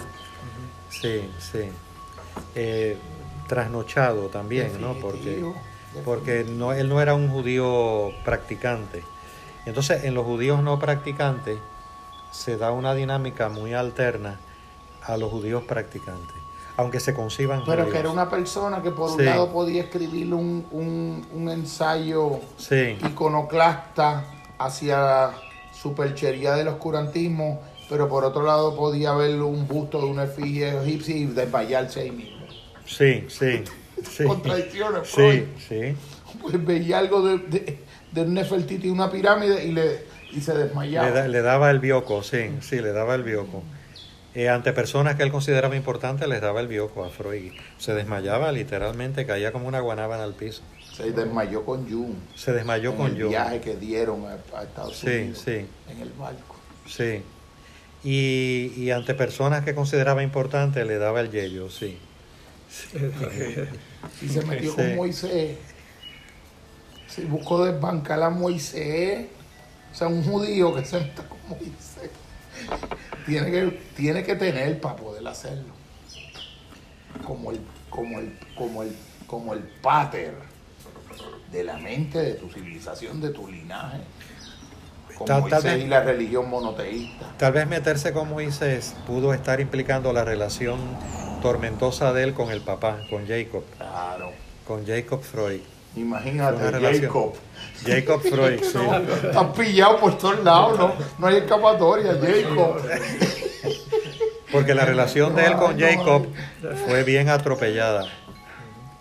[0.89, 1.69] Sí, sí.
[2.55, 2.97] Eh,
[3.47, 4.95] trasnochado también, ¿no?
[4.95, 5.43] Porque,
[6.05, 9.03] porque no, él no era un judío practicante.
[9.65, 11.59] Entonces, en los judíos no practicantes
[12.31, 14.39] se da una dinámica muy alterna
[15.05, 16.35] a los judíos practicantes,
[16.77, 20.65] aunque se conciban Pero que era una persona que por un lado podía escribir un,
[20.71, 24.25] un, un ensayo Sí, iconoclasta
[24.57, 25.31] hacia
[25.73, 31.15] superchería del oscurantismo, pero por otro lado podía ver un busto de una efigie egipcia
[31.15, 32.45] y desmayarse ahí mismo.
[32.85, 33.63] sí, sí.
[34.09, 34.23] sí.
[34.23, 35.43] Contradicciones, Sí, Freud.
[35.67, 35.95] sí.
[36.41, 37.79] Pues veía algo de, de,
[38.11, 41.07] de un Nefertiti y una pirámide y, le, y se desmayaba.
[41.09, 43.63] Le, da- le daba el bioco, sí, sí, le daba el bioco.
[44.35, 47.51] Eh, ante personas que él consideraba importantes, les daba el bioco a Freud.
[47.77, 50.63] Se desmayaba literalmente, caía como una guanábana al piso.
[50.95, 52.15] Se desmayó con Jung.
[52.35, 53.29] Se desmayó en con el Jung.
[53.29, 55.65] viaje que dieron a, a Estados Sí, Unidos sí.
[55.89, 56.55] en el barco.
[56.87, 57.21] Sí.
[58.03, 61.97] Y, y ante personas que consideraba importantes, le daba el yello, sí.
[64.21, 64.75] Y se metió Sí.
[64.75, 65.57] con Moisés.
[67.07, 69.27] Se buscó desbancar a Moisés.
[69.91, 72.09] O sea, un judío que se meta con Moisés.
[73.25, 75.73] Tiene que, tiene que tener para poder hacerlo.
[77.25, 77.59] Como el,
[77.89, 78.95] como el, como el,
[79.27, 80.33] como el pater
[81.51, 83.99] de la mente de tu civilización, de tu linaje.
[85.15, 87.33] Con Tal- tal Moisés vez- y la religión monoteísta.
[87.37, 90.79] Tal vez meterse con Moisés pudo estar implicando la relación
[91.41, 94.31] tormentosa de él con el papá, con Jacob, Claro.
[94.65, 95.61] con Jacob Freud.
[95.95, 96.99] Imagínate.
[96.99, 97.33] Jacob.
[97.85, 98.77] Jacob Freud, sí.
[98.77, 102.81] No, están pillados por todos lados, no, no hay escapatoria, Jacob.
[104.51, 106.27] Porque la relación de él con Jacob
[106.85, 108.05] fue bien atropellada.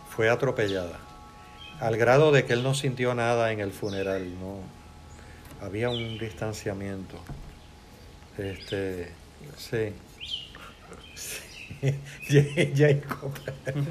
[0.09, 0.98] Fue atropellada.
[1.78, 4.32] Al grado de que él no sintió nada en el funeral.
[4.40, 4.60] No.
[5.64, 7.16] Había un distanciamiento.
[8.38, 9.12] Este.
[9.59, 9.92] Sí.
[12.28, 12.72] Sí.
[12.76, 13.32] Jacob.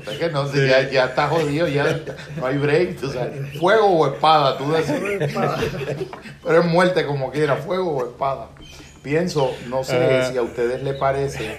[0.09, 1.99] Es que no, si ya, ya está jodido, ya
[2.37, 3.57] no hay break, tú sabes.
[3.59, 5.33] Fuego o espada, tú decides.
[6.43, 8.47] Pero es muerte como quiera, fuego o espada.
[9.03, 10.29] Pienso, no sé Ah.
[10.31, 11.57] si a ustedes les parece.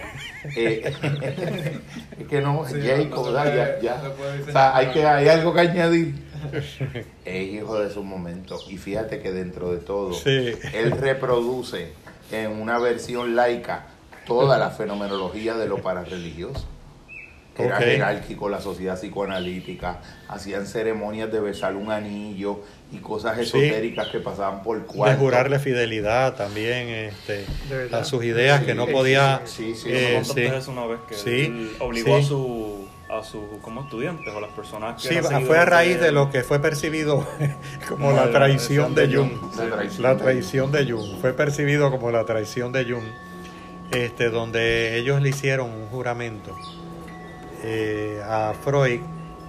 [0.57, 0.93] eh,
[2.21, 3.79] es que no, Jacob, ¿verdad?
[3.83, 4.03] Ya, ya.
[4.49, 6.15] O sea, hay, que, hay algo que añadir.
[7.25, 8.59] Es hijo de su momento.
[8.69, 10.53] Y fíjate que dentro de todo, Sí.
[10.73, 11.93] él reproduce
[12.31, 13.87] en una versión laica
[14.27, 16.67] toda la fenomenología de lo parareligioso.
[17.59, 23.43] era jerárquico la sociedad psicoanalítica, hacían ceremonias de besar un anillo y cosas Sí.
[23.43, 25.21] esotéricas que pasaban por De cuarto.
[25.21, 29.43] jurarle fidelidad también este, De a sus ideas Sí, que no podía...
[29.45, 30.47] sí, sí, eh, sí.
[30.71, 32.25] una vez que él obligó sí.
[32.25, 36.11] a su a sus como estudiantes o las personas que Sí, fue a raíz de
[36.13, 37.27] lo que fue percibido
[37.87, 39.31] como la traición de Jung.
[39.55, 41.21] de La traición La de- traición de Jung.
[41.21, 43.05] Fue percibido como la traición de Jung,
[43.93, 46.57] este, donde ellos le hicieron un juramento
[47.63, 49.01] eh, a Freud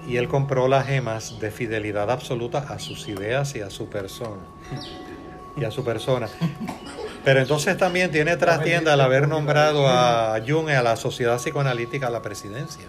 [0.08, 4.42] y él compró las gemas de fidelidad absoluta a sus ideas y a su persona.
[5.56, 6.28] Y a su persona.
[7.24, 12.08] Pero entonces también tiene trastienda al haber nombrado a Jung y a la Sociedad Psicoanalítica
[12.08, 12.86] a la presidencia.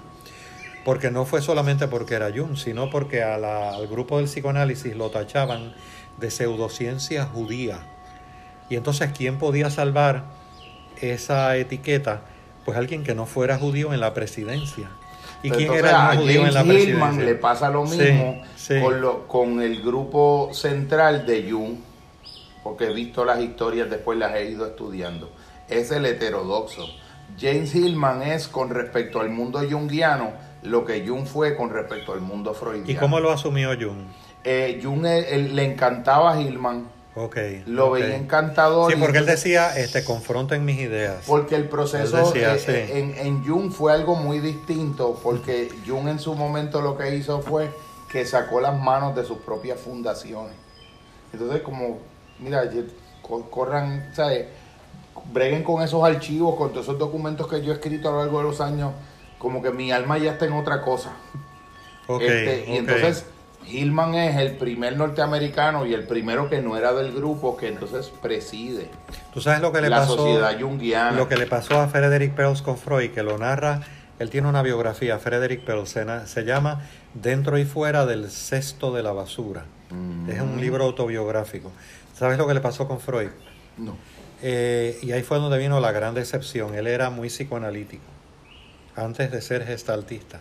[0.84, 4.96] Porque no fue solamente porque era Jung, sino porque a la- al grupo del psicoanálisis
[4.96, 5.72] lo tachaban
[6.18, 7.78] de pseudociencia judía.
[8.68, 10.24] Y entonces, ¿quién podía salvar
[11.12, 12.22] esa etiqueta?
[12.64, 14.88] Pues alguien que no fuera judío en la presidencia.
[15.42, 16.94] ¿Y quién Entonces, era a el judío en la presidencia?
[16.94, 18.80] Hillman le pasa lo mismo sí.
[18.80, 21.76] Con, lo- con el grupo central de Jung,
[22.62, 25.30] porque he visto las historias, después las he ido estudiando.
[25.68, 26.86] Es el heterodoxo.
[27.38, 30.32] James Hillman es con respecto al mundo junguiano
[30.62, 32.90] lo que Jung fue con respecto al mundo freudiano.
[32.90, 34.06] ¿Y cómo lo asumió Jung?
[34.44, 37.36] Eh, Jung eh, él- le encantaba a Hillman, Ok.
[37.66, 38.90] lo veía encantador.
[38.92, 41.24] Sí, porque él decía, este, confronten mis ideas.
[41.26, 42.72] porque el proceso decía, eh, sí.
[42.72, 47.14] eh, en, en Jung fue algo muy distinto, porque Jung en su momento lo que
[47.14, 47.70] hizo fue
[48.10, 50.54] que sacó las manos de sus propias fundaciones.
[51.32, 51.98] Entonces, como,
[52.38, 52.68] mira,
[53.50, 54.46] corran, ¿sabes?
[55.32, 58.38] Breguen con esos archivos, con todos esos documentos que yo he escrito a lo largo
[58.38, 58.92] de los años,
[59.38, 61.12] como que mi alma ya está en otra cosa.
[62.06, 63.24] Ok, Este, y entonces
[63.66, 68.12] Hillman es el primer norteamericano y el primero que no era del grupo que entonces
[68.22, 68.88] preside
[69.32, 70.16] ¿Tú sabes lo que le la pasó?
[70.16, 71.12] sociedad junguiana.
[71.12, 73.80] Lo que le pasó a Frederick Perls con Freud, que lo narra,
[74.20, 76.82] él tiene una biografía, Frederick Perls, se, llama
[77.14, 79.64] Dentro y fuera del cesto de la basura.
[79.90, 80.30] Mm.
[80.30, 81.72] Es un libro autobiográfico.
[82.16, 83.30] ¿Sabes lo que le pasó con Freud?
[83.76, 83.96] No.
[84.40, 86.76] Eh, y ahí fue donde vino la gran decepción.
[86.76, 88.04] Él era muy psicoanalítico,
[88.94, 90.38] antes de ser gestaltista.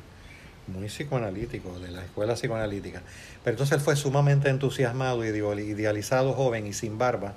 [0.68, 3.02] Muy psicoanalítico, de la escuela psicoanalítica.
[3.44, 7.34] Pero entonces él fue sumamente entusiasmado idealizado, joven y sin barba,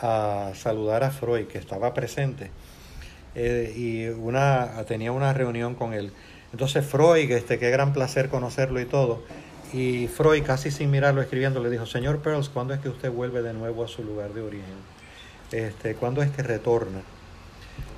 [0.00, 2.50] a saludar a Freud, que estaba presente.
[3.34, 6.12] Eh, y una, tenía una reunión con él.
[6.52, 9.22] Entonces Freud, este, qué gran placer conocerlo y todo.
[9.72, 13.40] Y Freud, casi sin mirarlo, escribiendo, le dijo, señor Pearls, ¿cuándo es que usted vuelve
[13.42, 14.76] de nuevo a su lugar de origen?
[15.50, 17.02] Este, ¿Cuándo es que retorna?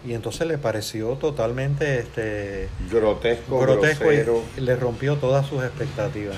[0.05, 4.43] Y entonces le pareció totalmente este, Grotesco, grotesco grosero.
[4.57, 6.37] y le rompió todas sus expectativas.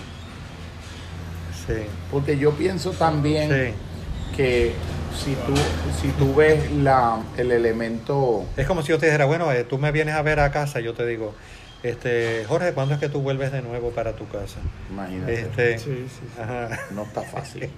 [1.66, 1.74] Sí,
[2.12, 4.36] Porque yo pienso también sí.
[4.36, 4.72] que
[5.16, 5.54] si tú,
[6.00, 8.44] si tú ves la, el elemento...
[8.56, 10.78] Es como si yo te dijera, bueno, eh, tú me vienes a ver a casa,
[10.78, 11.34] yo te digo,
[11.82, 14.58] este, Jorge, ¿cuándo es que tú vuelves de nuevo para tu casa?
[14.90, 15.40] Imagínate.
[15.42, 16.40] Este, Sí, sí, sí.
[16.40, 16.78] ajá.
[16.92, 17.68] No está fácil.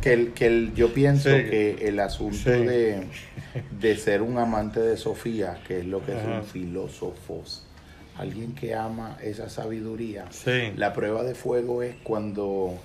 [0.00, 1.36] que el, que el, yo pienso Sí.
[1.44, 2.50] que el asunto Sí.
[2.50, 3.06] de,
[3.78, 7.42] de ser un amante de Sofía, que es lo que es un filósofo,
[8.16, 10.72] alguien que ama esa sabiduría, Sí.
[10.76, 12.78] la prueba de fuego es cuando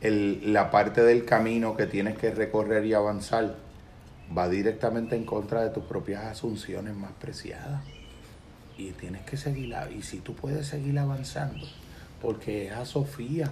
[0.00, 3.54] el, la parte del camino que tienes que recorrer y avanzar
[4.36, 7.82] va directamente en contra de tus propias asunciones más preciadas.
[8.78, 9.88] Y tienes que seguirla.
[9.90, 11.66] Y si tú puedes seguir avanzando,
[12.22, 13.50] porque es a Sofía.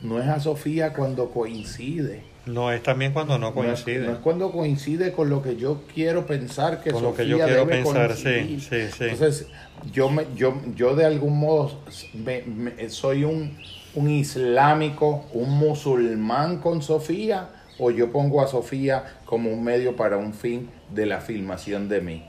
[0.00, 2.22] No es a Sofía cuando coincide.
[2.46, 4.06] No, es también cuando no No es- coincide.
[4.06, 7.36] No es, cuando coincide con lo que yo quiero pensar que Con lo que Sofía
[7.38, 8.60] yo quiero debe pensar, sí, coincidir.
[8.90, 9.04] sí, sí.
[9.04, 9.46] Entonces,
[9.92, 11.80] yo, me, yo, yo de algún modo
[12.14, 13.56] me- me- soy un,
[13.94, 17.48] un islámico, un musulmán con Sofía,
[17.78, 22.00] o yo pongo a Sofía como un medio para un fin de la filmación de
[22.00, 22.24] mí.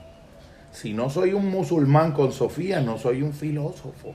[0.74, 4.12] Si no soy un musulmán con Sofía, no soy un filósofo.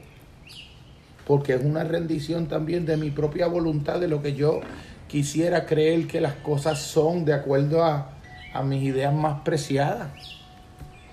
[1.26, 4.60] Porque es una rendición también de mi propia voluntad, de lo que yo
[5.08, 8.10] quisiera creer que las cosas son de acuerdo a,
[8.54, 10.10] a mis ideas más preciadas.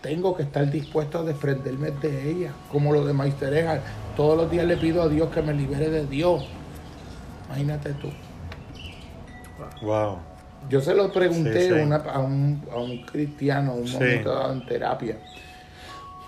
[0.03, 3.83] Tengo que estar dispuesto a desprenderme de ellas, como lo de Meister Eckhart.
[4.17, 6.45] Todos los días le pido a Dios que me libere de Dios.
[7.47, 8.11] Imagínate tú.
[9.81, 10.19] Wow.
[10.69, 11.73] Yo se lo pregunté Sí, sí.
[11.81, 15.17] una- a, un, a un cristiano un momento dado en terapia.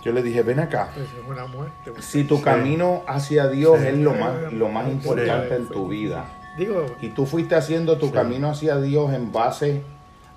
[0.05, 1.93] Yo le dije, ven acá, Pues es una muerte.
[2.01, 2.43] si tu Sí.
[2.45, 3.89] camino hacia Dios Sí.
[3.89, 4.93] es lo más, lo más Sí.
[4.93, 6.25] importante en tu vida,
[6.57, 8.13] Digo, y tú fuiste haciendo tu Sí.
[8.13, 9.83] camino hacia Dios en base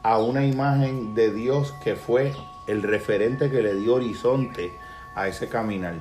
[0.04, 2.34] a una imagen de Dios que fue
[2.68, 4.72] el referente que le dio horizonte
[5.16, 5.96] a ese caminar.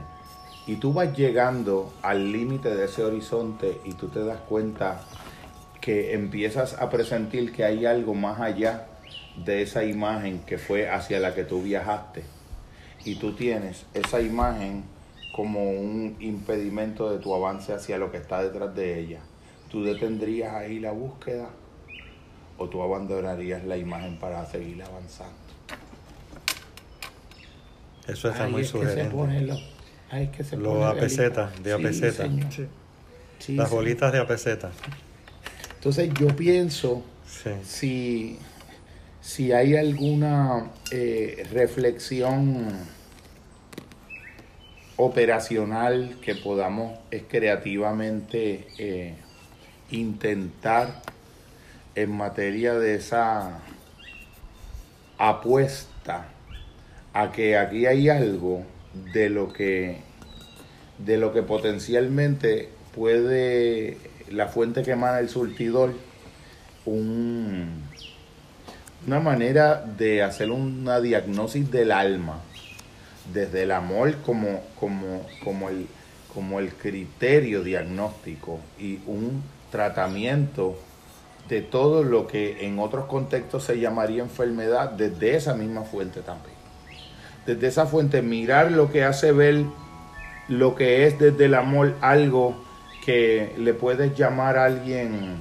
[0.66, 5.01] Y tú vas llegando al límite de ese horizonte y tú te das cuenta
[5.81, 8.86] que empiezas a presentir que hay algo más allá
[9.44, 12.23] de esa imagen que fue hacia la que tú viajaste.
[13.05, 14.85] Y tú tienes esa imagen
[15.35, 19.20] como un impedimento de tu avance hacia lo que está detrás de ella,
[19.70, 21.48] ¿tú detendrías ahí la búsqueda
[22.59, 25.32] o tú abandonarías la imagen para seguir avanzando?
[28.07, 29.15] Eso está Ahí muy es que se sugerente.
[29.15, 29.59] pone lo-
[30.11, 32.23] ahí es que se Los pone de Sí, apeseta.
[32.24, 32.52] señor.
[32.52, 32.66] Sí.
[33.39, 33.74] Sí, Las sí.
[33.74, 34.70] bolitas de apeseta.
[35.81, 37.51] Entonces yo pienso Sí.
[37.65, 38.39] si,
[39.23, 42.66] si hay alguna eh, reflexión
[44.97, 49.15] operacional que podamos eh, creativamente eh,
[49.90, 51.01] intentar
[51.94, 53.61] en materia de esa
[55.16, 56.28] apuesta
[57.15, 58.65] a que aquí hay algo
[59.15, 60.02] de lo que
[60.98, 65.93] de lo que potencialmente puede la fuente que emana el surtidor
[66.86, 67.82] un,
[69.07, 72.40] una manera de hacer una diagnosis del alma
[73.32, 75.86] desde el amor como, como, como, el,
[76.32, 80.78] como el criterio diagnóstico y un tratamiento
[81.48, 86.55] de todo lo que en otros contextos se llamaría enfermedad desde esa misma fuente también.
[87.47, 89.65] Desde esa fuente mirar lo que hace ver
[90.48, 92.69] lo que es desde el amor algo
[93.05, 95.36] que le puedes llamar a alguien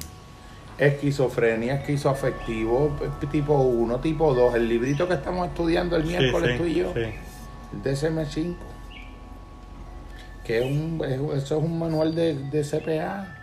[0.78, 2.96] esquizofrenia, esquizoafectivo,
[3.32, 6.94] tipo 1, tipo 2, el librito que estamos estudiando el miércoles sí, tú y yo,
[6.94, 7.02] sí.
[7.02, 8.56] el DSM5,
[10.46, 13.36] que es un, es- eso es un manual de, de CPA,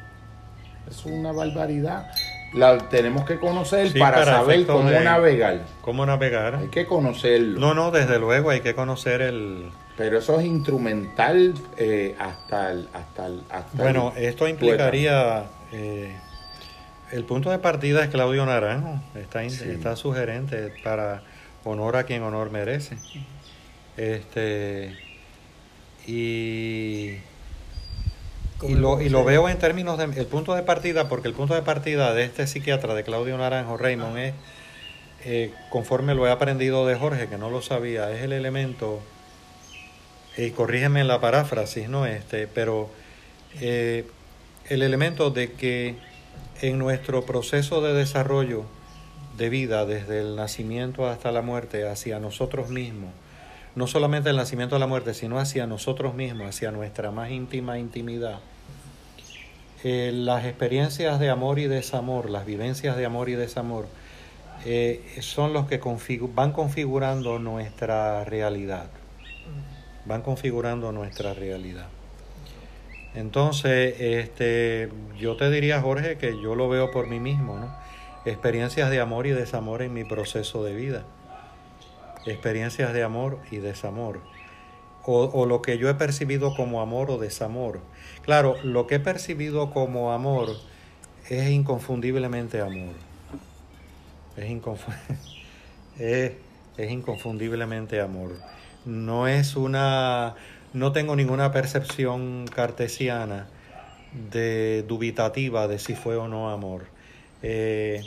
[0.90, 2.10] es una barbaridad.
[2.54, 5.60] La tenemos que conocer para, para saber cómo de- navegar.
[5.82, 6.54] ¿Cómo navegar?
[6.56, 7.60] Hay que conocerlo.
[7.60, 9.68] No, no, desde luego hay que conocer el...
[9.96, 15.44] Pero eso es instrumental eh, hasta el, hasta el, hasta Bueno, el esto implicaría...
[15.72, 16.14] eh,
[17.12, 19.00] el punto de partida es Claudio Naranjo.
[19.14, 19.70] Está, Sí.
[19.70, 21.22] está sugerente para
[21.64, 22.96] honor a quien honor merece.
[23.96, 24.96] Este...
[26.06, 27.16] Y...
[28.62, 31.54] Y lo, y lo veo en términos de el punto de partida, porque el punto
[31.54, 34.34] de partida de este psiquiatra, de Claudio Naranjo Raymond, es,
[35.26, 39.00] eh, conforme lo he aprendido de Jorge, que no lo sabía, es el elemento,
[40.36, 42.06] y corrígeme la paráfrasis, ¿no?
[42.06, 42.90] Este, pero
[43.60, 44.06] eh,
[44.68, 45.96] el elemento de que
[46.60, 48.64] en nuestro proceso de desarrollo
[49.36, 53.10] de vida, desde el nacimiento hasta la muerte, hacia nosotros mismos,
[53.74, 57.78] no solamente el nacimiento a la muerte, sino hacia nosotros mismos, hacia nuestra más íntima
[57.78, 58.40] intimidad.
[59.84, 63.86] Eh, las experiencias de amor y desamor, las vivencias de amor y desamor,
[64.64, 65.80] eh, son los que
[66.34, 68.86] van configurando nuestra realidad.
[70.06, 71.88] Van configurando nuestra realidad.
[73.14, 77.74] Entonces, este, yo te diría, Jorge, que yo lo veo por mí mismo, ¿no?
[78.24, 81.06] Experiencias de amor y desamor en mi proceso de vida
[82.30, 84.20] experiencias de amor y desamor.
[85.04, 87.80] O, o lo que yo he percibido como amor o desamor.
[88.22, 90.56] Claro, lo que he percibido como amor
[91.28, 92.94] es inconfundiblemente amor.
[94.36, 94.50] Es,
[95.98, 96.32] es,
[96.76, 98.32] es inconfundiblemente amor.
[98.86, 100.34] No es una.
[100.72, 103.48] No tengo ninguna percepción cartesiana
[104.30, 106.86] de dubitativa de si fue o no amor.
[107.42, 108.02] Eh,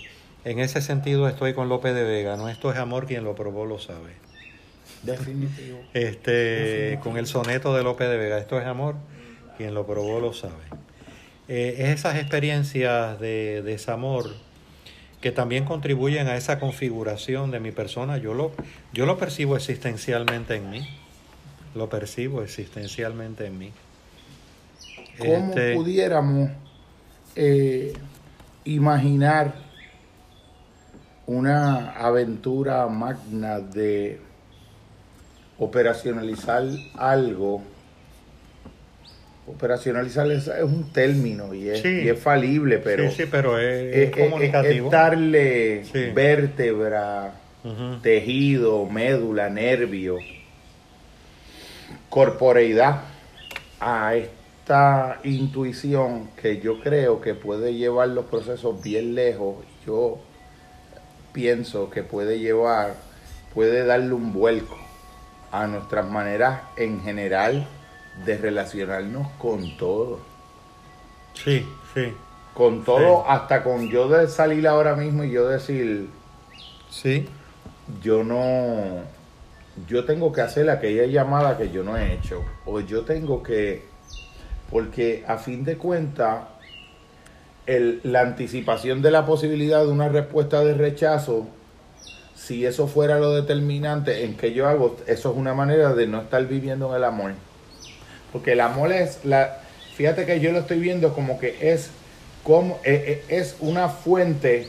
[0.45, 3.65] en ese sentido estoy con López de Vega, no esto es amor, quien lo probó
[3.65, 4.13] lo sabe.
[5.03, 5.79] definitivo.
[5.93, 8.95] Este, con el soneto de López de Vega, esto es amor,
[9.57, 10.63] quien lo probó lo sabe.
[11.47, 14.31] Eh, es esas experiencias de desamor
[15.21, 18.51] que también contribuyen a esa configuración de mi persona, yo lo,
[18.93, 20.87] yo lo percibo existencialmente en mí,
[21.75, 23.71] lo percibo existencialmente en mí.
[25.17, 26.49] ¿Cómo Este, pudiéramos
[27.35, 27.93] eh,
[28.63, 29.53] imaginar
[31.25, 34.21] una aventura magna de
[35.57, 36.63] operacionalizar
[36.95, 37.61] algo?
[39.49, 42.01] Operacionalizar es, es un término y es, Sí.
[42.03, 44.89] y es falible, pero sí, sí, pero es, es, es comunicativo.
[44.89, 47.33] darle vértebra,
[48.01, 50.17] tejido, médula, nervio,
[52.09, 53.01] corporeidad
[53.79, 59.57] a esta intuición que yo creo que puede llevar los procesos bien lejos.
[59.85, 60.19] Yo
[61.33, 62.93] pienso que puede llevar,
[63.53, 64.77] puede darle un vuelco
[65.51, 67.67] a nuestras maneras en general
[68.25, 70.19] de relacionarnos con todo.
[71.33, 72.13] Sí, sí,
[72.53, 76.09] Con todo, hasta con yo de salir ahora mismo y yo decir,
[76.89, 77.29] sí.
[78.01, 79.03] yo no,
[79.87, 83.85] yo tengo que hacer aquella llamada que yo no he hecho, o yo tengo que,
[84.71, 86.43] porque a fin de cuentas,
[87.65, 91.47] el- la anticipación de la posibilidad de una respuesta de rechazo,
[92.35, 96.21] si eso fuera lo determinante en que yo hago, eso es una manera de no
[96.21, 97.33] estar viviendo en el amor.
[98.31, 99.59] Porque el amor es la.
[99.95, 101.91] Fíjate que yo lo estoy viendo como que es
[102.43, 104.67] como eh, eh, es una fuente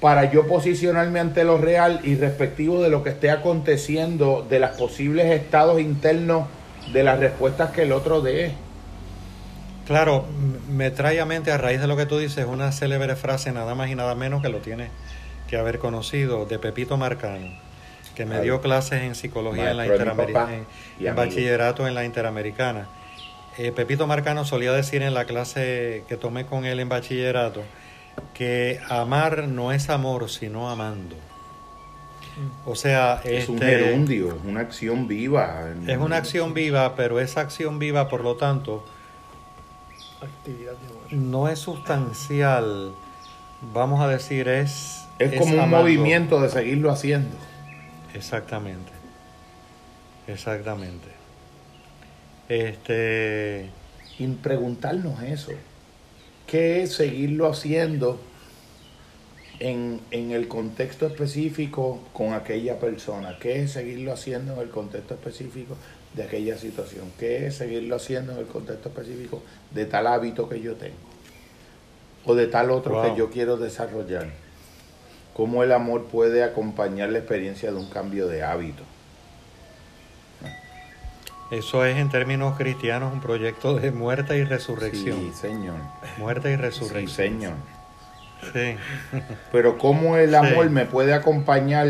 [0.00, 4.70] para yo posicionarme ante lo real y respectivo de lo que esté aconteciendo, de los
[4.70, 6.46] posibles estados internos
[6.92, 8.52] de las respuestas que el otro dé.
[9.86, 10.26] Claro,
[10.68, 13.74] me trae a mente a raíz de lo que tú dices una célebre frase nada
[13.74, 14.90] más y nada menos que lo tiene
[15.48, 17.48] que haber conocido de Pepito Marcano,
[18.14, 20.52] que me dio clases en psicología en la interamericana,
[21.00, 22.88] en, bachillerato en la interamericana.
[23.58, 27.62] Eh, Pepito Marcano solía decir en la clase que tomé con él en bachillerato
[28.32, 31.16] que amar no es amor, sino amando.
[32.66, 35.68] O sea, Es un este, gerundio, es una acción viva.
[35.86, 38.84] es una acción viva, pero esa acción viva, por lo tanto,
[40.20, 41.12] Actividad de amor.
[41.12, 42.92] no es sustancial,
[43.72, 45.06] vamos a decir, es...
[45.18, 45.78] Es como un amando.
[45.78, 47.36] movimiento de seguirlo haciendo.
[48.14, 48.92] Exactamente,
[50.26, 51.08] exactamente.
[52.48, 53.70] Este,
[54.18, 55.52] Y preguntarnos eso.
[56.46, 58.20] ¿Qué es seguirlo haciendo
[59.60, 63.38] en, en el contexto específico con aquella persona?
[63.40, 65.76] ¿Qué es seguirlo haciendo en el contexto específico
[66.14, 67.10] de aquella situación?
[67.18, 69.42] ¿Qué es seguirlo haciendo en el contexto específico
[69.72, 70.94] de tal hábito que yo tengo?
[72.26, 73.02] O de tal otro Wow.
[73.12, 74.28] que yo quiero desarrollar.
[75.34, 78.82] ¿Cómo el amor puede acompañar la experiencia de un cambio de hábito?
[81.50, 85.18] eso es en términos cristianos un proyecto de muerte y resurrección.
[85.20, 85.76] Sí, señor.
[86.18, 87.08] Muerte y Sí, resurrección.
[87.16, 87.52] señor.
[88.52, 88.76] Sí.
[89.52, 90.36] Pero cómo el Sí.
[90.36, 91.88] amor me puede acompañar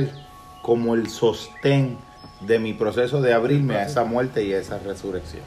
[0.61, 1.97] como el sostén
[2.41, 5.43] de mi proceso de abrirme a esa muerte y a esa resurrección.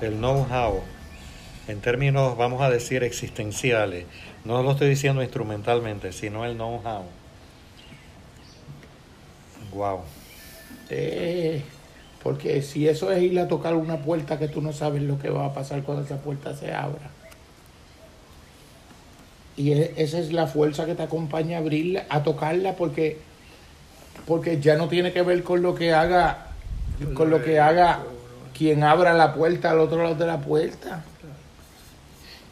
[0.00, 0.80] El know-how,
[1.66, 4.06] en términos, vamos a decir, existenciales,
[4.44, 7.04] no lo estoy diciendo instrumentalmente, sino el know-how.
[9.72, 10.00] Wow.
[10.90, 11.62] Eh,
[12.22, 15.30] porque si eso es ir a tocar una puerta que tú no sabes lo que
[15.30, 17.10] va a pasar cuando esa puerta se abra.
[19.56, 23.18] Y e- esa es la fuerza que te acompaña a abrirla, a tocarla, porque,
[24.26, 26.46] porque ya no tiene que ver con lo que haga,
[27.14, 28.00] con lo que haga
[28.56, 31.04] quien abra la puerta al otro lado de la puerta.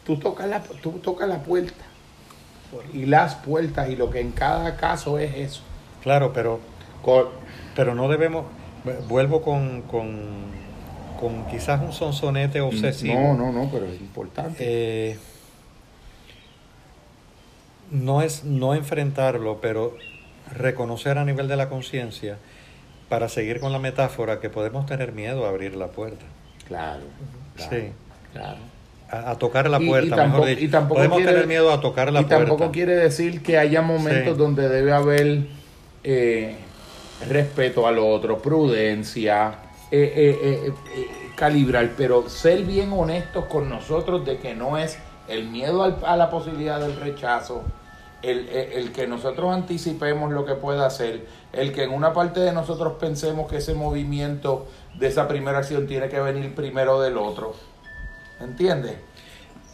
[0.07, 1.83] Tú tocas la, tú tocas la puerta
[2.93, 5.61] y las puertas y lo que en cada caso es eso.
[6.01, 6.61] Claro, pero,
[7.75, 8.45] pero no debemos,
[9.09, 10.45] vuelvo con, con,
[11.19, 13.19] con quizás un sonsonete obsesivo.
[13.19, 14.55] No, no, no, pero es importante.
[14.59, 15.19] Eh,
[17.91, 19.97] no es no enfrentarlo, pero
[20.55, 22.37] reconocer a nivel de la conciencia
[23.09, 26.25] para seguir con la metáfora que podemos tener miedo a abrir la puerta.
[26.65, 27.03] Claro,
[27.55, 27.91] claro, Sí.
[28.31, 28.76] claro.
[29.09, 30.65] A, a tocar la Y- y puerta, tampoco- mejor dicho.
[30.65, 32.71] y tampoco podemos quiere- tener miedo a tocar la y tampoco puerta.
[32.73, 34.37] quiere decir que haya momentos Sí.
[34.39, 35.47] donde debe haber
[36.03, 36.55] eh,
[37.29, 39.55] respeto al otro, prudencia,
[39.91, 44.97] eh, eh, eh, eh, calibrar, pero ser bien honestos con nosotros de que no es
[45.27, 47.61] el miedo al- a la posibilidad del rechazo,
[48.21, 52.39] el, el- el que nosotros anticipemos lo que pueda hacer, el que en una parte
[52.39, 54.67] de nosotros pensemos que ese movimiento
[54.99, 57.53] de esa primera acción tiene que venir primero del otro.
[58.39, 58.95] ¿Entiendes?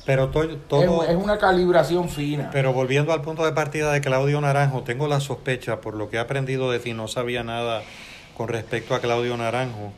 [0.06, 2.50] Pero to- todo, Es, es una calibración fina.
[2.52, 6.18] Pero volviendo al punto de partida de Claudio Naranjo, tengo la sospecha, por lo que
[6.18, 7.84] he aprendido de ti, no sabía nada
[8.36, 9.94] con respecto a Claudio Naranjo,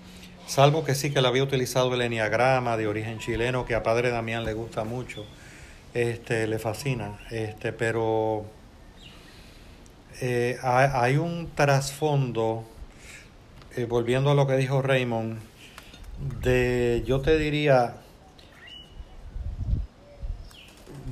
[0.45, 4.11] salvo que sí que le había utilizado el enneagrama de origen chileno, que a padre
[4.11, 5.25] Damián le gusta mucho,
[5.95, 8.45] este, le fascina, este, pero
[10.21, 12.63] eh, hay, hay un trasfondo,
[13.75, 15.39] eh, volviendo a lo que dijo Raymond,
[16.41, 17.95] de, yo te diría,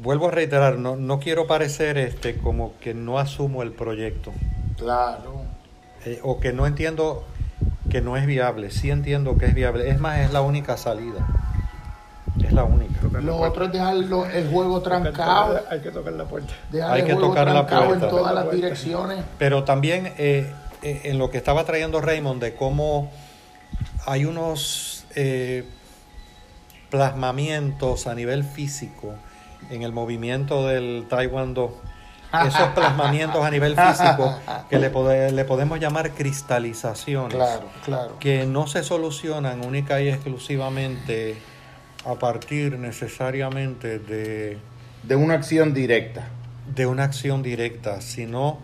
[0.04, 4.32] vuelvo a reiterar, no, no quiero parecer este como que no asumo el proyecto
[4.78, 5.42] Claro.
[6.06, 7.24] eh, o que no entiendo
[7.90, 8.70] que no es viable.
[8.72, 9.90] Sí entiendo que es viable.
[9.90, 11.26] Es más, es la única salida.
[12.44, 13.00] Es la única.
[13.22, 15.62] Lo otro es dejarlo el juego trancado.
[15.70, 16.54] Hay que tocar la puerta.
[16.72, 17.94] Dejar Hay el que juego tocar la puerta.
[17.94, 18.56] en todas las La puerta.
[18.56, 19.24] direcciones.
[19.38, 20.52] Pero también eh,
[20.82, 23.12] eh, en lo que estaba trayendo Raymond de cómo
[24.06, 25.64] hay unos eh,
[26.90, 29.14] plasmamientos a nivel físico
[29.70, 31.80] en el movimiento del Taekwondo.
[32.48, 37.36] Esos plasmamientos a nivel físico que le, pode- le podemos llamar cristalizaciones.
[37.36, 38.18] Claro, claro.
[38.20, 41.38] que no se solucionan única y exclusivamente
[42.06, 44.58] a partir necesariamente de,
[45.04, 46.28] De una acción directa.
[46.76, 48.58] de una acción directa, sino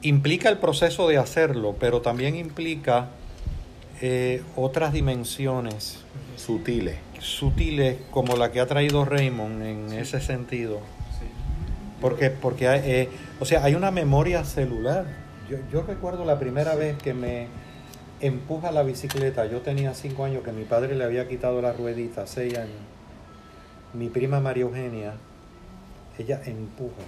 [0.00, 3.08] implica el proceso de hacerlo, pero también implica
[4.00, 5.98] eh, otras dimensiones
[6.36, 6.96] Sutiles.
[7.24, 10.80] Sutiles como la que ha traído Raymond en ese sentido.
[12.00, 13.08] Porque, porque hay, eh,
[13.40, 15.06] o sea, hay una memoria celular.
[15.48, 17.46] Yo, yo recuerdo la primera vez que me,
[18.20, 19.46] empuja la bicicleta.
[19.46, 22.76] Yo tenía cinco años que mi padre le había quitado la ruedita, seis años.
[23.92, 25.14] Mi prima María Eugenia,
[26.18, 27.02] ella empuja.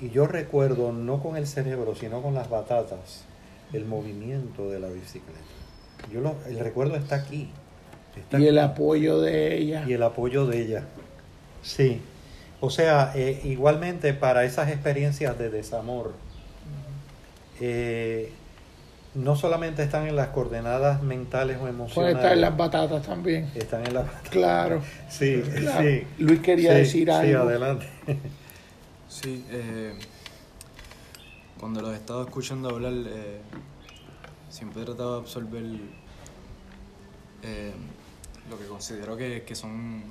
[0.00, 3.24] Y yo recuerdo, no con el cerebro, sino con las batatas,
[3.72, 5.38] el movimiento de la bicicleta.
[6.12, 7.50] Yo lo- el recuerdo está aquí.
[8.16, 8.72] Está Y el aquí.
[8.72, 9.84] apoyo de ella.
[9.86, 10.84] Y el apoyo de ella.
[11.62, 12.00] Sí.
[12.60, 16.12] O sea, eh, igualmente para esas experiencias de desamor,
[17.60, 18.32] eh,
[19.14, 22.16] no solamente están en las coordenadas mentales o emocionales.
[22.16, 23.50] estar en las batatas también.
[23.54, 24.82] Están en las Claro.
[25.08, 25.82] Sí, Claro.
[25.82, 26.04] sí.
[26.18, 27.42] Luis quería Sí, decir Sí, algo.
[27.48, 27.86] adelante.
[29.08, 29.94] Sí, eh,
[31.58, 33.38] cuando los he estado escuchando hablar, eh,
[34.50, 35.64] siempre he tratado de absorber
[37.42, 37.72] eh,
[38.50, 40.02] lo que considero que, que son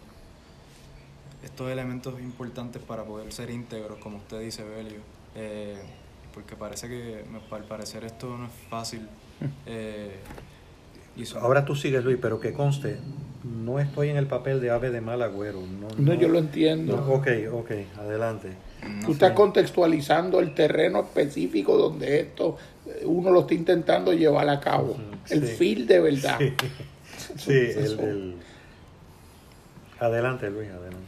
[1.44, 5.00] estos elementos importantes para poder ser íntegros, como usted dice, Belio.
[5.36, 5.78] Eh,
[6.34, 9.08] porque parece que, me- al parecer, esto no es fácil.
[9.66, 10.16] eh,
[11.16, 12.98] y son- Ahora tú sigues, Luis, pero que conste,
[13.44, 15.62] no estoy en el papel de ave de mal agüero.
[15.62, 16.98] No, No, yo lo entiendo.
[16.98, 18.50] no, ok, ok, adelante.
[18.88, 24.50] no Tú estás contextualizando el terreno específico donde esto eh, uno lo está intentando llevar
[24.50, 24.98] a cabo.
[25.30, 26.38] El feel de verdad.
[26.40, 26.54] Sí,
[27.36, 28.38] sí, el,
[30.00, 31.08] Adelante, Luis, adelante.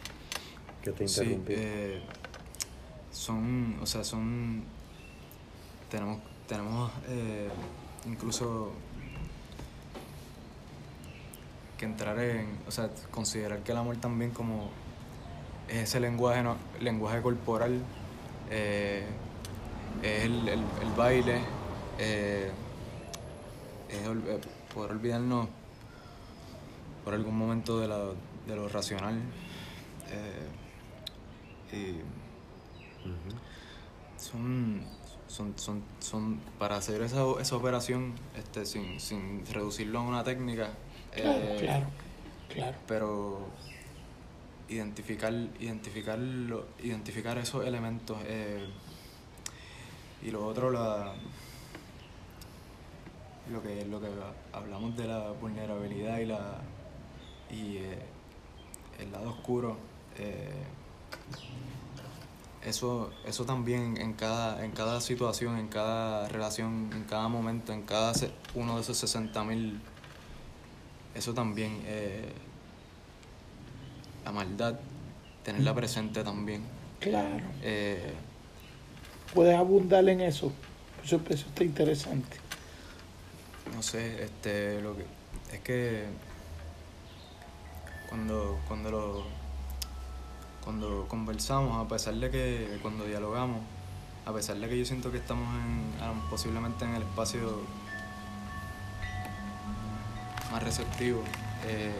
[0.83, 1.53] Que te Sí, interrumpí.
[1.55, 2.01] eh,
[3.11, 4.63] son, o sea, son,
[5.91, 7.49] tenemos, tenemos eh,
[8.07, 8.71] incluso
[11.77, 14.69] que entrar en, o sea, considerar que el amor también como
[15.69, 17.79] es ese lenguaje, no- lenguaje corporal,
[18.49, 19.05] eh,
[20.03, 21.41] es el, el- el baile,
[21.99, 22.51] eh,
[23.89, 23.99] es
[24.73, 25.47] poder olvidarnos
[27.09, 27.97] por algún momento de, la,
[28.45, 29.19] de lo racional.
[30.11, 30.47] eh,
[31.75, 31.95] y
[34.21, 34.83] son,
[35.27, 40.69] son, son, son para hacer esa, esa operación este, sin, sin reducirlo a una técnica.
[41.11, 41.85] Claro, eh, claro,
[42.53, 42.77] claro.
[42.87, 43.39] pero
[44.67, 48.67] identificar identificar lo- identificar esos elementos eh,
[50.21, 51.15] y lo otro la
[53.51, 54.09] lo que lo que
[54.53, 56.59] hablamos de la vulnerabilidad y la
[57.49, 57.99] y eh,
[58.99, 59.77] el lado oscuro
[60.17, 60.51] eh,
[62.63, 67.83] eso eso también en cada en cada situación en cada relación en cada momento en
[67.83, 68.13] cada
[68.55, 69.81] uno de esos 60 mil
[71.15, 72.31] eso también, eh,
[74.23, 74.79] la maldad,
[75.43, 76.61] tenerla presente también.
[76.99, 77.43] Claro.
[77.61, 78.13] Eh,
[79.33, 80.51] Puedes abundar en eso.
[81.03, 82.37] Eso, eso está interesante.
[83.73, 85.03] no sé, este, lo que,
[85.53, 86.05] es que
[88.09, 89.23] cuando, cuando lo,
[90.63, 93.61] cuando conversamos, a pesar de que, cuando dialogamos,
[94.25, 95.93] a pesar de que yo siento que estamos en,
[96.29, 97.61] posiblemente en el espacio
[100.51, 101.23] más receptivo,
[101.67, 101.93] eh,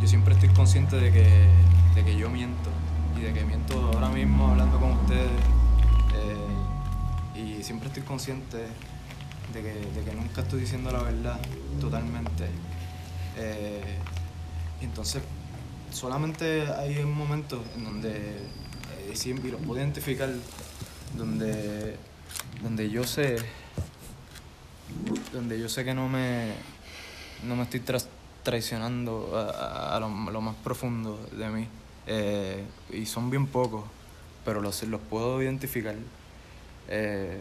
[0.00, 1.48] yo siempre estoy consciente de que,
[1.94, 2.70] de que yo miento
[3.18, 5.30] y de que miento ahora mismo hablando con ustedes
[6.14, 8.56] eh, y siempre estoy consciente
[9.52, 11.40] de que, de que nunca estoy diciendo la verdad
[11.80, 12.46] totalmente.
[13.36, 13.98] Eh,
[14.80, 15.22] y entonces
[15.92, 20.30] solamente hay momentos en donde, eh, y los puedo identificar,
[21.16, 21.96] donde,
[22.62, 23.36] donde yo sé,
[25.32, 26.52] donde yo sé que no me,
[27.46, 27.82] no me estoy
[28.42, 31.66] traicionando a, lo, más profundo de mí.
[32.06, 33.84] Eh, y son bien pocos,
[34.44, 35.94] pero los, los puedo identificar.
[36.88, 37.40] Eh,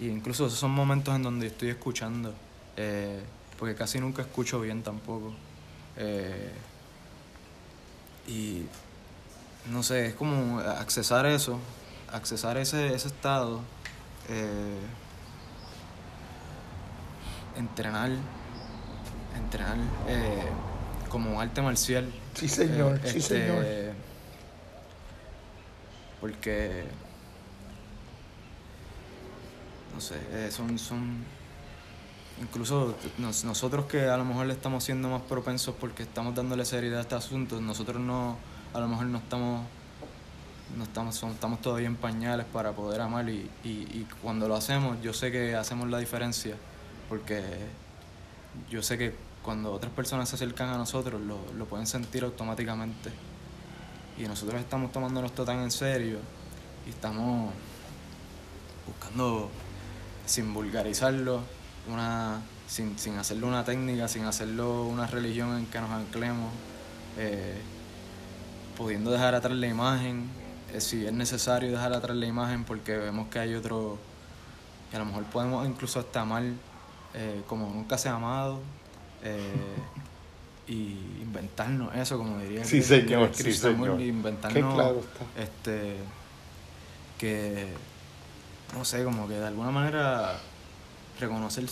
[0.00, 2.34] y incluso esos son momentos en donde estoy escuchando,
[2.76, 3.20] eh,
[3.58, 5.34] porque casi nunca escucho bien tampoco.
[8.26, 8.66] Y
[9.70, 11.58] no sé, es como accesar eso,
[12.12, 13.60] accesar ese, ese estado,
[14.28, 14.80] eh,
[17.56, 18.10] entrenar,
[19.36, 19.76] entrenar
[20.08, 20.44] eh,
[21.08, 22.12] como arte marcial.
[22.34, 23.64] Sí, señor, Eh, sí, este, señor.
[26.20, 26.84] Porque,
[29.94, 31.24] no sé, eh, son, son,
[32.40, 36.64] incluso nos- nosotros que a lo mejor le estamos siendo más propensos porque estamos dándole
[36.64, 38.36] seriedad a este asunto, nosotros no,
[38.74, 39.66] a lo mejor no estamos,
[40.76, 45.00] no estamos, son- estamos todavía en pañales para poder amar y, y, cuando lo hacemos,
[45.02, 46.56] yo sé que hacemos la diferencia
[47.08, 47.42] porque
[48.70, 53.10] yo sé que cuando otras personas se acercan a nosotros lo, lo pueden sentir automáticamente.
[54.18, 56.18] Y nosotros estamos tomándonos esto tan en serio
[56.86, 57.52] y estamos
[58.86, 59.50] buscando,
[60.24, 61.42] sin vulgarizarlo,
[61.88, 66.50] una, sin, sin hacerlo una técnica, sin hacerlo una religión en que nos anclemos,
[67.18, 67.56] eh,
[68.76, 70.28] pudiendo dejar atrás la imagen,
[70.72, 73.98] eh, si es necesario dejar atrás la imagen porque vemos que hay otro,
[74.90, 76.42] que a lo mejor podemos incluso hasta amar
[77.14, 78.60] eh, como nunca se ha amado.
[80.68, 84.00] y inventarnos eso, como diría Sí, Chris- señor, sí, señor.
[84.00, 85.42] inventarnos claro está.
[85.42, 85.96] este
[87.18, 87.68] que
[88.76, 90.36] no sé, como que de alguna manera
[91.18, 91.66] reconocer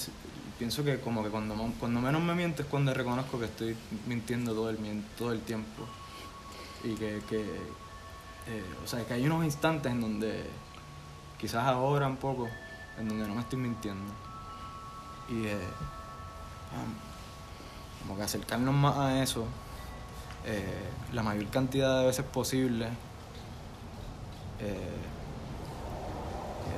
[0.59, 3.77] pienso que como que cuando, menos me miento es cuando reconozco que estoy
[4.07, 4.79] mintiendo todo el
[5.19, 5.85] todo el tiempo.
[6.83, 10.45] Y que, que eh, o sea que hay unos instantes en donde
[11.39, 12.49] quizás ahora un poco
[12.99, 14.13] en donde no me estoy mintiendo.
[15.29, 15.57] Y eh,
[16.73, 19.47] um, como que acercarnos más a eso
[20.45, 22.89] eh, la mayor cantidad de veces posible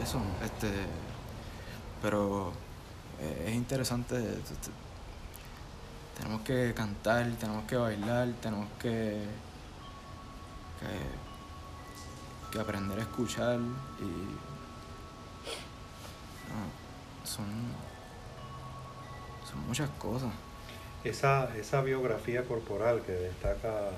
[0.03, 0.69] eso este
[2.03, 2.53] pero
[3.21, 4.71] eh, es interesante t-
[6.19, 9.25] tenemos que cantar tenemos que bailar tenemos que
[10.81, 10.87] que,
[12.53, 13.59] que aprender a escuchar
[14.01, 14.05] y
[16.51, 17.47] no, son
[19.51, 20.31] son muchas cosas
[21.05, 23.91] Esa, esa biografía corporal que destaca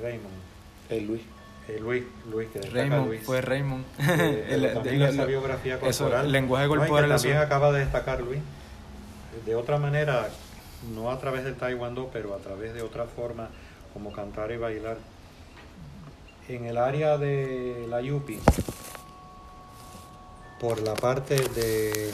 [0.00, 0.42] Raymond,
[0.90, 1.22] Eh, Luis.
[1.68, 3.22] Eh, Luis, Luis, que Raymond Luis.
[3.24, 6.26] fue Raymond Eh, El- también el- esa biografía eso, corporal.
[6.26, 8.40] el lenguaje No, y que corporal eso- también acaba de destacar Luis.
[9.44, 10.28] De otra manera,
[10.94, 13.48] no a través del taekwondo, pero a través de otra forma,
[13.92, 14.98] como cantar y bailar.
[16.48, 18.38] En el área de la Yupi,
[20.60, 22.10] por la parte de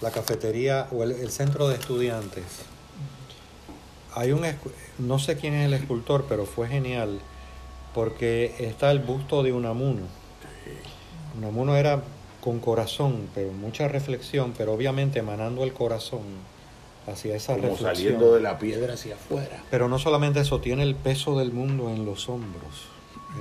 [0.00, 2.44] la cafetería o el, el centro de estudiantes,
[4.14, 4.44] hay un,
[4.98, 7.20] no sé quién es el escultor, pero fue genial,
[7.96, 10.02] porque está el busto de Unamuno.
[11.38, 12.02] Unamuno era
[12.42, 16.20] con corazón, pero mucha reflexión, pero obviamente emanando el corazón
[17.06, 17.96] hacia esa Como reflexión.
[17.96, 19.64] saliendo de la piedra hacia afuera.
[19.70, 22.84] Pero no solamente eso, tiene el peso del mundo en los hombros,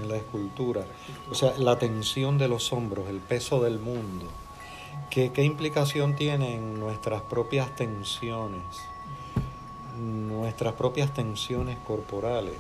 [0.01, 0.85] en la escultura.
[1.29, 4.31] O sea, la tensión de los hombros, el peso del mundo.
[5.09, 8.63] ¿Qué, qué implicación tienen nuestras propias tensiones?
[9.99, 12.53] Nuestras propias tensiones corporales.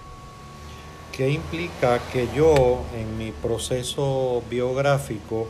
[1.15, 5.47] ¿Qué implica que yo, en mi proceso biográfico,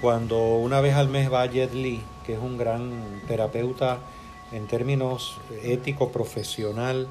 [0.00, 4.00] cuando una vez al mes va Jet Li, que es un gran terapeuta
[4.50, 7.06] en términos ético, profesional,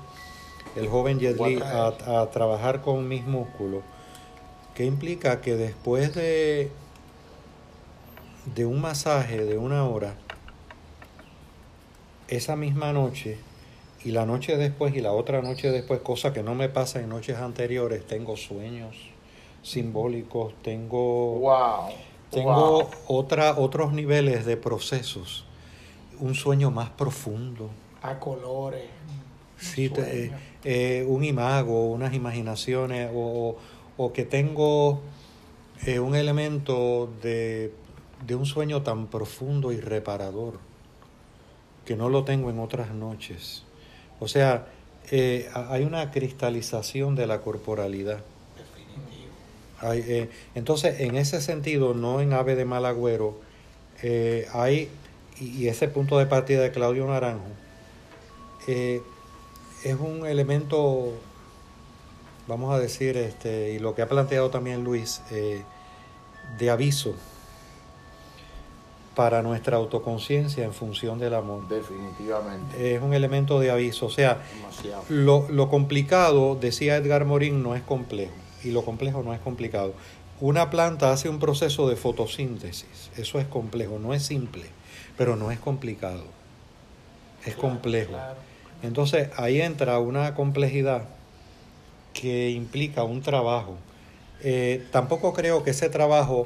[0.75, 3.81] el joven Jet Li, a, a trabajar con mis músculos,
[4.73, 6.71] que implica que después de,
[8.55, 10.15] de un masaje de una hora,
[12.27, 13.37] esa misma noche
[14.05, 17.09] y la noche después y la otra noche después, cosa que no me pasa en
[17.09, 18.95] noches anteriores, tengo sueños
[19.63, 21.39] simbólicos, tengo...
[21.39, 21.89] Wow.
[22.31, 22.89] Tengo wow.
[23.07, 25.45] otra, otros niveles de procesos,
[26.19, 27.69] un sueño más profundo,
[28.01, 28.83] A colores.
[29.57, 30.31] sí, te- eh,
[30.65, 33.55] eh, un imago, unas imaginaciones, o,
[33.97, 35.01] o que tengo
[35.85, 37.71] eh, un elemento de,
[38.25, 40.59] de un sueño tan profundo y reparador
[41.85, 43.64] que no lo tengo en otras noches.
[44.19, 44.67] O sea,
[45.11, 48.19] eh, ha- hay una cristalización de la corporalidad.
[48.57, 49.31] Definitivo.
[49.81, 53.39] Hay, eh, entonces, en ese sentido, no en Ave de Mal Agüero,
[54.01, 54.89] eh, hay,
[55.39, 57.45] y, ese punto de partida de Claudio Naranjo,
[58.67, 59.01] eh,
[59.83, 61.13] es un elemento,
[62.47, 67.15] vamos a decir, este, y lo que ha planteado también Luis, de aviso
[69.15, 71.67] para nuestra autoconciencia en función del amor.
[71.67, 72.95] Definitivamente.
[72.95, 74.39] Es un elemento de aviso, o sea,
[75.09, 78.33] lo, lo complicado, decía Edgar Morin, no es complejo.
[78.63, 79.93] Y lo complejo no es complicado.
[80.41, 83.09] Una planta hace un proceso de fotosíntesis.
[83.15, 84.65] Eso es complejo, no es simple,
[85.17, 86.25] pero no es complicado.
[87.45, 88.13] Es complejo.
[88.13, 88.35] Claro.
[88.83, 91.05] Entonces ahí entra una complejidad
[92.13, 93.75] que implica un trabajo.
[94.41, 96.43] Eh, tampoco creo que ese trabajo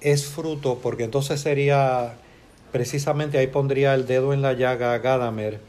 [0.00, 2.14] es fruto, porque entonces sería,
[2.72, 5.60] precisamente ahí pondría el dedo en la llaga a Gadamer.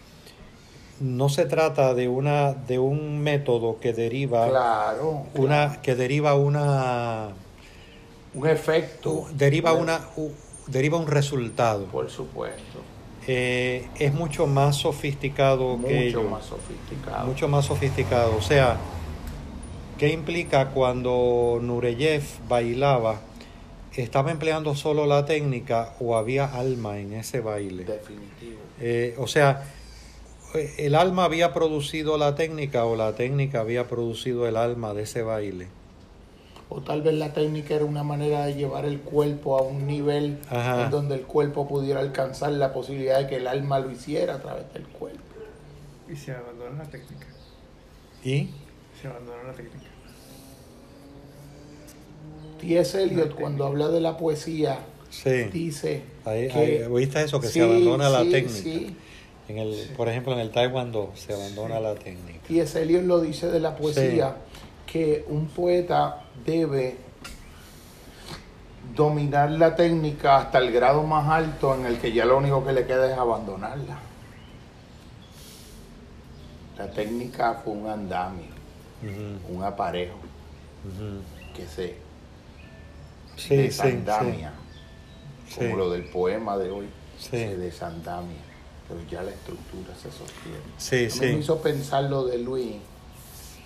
[1.00, 5.24] No se trata de una de un método que deriva Claro.
[5.34, 7.30] una que deriva una
[8.34, 9.26] Un efecto.
[9.34, 10.32] deriva una u-
[10.68, 11.86] deriva un resultado.
[11.86, 12.80] Por supuesto.
[13.28, 17.26] Eh, es mucho más sofisticado que Mucho más sofisticado.
[17.28, 18.36] mucho más sofisticado.
[18.36, 18.76] O sea,
[19.98, 23.22] ¿qué implica cuando Nureyev bailaba?
[24.00, 27.84] ¿Estaba empleando solo la técnica o había alma en ese baile?
[27.84, 28.62] Definitivo.
[28.80, 29.66] Eh, o sea,
[30.56, 35.04] eh, ¿el alma había producido la técnica o la técnica había producido el alma de
[35.04, 35.68] ese baile?
[36.70, 40.40] O tal vez la técnica era una manera de llevar el cuerpo a un nivel
[40.50, 40.86] Ajá.
[40.86, 44.42] en donde el cuerpo pudiera alcanzar la posibilidad de que el alma lo hiciera a
[44.42, 45.20] través del cuerpo.
[46.10, 47.28] Y se abandona la técnica.
[48.24, 48.50] ¿Y?
[49.02, 49.89] Se abandona la técnica.
[52.60, 53.02] T.S.
[53.02, 54.80] Eliot, cuando habla de la poesía,
[55.10, 55.46] Sí.
[55.52, 57.40] dice Ahí, que ahí, ¿Oíste eso?
[57.42, 58.50] Que Sí, se abandona la técnica.
[58.50, 58.96] sí.
[59.48, 62.40] En el, Por ejemplo, en el Taekwondo se abandona la técnica.
[62.48, 64.36] Ese Eliot lo dice de la poesía,
[64.86, 66.98] que un poeta debe
[68.96, 72.74] dominar la técnica hasta el grado más alto en el que ya lo único que
[72.74, 73.98] le queda es abandonarla.
[76.78, 78.46] La técnica fue un andamio,
[79.50, 80.18] un aparejo
[81.56, 81.96] que se
[83.40, 84.52] Sí, desandamia,
[85.48, 85.56] sí.
[85.56, 86.88] como lo del poema de hoy,
[87.18, 87.30] Sí.
[87.32, 88.38] se desandamia,
[88.88, 90.60] pero ya la estructura se sostiene.
[90.78, 92.76] Sí, me hizo pensar lo de Luis,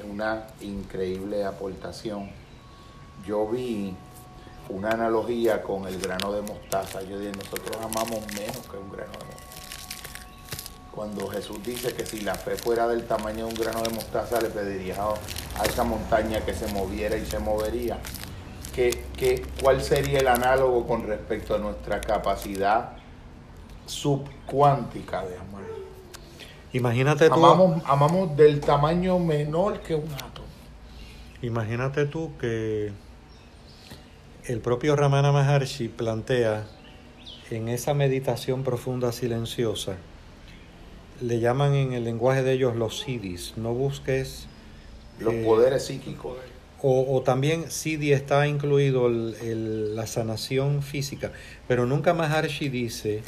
[0.09, 2.29] una increíble aportación.
[3.25, 3.95] Yo vi
[4.69, 7.01] una analogía con el grano de mostaza.
[7.03, 9.43] Yo dije, nosotros amamos menos que un grano de mostaza.
[10.93, 14.39] Cuando Jesús dice que si la fe fuera del tamaño de un grano de mostaza,
[14.41, 14.95] le pediría
[15.59, 17.97] a esa montaña que se moviera y se movería.
[19.23, 22.97] ¿Qué, qué, cuál sería el análogo con respecto a nuestra capacidad
[23.85, 25.63] subcuántica de amar?
[26.73, 30.47] Imagínate tú, Amamos, amamos del tamaño menor que un átomo.
[31.41, 32.93] imagínate tú que
[34.45, 36.65] el propio Ramana Maharshi plantea
[37.49, 39.97] en esa meditación profunda silenciosa,
[41.21, 43.53] le llaman en el lenguaje de ellos los siddhis.
[43.57, 44.47] No busques
[45.19, 46.37] Los Eh, poderes psíquicos.
[46.84, 51.31] O, o también Siddhi está incluido el- el- la sanación física,
[51.68, 53.23] pero nunca Maharshi dice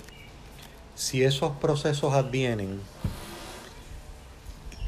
[0.93, 2.79] si esos procesos advienen,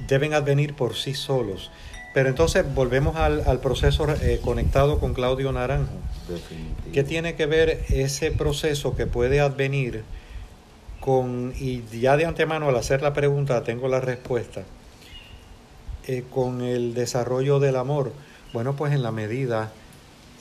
[0.07, 1.71] deben advenir por sí solos.
[2.13, 5.91] Pero entonces volvemos al, al proceso eh, conectado con Claudio Naranjo.
[6.27, 6.91] Definitivo.
[6.93, 10.03] ¿Qué tiene que ver ese proceso que puede advenir
[10.99, 14.63] con, y ya de antemano al hacer la pregunta tengo la respuesta,
[16.07, 18.11] eh, con el desarrollo del amor?
[18.53, 19.71] Bueno, pues en la medida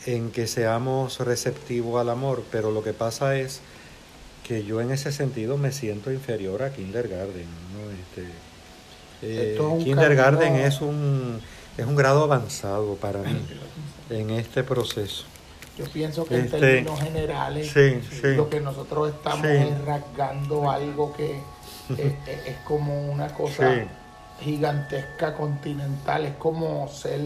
[0.07, 3.61] en que seamos receptivos al amor, pero lo que pasa es
[4.47, 7.47] que yo en ese sentido me siento inferior a kindergarten.
[7.73, 7.91] ¿no?
[7.91, 8.33] Este,
[9.23, 11.41] eh, es kindergarten camino- es un,
[11.77, 13.37] es un grado avanzado para mí
[14.11, 15.25] en este proceso.
[15.77, 18.35] Yo pienso que en Este, términos generales sí, sí.
[18.35, 19.53] lo que nosotros estamos Sí.
[19.53, 21.33] es rasgando algo que
[21.91, 23.81] es, es- es como una cosa Sí.
[24.45, 26.25] gigantesca continental.
[26.25, 27.21] Es como ser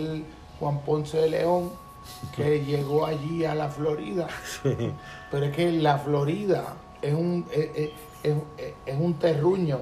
[0.60, 1.70] Juan Ponce de León
[2.36, 4.28] que llegó allí a la Florida.
[5.30, 7.90] Pero es que la Florida es un, es, es-
[8.86, 9.78] es- un terruño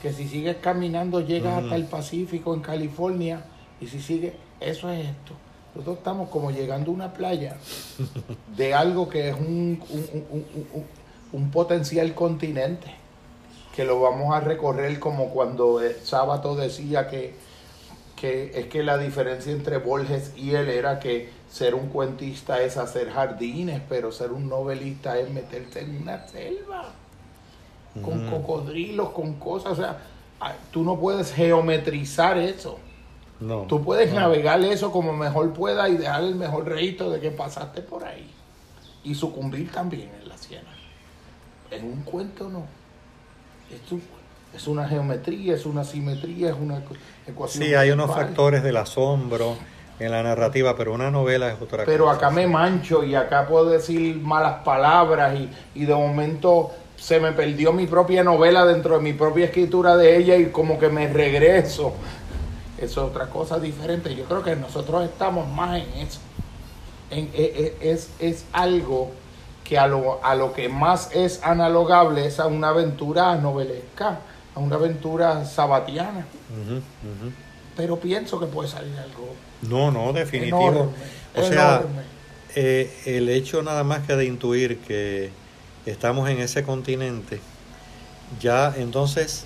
[0.00, 3.44] que si sigues caminando llegas hasta el Pacífico en California
[3.80, 5.34] y si sigues, eso es esto.
[5.74, 7.56] Nosotros estamos como llegando a una playa
[8.56, 10.86] de algo que es un, un- un- un- un-
[11.32, 12.88] un potencial continente,
[13.74, 17.34] que lo vamos a recorrer como cuando el sábado decía que,
[18.22, 22.76] que es que la diferencia entre Borges y él era que ser un cuentista es
[22.76, 26.84] hacer jardines, pero ser un novelista es meterte en una selva
[28.00, 29.98] con cocodrilos, con cosas, o sea,
[30.70, 32.78] tú no puedes geometrizar eso.
[33.40, 33.62] No.
[33.62, 34.20] Tú puedes no.
[34.20, 38.30] navegar eso como mejor pueda y dejar el mejor reíto de que pasaste por ahí.
[39.02, 40.70] Y sucumbir también en la siena.
[41.72, 42.66] En un cuento no.
[43.68, 43.98] Esto
[44.54, 46.96] es una geometría, es una simetría, es una ecu-
[47.26, 47.64] ecuación.
[47.64, 49.56] Sí, hay unos factores del asombro
[49.98, 52.16] en la narrativa, pero una novela es otra Pero cosa.
[52.16, 55.48] acá me mancho y acá puedo decir malas palabras y,
[55.80, 60.16] y de momento se me perdió mi propia novela dentro de mi propia escritura de
[60.16, 61.94] ella y como que me regreso.
[62.78, 64.14] Eso es otra cosa diferente.
[64.14, 66.20] Yo creo que nosotros estamos más en eso.
[67.10, 69.10] En- e- e- es, es algo
[69.64, 74.18] que a lo, a lo que más es analogable es a una aventura novelesca,
[74.54, 76.26] a una aventura sabatiana.
[77.76, 80.68] Pero pienso que puede salir algo No, no, definitivo.
[80.68, 80.92] enorme.
[81.36, 81.82] o sea,
[82.54, 85.30] eh, el hecho nada más que de intuir que
[85.86, 87.40] estamos en ese continente,
[88.40, 89.44] ya entonces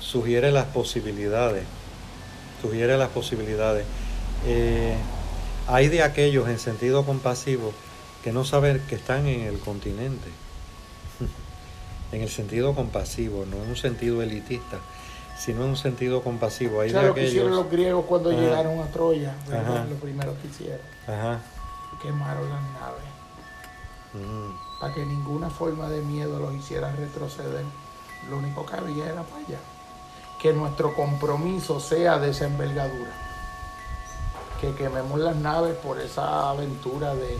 [0.00, 1.64] sugiere las posibilidades.
[2.60, 3.84] Sugiere las posibilidades.
[4.46, 4.94] Eh,
[5.68, 7.72] hay de aquellos en sentido compasivo
[8.24, 10.28] que no saben que están en el continente.
[12.12, 14.78] En el sentido compasivo, no en un sentido elitista,
[15.38, 16.80] sino en un sentido compasivo.
[16.82, 18.38] Hay O sea, de lo que hicieron los griegos cuando Ajá.
[18.40, 19.34] llegaron a Troya,
[19.88, 21.40] lo primero que hicieron, Ajá.
[22.00, 23.02] quemaron las naves,
[24.14, 24.78] Mm.
[24.80, 27.64] para que ninguna forma de miedo los hiciera retroceder.
[28.28, 29.58] Lo único que había era para allá.
[30.40, 33.10] Que nuestro compromiso sea de esa envergadura.
[34.60, 37.36] Que quememos las naves por esa aventura de,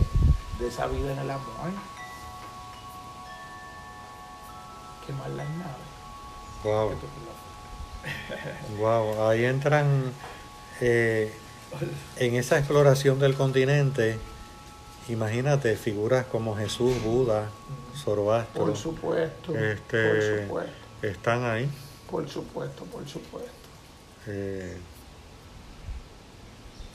[0.59, 1.69] de esa vida en el amor.
[5.05, 5.75] Quemar las naves.
[6.63, 6.91] Wow.
[8.77, 10.11] Wow, ahí entran
[10.81, 11.33] eh,
[12.17, 14.17] en esa exploración del continente,
[15.09, 17.49] imagínate figuras como Jesús, Buda,
[17.95, 18.65] Zoroastro.
[18.65, 20.71] Por supuesto, Este- por supuesto,
[21.01, 21.69] Están ahí.
[22.09, 23.51] por supuesto, por supuesto.
[24.27, 24.77] Eh,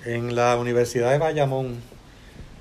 [0.05, 1.81] en la Universidad de Bayamón,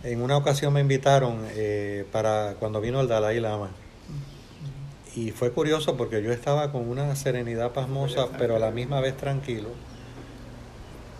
[0.03, 3.72] en una ocasión me invitaron eh, para cuando vino el Dalai Lama.
[5.18, 9.18] Y fue curioso porque yo estaba con una serenidad pasmosa, pero a la misma vez
[9.18, 9.69] tranquilo.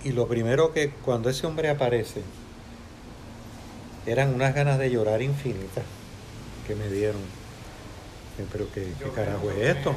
[0.04, 2.22] Y lo primero que cuando ese hombre aparece,
[4.06, 5.84] eran unas ganas de llorar infinitas
[6.68, 7.22] que me dieron.
[8.52, 9.94] Pero qué, qué carajo es esto.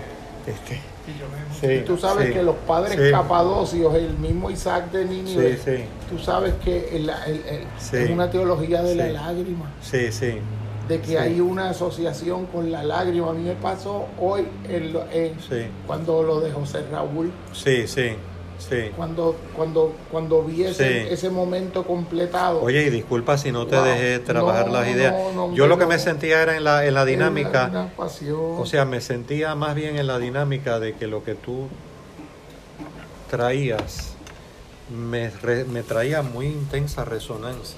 [0.47, 1.27] Este, Y yo
[1.69, 3.11] me sí, tú sabes sí, que los padres sí.
[3.11, 5.85] capadocios, el mismo Isaac de Nínive, Sí, sí.
[6.09, 7.99] tú sabes que el- el- el- Sí.
[7.99, 10.39] es una teología de la lágrima, Sí, sí.
[10.91, 11.17] De que Sí.
[11.17, 13.31] hay una asociación con la lágrima.
[13.31, 15.63] A mí me pasó hoy en lo- en- Sí.
[15.87, 18.11] cuando lo de José Raúl, Sí, sí,
[18.59, 18.91] sí.
[18.97, 21.09] cuando, cuando, cuando vi ese, Sí.
[21.13, 22.61] ese momento completado.
[22.61, 23.85] Oye, y disculpa si no te Wow.
[23.85, 25.15] dejé trabajar No, las ideas.
[25.33, 28.41] no, no, Yo lo que me sentía era en la, en la dinámica, Una pasión.
[28.59, 31.69] o sea, me sentía más bien en la dinámica de que lo que tú
[33.31, 34.15] traías
[34.93, 37.77] me, re- me traía muy intensa resonancia.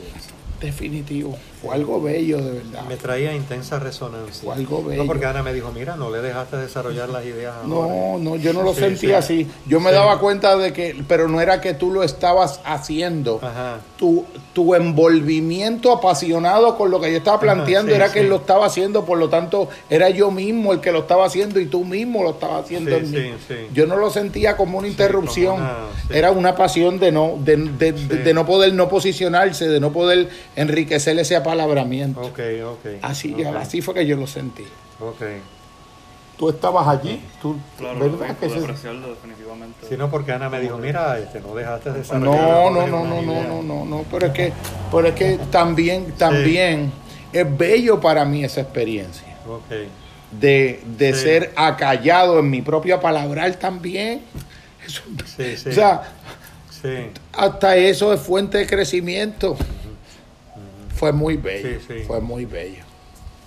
[0.61, 1.37] definitivo.
[1.63, 2.83] Fue algo bello, de verdad.
[2.89, 4.43] Me traía intensa resonancia.
[4.43, 5.03] Fue algo bello.
[5.03, 7.69] No, porque Ana me dijo, mira, no le dejaste desarrollar las ideas ahora".
[7.69, 9.43] No, no, yo no lo Sí, sentía sí.
[9.45, 9.51] así.
[9.67, 9.95] Yo me Sí.
[9.97, 13.39] daba cuenta de que, pero no era que tú lo estabas haciendo.
[13.43, 13.79] Ajá.
[13.97, 18.67] Tu, tu envolvimiento apasionado con lo que yo estaba planteando era que él lo estaba
[18.67, 22.23] haciendo, por lo tanto, era yo mismo el que lo estaba haciendo y tú mismo
[22.23, 23.31] lo estabas haciendo en mí.
[23.73, 26.15] Yo no lo sentía como una interrupción, como una- sí.
[26.15, 30.29] era una pasión de no, de, de- de- no poder no posicionarse, de no poder
[30.57, 32.21] enriquecer ese apalabramiento.
[32.21, 32.87] Ok, ok.
[33.03, 34.65] Así, así fue que yo lo sentí.
[35.01, 35.23] Ok.
[36.39, 38.37] Tú estabas allí, tú, Claro, ¿verdad?
[38.37, 39.87] que pude apreciarlo definitivamente.
[39.89, 43.23] Si no, porque Ana me dijo, mira, este, no dejaste de No, no, no, no,
[43.23, 44.53] no, no, no, no, pero es que,
[44.91, 46.91] pero es que también, también
[47.33, 49.71] es bello para mí esa experiencia Ok.
[50.33, 51.21] de, de Sí.
[51.23, 54.23] ser acallado en mi propia palabral también.
[54.85, 55.03] Eso-
[55.37, 55.69] Sí, sí.
[55.69, 56.03] O sea,
[56.83, 57.11] sí.
[57.35, 59.57] hasta eso es fuente de crecimiento.
[60.95, 62.05] Fue muy bello, Sí, sí.
[62.07, 62.85] fue muy bello,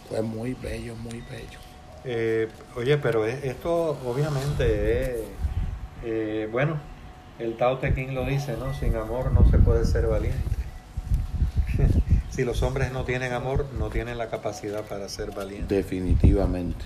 [0.09, 1.59] fue muy bello, muy bello.
[2.03, 5.21] Eh, oye, pero es- esto obviamente es,
[6.03, 6.79] eh, bueno,
[7.39, 8.73] el Tao Te Ching lo dice, ¿no?
[8.73, 10.39] Sin amor no se puede ser valiente.
[12.29, 15.69] si los hombres no tienen amor, no tienen la capacidad para ser valientes.
[15.69, 16.83] Definitivamente.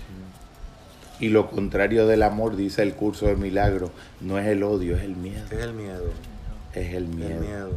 [1.18, 3.90] Y lo contrario del amor, dice el curso de milagro,
[4.22, 5.44] no es el odio, es el miedo.
[5.50, 6.04] Es el miedo,
[6.72, 7.30] Es el miedo.
[7.34, 7.70] el miedo.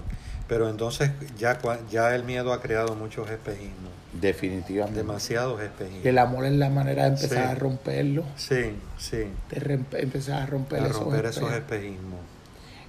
[0.48, 1.57] Pero entonces ya,
[1.90, 4.98] ya el miedo ha creado muchos espejismos, Definitivamente.
[4.99, 6.06] demasiados espejismos.
[6.06, 7.52] El amor es la manera de empezar Sí.
[7.52, 12.20] a romperlo, Sí, sí, de empezar a romper, a esos romper esos espejismos.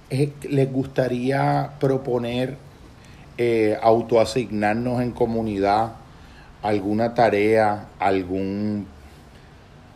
[0.09, 2.57] Es que ¿Les gustaría proponer
[3.37, 5.93] eh, autoasignarnos en comunidad
[6.61, 8.87] alguna tarea, algún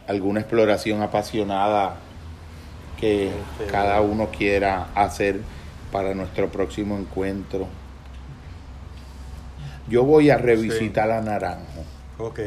[0.07, 1.95] alguna exploración apasionada
[2.99, 5.39] que Este- cada uno quiera hacer
[5.91, 7.67] para nuestro próximo encuentro?
[9.87, 11.83] Yo voy a revisitar a Naranjo.
[12.19, 12.39] Ok.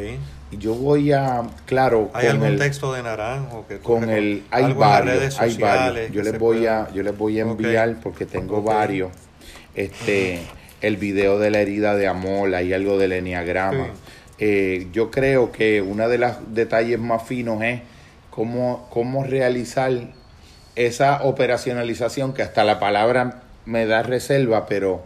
[0.53, 4.65] Yo voy a, claro, ¿Hay con algún el- texto de Naranjo que con el hay
[4.65, 6.11] algo varios, redes hay varios.
[6.13, 9.11] Yo les voy pueda- a yo les voy a enviar porque tengo varios.
[9.75, 10.43] Este
[10.83, 13.87] el video de la herida de amor, hay algo del enneagrama.
[13.87, 13.91] Sí.
[14.39, 17.81] Eh, yo creo que uno de los detalles más finos es
[18.31, 19.91] cómo, cómo realizar
[20.75, 25.03] esa operacionalización que hasta la palabra me da reserva, pero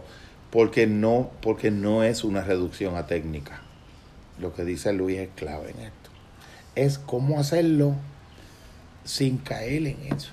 [0.49, 3.61] porque no, porque no es una reducción a técnica.
[4.39, 6.09] Lo que dice Luis es clave en esto.
[6.75, 7.95] Es cómo hacerlo
[9.03, 10.31] sin caer en eso.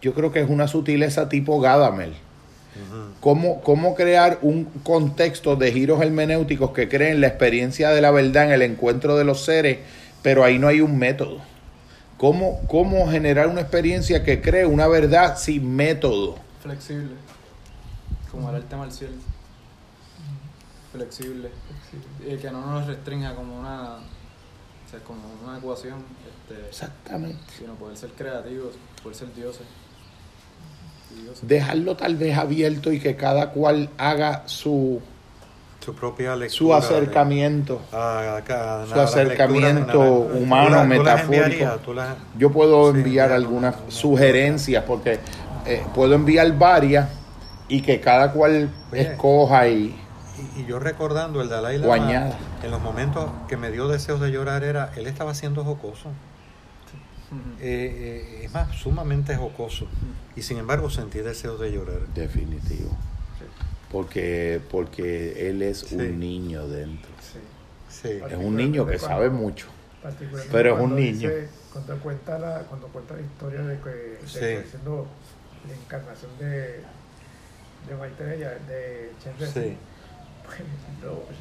[0.00, 2.10] Yo creo que es una sutileza tipo Gadamer.
[2.10, 3.14] Ujú.
[3.20, 8.46] Cómo, cómo crear un contexto de giros hermenéuticos que creen la experiencia de la verdad
[8.46, 9.78] en el encuentro de los seres,
[10.22, 11.40] pero ahí no hay un método.
[12.24, 16.36] ¿Cómo, cómo generar una experiencia que cree una verdad sin método?
[16.62, 17.16] Flexible.
[18.30, 19.10] Como el arte marcial.
[20.90, 21.50] Flexible.
[22.26, 23.96] Y que no nos restrinja como una.
[23.96, 26.02] O sea, como una ecuación.
[26.48, 27.42] Este, Exactamente.
[27.58, 28.72] sino poder ser creativos,
[29.02, 29.66] poder ser dioses.
[31.14, 31.46] Dioses.
[31.46, 35.02] Dejarlo tal vez abierto y que cada cual haga su,
[35.84, 36.50] Su propia lectura.
[36.50, 37.80] su de- acercamiento.
[37.92, 41.32] a- a- a- Su acercamiento humano, ¿Tú las- tú las metafórico.
[41.44, 41.78] enviarías?
[41.82, 45.18] ¿Tú las- Yo puedo Sí, enviar algunas una- una- sugerencias porque
[45.66, 47.08] eh, puedo enviar varias
[47.68, 49.00] y que cada cual Oye.
[49.02, 49.94] escoja y
[50.56, 52.36] Y, y yo recordando el Dalai Lama, añada.
[52.62, 56.08] en los momentos que me dio deseos de llorar era, él estaba siendo jocoso.
[57.60, 59.86] Eh, eh, es más, sumamente jocoso.
[60.36, 62.00] Y sin embargo sentí deseos de llorar.
[62.14, 62.90] definitivo.
[63.94, 65.94] Porque, porque él es Sí.
[65.94, 67.10] un niño dentro.
[67.20, 67.38] Sí.
[67.88, 68.08] Sí.
[68.28, 69.68] Es un niño que sabe mucho.
[70.02, 71.28] Particularmente Pero es un cuando niño.
[71.30, 74.18] dice- cuando, cuenta la, cuando cuenta la historia de que, de
[74.62, 75.06] que siendo
[75.68, 76.80] la encarnación de,
[77.88, 79.76] de Maitreya, de Chen Sí.
[80.44, 80.58] pues,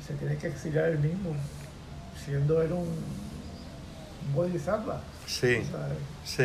[0.08, 1.36] se tiene que exiliar él mismo,
[2.24, 2.88] siendo él un,
[4.28, 5.02] un bodhisattva.
[5.26, 5.56] Sí.
[5.58, 5.88] O sea,
[6.24, 6.44] Sí.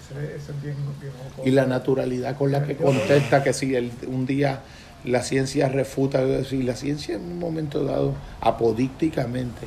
[0.00, 1.48] ese- eso es bien, bien jocoso.
[1.48, 4.60] Y la naturalidad con la que contesta que si él, un día
[5.04, 9.66] la ciencia refuta, si la ciencia en un momento dado, apodícticamente,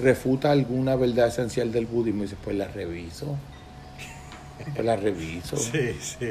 [0.00, 3.36] refuta alguna verdad esencial del budismo, y dice, pues la reviso.
[4.72, 5.56] Pues la reviso.
[5.56, 6.30] Sí, sí.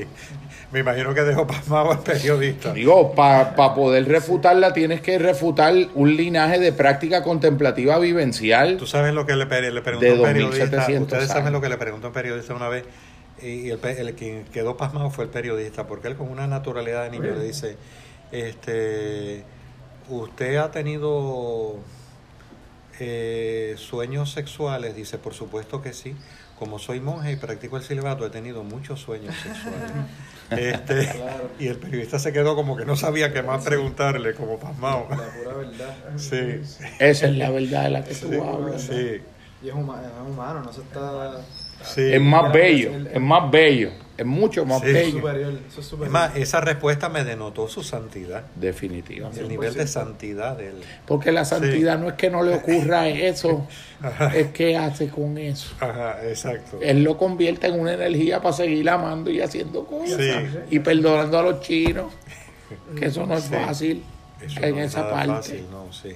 [0.72, 2.74] Me imagino que dejó pasmado al periodista.
[2.74, 8.78] Digo, para poder refutarla tienes que refutar un linaje de práctica contemplativa vivencial.
[8.78, 10.66] Tú sabes lo que le, le preguntó De un periodista.
[10.66, 12.86] 2700 Ustedes saben lo que le preguntó un periodista una vez.
[13.42, 17.12] Y el, el que quedó pasmado fue el periodista, porque él con una naturalidad de
[17.12, 17.76] niño le dice,
[18.34, 19.46] este,
[20.10, 21.78] ¿usted ha tenido
[23.00, 24.96] eh, sueños sexuales?
[24.96, 26.16] Dice, por supuesto que sí.
[26.56, 29.92] Como soy monje y practico el celibato, he tenido muchos sueños sexuales.
[30.56, 31.10] Este,
[31.58, 35.08] Y el periodista se quedó como que no sabía qué más preguntarle, como pasmado.
[35.10, 35.96] La pura verdad.
[36.18, 36.62] Sí,
[37.00, 38.84] Esa es la verdad de la que tú hablas.
[38.84, 39.22] sí,
[39.64, 41.42] Y es, huma- es humano, no se está.
[41.84, 42.14] Sí.
[42.14, 44.92] Es más bello, es más bello, es mucho más Sí.
[44.92, 45.12] Bello.
[45.20, 45.52] superior.
[45.54, 46.12] Eso es Es superior.
[46.12, 49.44] más, esa respuesta me denotó su santidad, el Definitivamente.
[49.48, 50.76] nivel de santidad de él.
[51.06, 53.68] Porque la santidad no es que no le ocurra eso,
[54.34, 55.74] es que hace con eso.
[55.80, 56.80] Ajá, exacto.
[56.82, 60.18] Él lo convierte en una energía para seguir amando y haciendo cosas.
[60.20, 60.32] Sí.
[60.76, 62.14] Y perdonando a los chinos,
[62.98, 63.54] que eso no es Sí.
[63.54, 64.04] fácil
[64.42, 65.34] Eso en no es esa nada parte.
[65.34, 66.10] fácil, no, sí.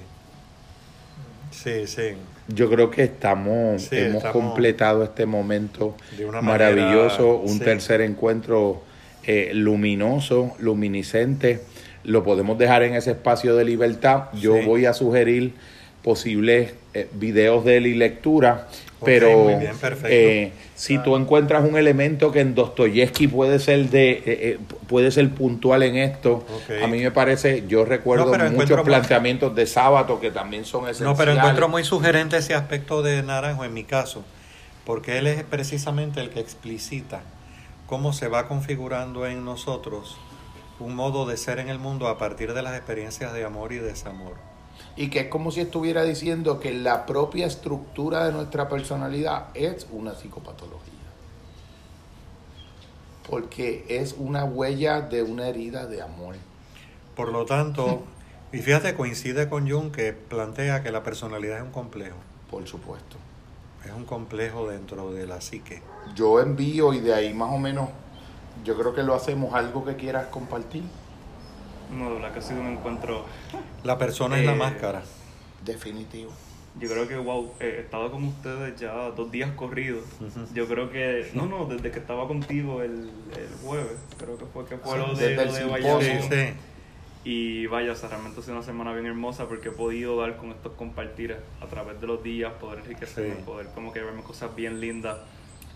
[1.50, 2.12] Sí, sí.
[2.48, 5.94] Yo creo que estamos, Sí, hemos estamos completado este momento
[6.42, 7.64] maravilloso, manera- un sí.
[7.64, 8.82] tercer encuentro
[9.26, 11.60] eh, luminoso, luminiscente.
[12.04, 14.24] Lo podemos dejar en ese espacio de libertad.
[14.40, 14.64] Yo Sí.
[14.64, 15.52] voy a sugerir
[16.02, 18.68] posibles eh, videos de él y lectura,
[19.04, 19.72] pero bien,
[20.04, 24.58] eh, si tú encuentras un elemento que en Dostoyevsky puede ser de eh, eh,
[24.88, 26.44] puede ser puntual en esto,
[26.82, 30.84] a mí me parece, yo recuerdo No, muchos muy- planteamientos de sábado que también son
[30.88, 31.12] esenciales.
[31.12, 34.24] No, pero encuentro muy sugerente ese aspecto de Naranjo en mi caso,
[34.84, 37.20] porque él es precisamente el que explicita
[37.86, 40.16] cómo se va configurando en nosotros
[40.80, 43.78] un modo de ser en el mundo a partir de las experiencias de amor y
[43.78, 44.34] desamor.
[44.96, 49.86] Y que es como si estuviera diciendo que la propia estructura de nuestra personalidad es
[49.92, 50.92] una psicopatología.
[53.28, 56.36] Porque es una huella de una herida de amor.
[57.14, 58.04] Por lo tanto,
[58.52, 62.16] y fíjate, coincide con Jung que plantea que la personalidad es un complejo,
[62.50, 63.16] Por supuesto.
[63.84, 65.82] es un complejo dentro de la psique.
[66.14, 67.90] Yo envío y de ahí más o menos,
[68.64, 70.82] yo creo que lo hacemos algo que quieras compartir.
[71.90, 73.24] No, que ha sido un encuentro.
[73.84, 75.02] La persona es la Eh, máscara.
[75.64, 76.30] Definitivo.
[76.78, 80.04] Yo creo que, wow, eh, he estado con ustedes ya dos días corridos.
[80.54, 82.92] Yo creo que, no, no, desde que estaba contigo el,
[83.36, 86.00] el jueves, creo que fue que fue Sí, lo de, lo.
[86.00, 86.52] Sí, sí.
[87.24, 90.36] Y vaya, o sea, realmente ha sido una semana bien hermosa porque he podido dar
[90.36, 93.42] con estos compartir a través de los días, poder enriquecerme, Sí.
[93.44, 95.16] poder como que verme cosas bien lindas,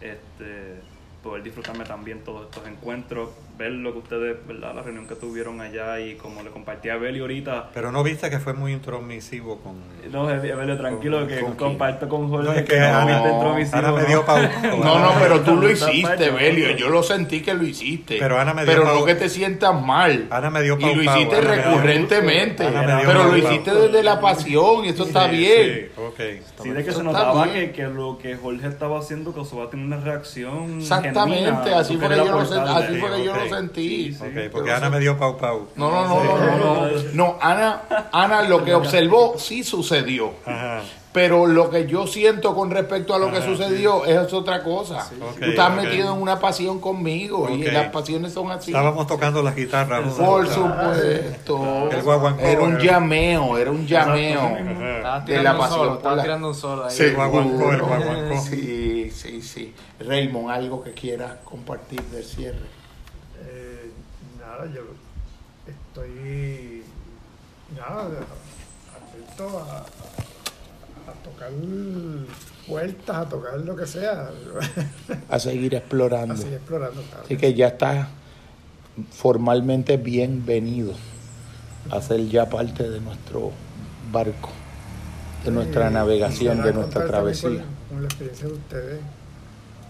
[0.00, 0.80] este,
[1.22, 4.74] poder disfrutarme también todos estos encuentros, ver lo que ustedes, ¿verdad?
[4.74, 7.70] La reunión que tuvieron allá y como le compartí a Beli ahorita.
[7.74, 9.74] Pero no viste que fue muy intromisivo con...
[10.10, 12.44] No, Beli, tranquilo, que comparto con Jorge.
[12.48, 14.48] No, es que no Ana- fuiste intromisivo, Ana me dio pau-
[14.82, 16.76] No, no, pero tú lo hiciste, Belio.
[16.76, 18.16] Yo lo sentí que lo hiciste.
[18.18, 20.26] Pero Ana me dio Pero no que te sientas mal.
[20.30, 22.66] Ana me dio Y pau lo hiciste Ana recurrentemente.
[22.66, 25.90] Ana me dio Pero lo hiciste desde la pasión y eso está Sí, bien.
[25.94, 26.20] sí, ok.
[26.62, 29.62] Sí, de que Eso se está notaba que, que lo que Jorge estaba haciendo causó
[29.62, 30.78] a tener una reacción.
[30.80, 32.84] Exactamente, genuina, así fue que yo lo, sen- aportarle.
[32.86, 33.32] así fue que yo.
[33.50, 34.12] Lo sentí.
[34.12, 34.48] Sí, sí.
[34.50, 35.68] porque Ana me dio pau pau.
[35.76, 36.90] No, no, no, no, no, no.
[37.14, 37.82] No, Ana,
[38.12, 40.32] Ana lo que observó sí sucedió.
[40.46, 40.80] Ajá.
[41.12, 45.06] Pero lo que yo siento con respecto a lo que sucedió es otra cosa.
[45.38, 48.70] Tú estás metido en una pasión conmigo y las pasiones son así.
[48.70, 50.06] Estábamos tocando las guitarras.
[50.06, 50.24] ¿no?
[50.24, 51.90] Por supuesto.
[51.90, 52.40] El guaguancó.
[52.40, 54.56] Era un llameo, era un llameo.
[55.26, 56.96] De la pasión la- tirando un solo ahí.
[56.96, 58.40] Sí, guaguancó, el guaguancó.
[58.40, 59.74] Sí, sí, sí.
[60.00, 62.81] Raymond, algo que quieras compartir del cierre.
[64.52, 64.82] Nada, yo
[65.66, 66.82] estoy
[67.74, 68.04] nada,
[68.94, 71.50] atento a, a tocar
[72.68, 74.30] puertas, a tocar lo que sea,
[75.30, 76.34] A seguir explorando.
[76.34, 77.00] así explorando.
[77.00, 77.24] claro.
[77.24, 78.08] Así que ya está
[79.10, 80.92] formalmente bienvenido
[81.90, 83.52] a ser ya parte de nuestro
[84.12, 84.50] barco,
[85.46, 87.48] de nuestra navegación, de nuestra travesía.
[87.88, 89.00] Con, con la experiencia de ustedes,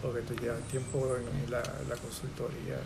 [0.01, 1.59] porque tú llevas tiempo en la,
[1.89, 2.77] la consultoría.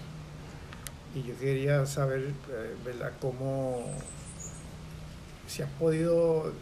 [1.16, 2.20] Y yo quería saber,
[2.50, 3.86] eh, ¿verdad?, cómo,
[5.46, 6.52] si has podido,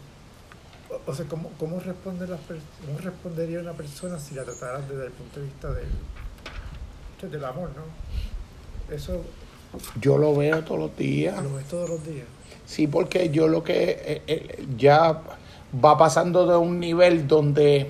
[1.05, 5.11] o, sea, cómo, cómo, responde per- cómo respondería una persona si la trataran desde el
[5.11, 5.87] punto de vista del,
[7.19, 8.95] pues, del amor, ¿no?
[8.95, 9.21] Eso
[9.99, 11.43] Yo lo veo todos los días.
[11.43, 12.25] lo ves todos los días.
[12.65, 15.21] Sí, porque yo lo que eh, eh, ya
[15.83, 17.89] va pasando de un nivel donde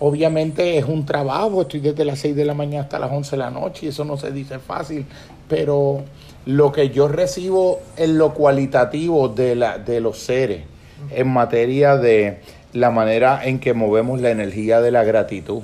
[0.00, 3.36] obviamente es un trabajo, estoy desde las 6 de la mañana hasta las 11 de
[3.36, 5.06] la noche y eso no se dice fácil,
[5.48, 6.02] pero
[6.46, 10.62] lo que yo recibo en lo cualitativo de, la, de los seres
[11.10, 12.40] en materia de
[12.72, 15.62] la manera en que movemos la energía de la gratitud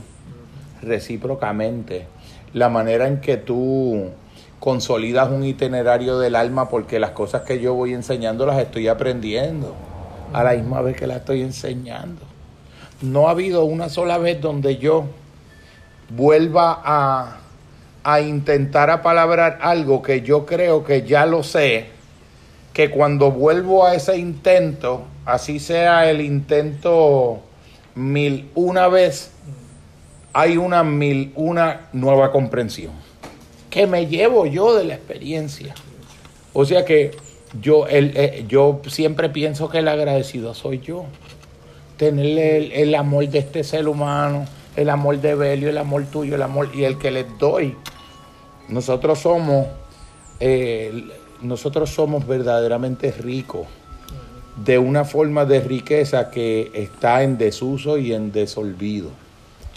[0.82, 2.06] recíprocamente,
[2.52, 4.10] la manera en que tú
[4.60, 9.74] consolidas un itinerario del alma porque las cosas que yo voy enseñando las estoy aprendiendo
[10.32, 12.33] a la misma vez que las estoy enseñando.
[13.00, 15.04] No ha habido una sola vez donde yo
[16.10, 17.38] vuelva a,
[18.02, 21.86] a intentar apalabrar algo que yo creo que ya lo sé,
[22.72, 27.40] que cuando vuelvo a ese intento, así sea el intento
[27.94, 29.30] mil una vez,
[30.32, 32.92] hay una mil una nueva comprensión
[33.74, 35.74] que me llevo yo de la experiencia.
[36.52, 37.10] O sea que
[37.60, 41.06] yo, el, eh, yo siempre pienso que el agradecido soy yo.
[41.96, 44.46] Tener el, el amor de este ser humano,
[44.76, 47.76] el amor de Belio, el amor tuyo, el amor y el que les doy.
[48.68, 49.66] Nosotros somos,
[50.40, 51.08] eh,
[51.42, 53.66] nosotros somos verdaderamente ricos
[54.56, 59.10] de una forma de riqueza que está en desuso y en desolvido,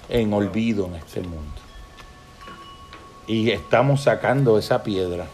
[0.10, 1.62] en olvido en este mundo.
[3.28, 5.26] Y estamos sacando esa piedra,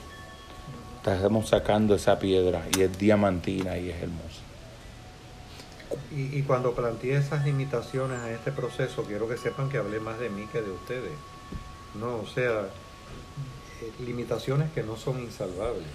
[0.97, 4.32] estamos sacando esa piedra y es diamantina y es hermosa.
[6.15, 10.19] Y, y cuando planteé esas limitaciones a este proceso, quiero que sepan que hablé más
[10.19, 11.11] de mí que de ustedes.
[11.99, 12.67] No, o sea,
[13.81, 15.87] eh, limitaciones que no son insalvables.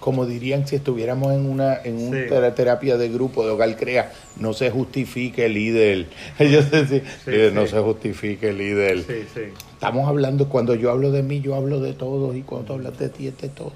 [0.00, 2.54] Como dirían si estuviéramos en una en una Sí.
[2.54, 6.08] terapia de grupo de hogar crea, no se justifique líder.
[6.38, 9.02] Ellos decían, Sí, líder, no se justifique líder.
[9.04, 9.40] Sí, sí.
[9.72, 12.98] Estamos hablando, cuando yo hablo de mí, yo hablo de todos, y cuando tú hablas
[12.98, 13.72] de ti, es de todos.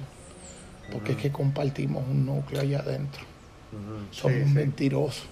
[0.93, 3.23] Porque es que compartimos un núcleo allá adentro.
[4.11, 5.25] Somos mentirosos.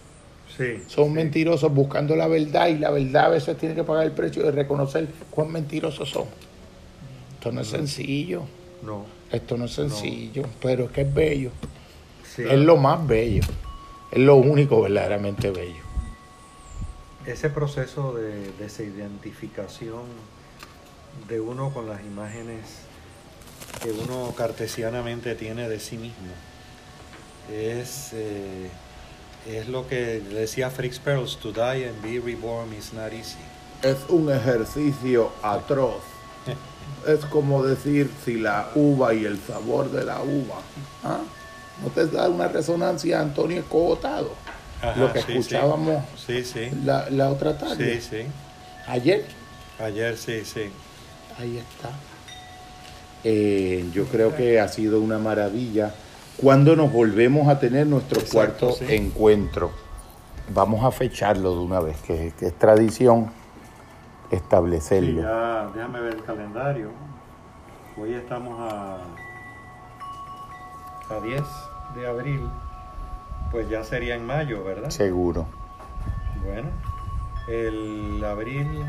[0.56, 1.10] Sí, Son sí.
[1.10, 4.52] mentirosos buscando la verdad y la verdad a veces tiene que pagar el precio de
[4.52, 6.24] reconocer cuán mentirosos son.
[7.34, 8.42] Esto no es sencillo,
[8.82, 9.04] No.
[9.30, 11.50] esto no es sencillo, pero es que es bello.
[12.34, 12.42] Sí.
[12.42, 13.42] Es lo más bello,
[14.10, 15.84] es lo único verdaderamente bello.
[17.26, 20.02] Ese proceso de desidentificación
[21.28, 22.60] de uno con las imágenes
[23.82, 26.28] que uno cartesianamente tiene de sí mismo
[27.52, 28.68] es, eh,
[29.48, 33.36] es lo que decía Fritz Perls, to die and be reborn is not easy.
[33.82, 36.02] Es un ejercicio atroz.
[37.06, 40.60] Es como decir si la uva y el sabor de la uva.
[41.04, 41.18] ¿ah?
[41.82, 44.30] ¿No te da una resonancia Antonio Escogotado?
[44.80, 46.70] Ajá, Lo que sí, escuchábamos Sí, sí.
[46.84, 48.00] la, la otra tarde.
[48.00, 48.26] Sí, sí.
[48.86, 49.24] Ayer.
[49.80, 50.70] Ayer sí, sí.
[51.38, 51.90] Ahí está.
[53.24, 55.92] Eh, yo creo que ha sido una maravilla.
[56.40, 58.94] Cuando nos volvemos a tener nuestro Exacto, cuarto sí.
[58.94, 59.70] encuentro,
[60.52, 63.30] vamos a fecharlo de una vez, que, que es tradición
[64.30, 65.22] Sí, establecerlo.
[65.22, 66.90] ya, déjame ver el calendario.
[67.98, 68.96] Hoy estamos a,
[71.10, 71.42] a 10
[71.94, 72.40] de abril.
[73.52, 74.90] Pues ya sería en mayo, ¿verdad?
[74.90, 75.46] Seguro.
[76.44, 76.68] Bueno,
[77.48, 78.84] el abril.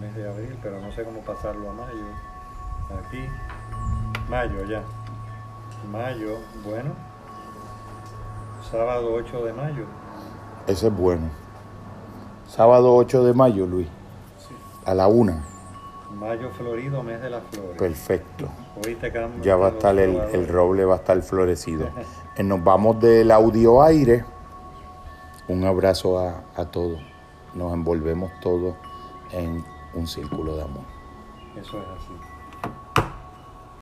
[0.00, 2.04] Mes de abril, pero no sé cómo pasarlo a mayo.
[3.06, 3.26] Aquí,
[4.28, 4.82] mayo ya.
[5.90, 6.90] Mayo, bueno.
[8.70, 9.84] Sábado 8 de mayo.
[10.66, 11.28] Ese es bueno.
[12.48, 13.88] Sábado 8 de mayo, Luis.
[14.84, 15.44] A la una.
[16.12, 17.78] Mayo florido, mes de las flores.
[17.78, 18.48] Perfecto.
[18.84, 19.12] Hoy te.
[19.42, 21.88] Ya va a estar el, el roble, va a estar florecido.
[22.36, 24.24] Eh, Nos vamos del audio aire.
[25.48, 27.00] Un abrazo a, a todos.
[27.54, 28.74] Nos envolvemos todos
[29.32, 29.64] en
[29.94, 30.84] un círculo de amor.
[31.56, 32.14] Eso es así.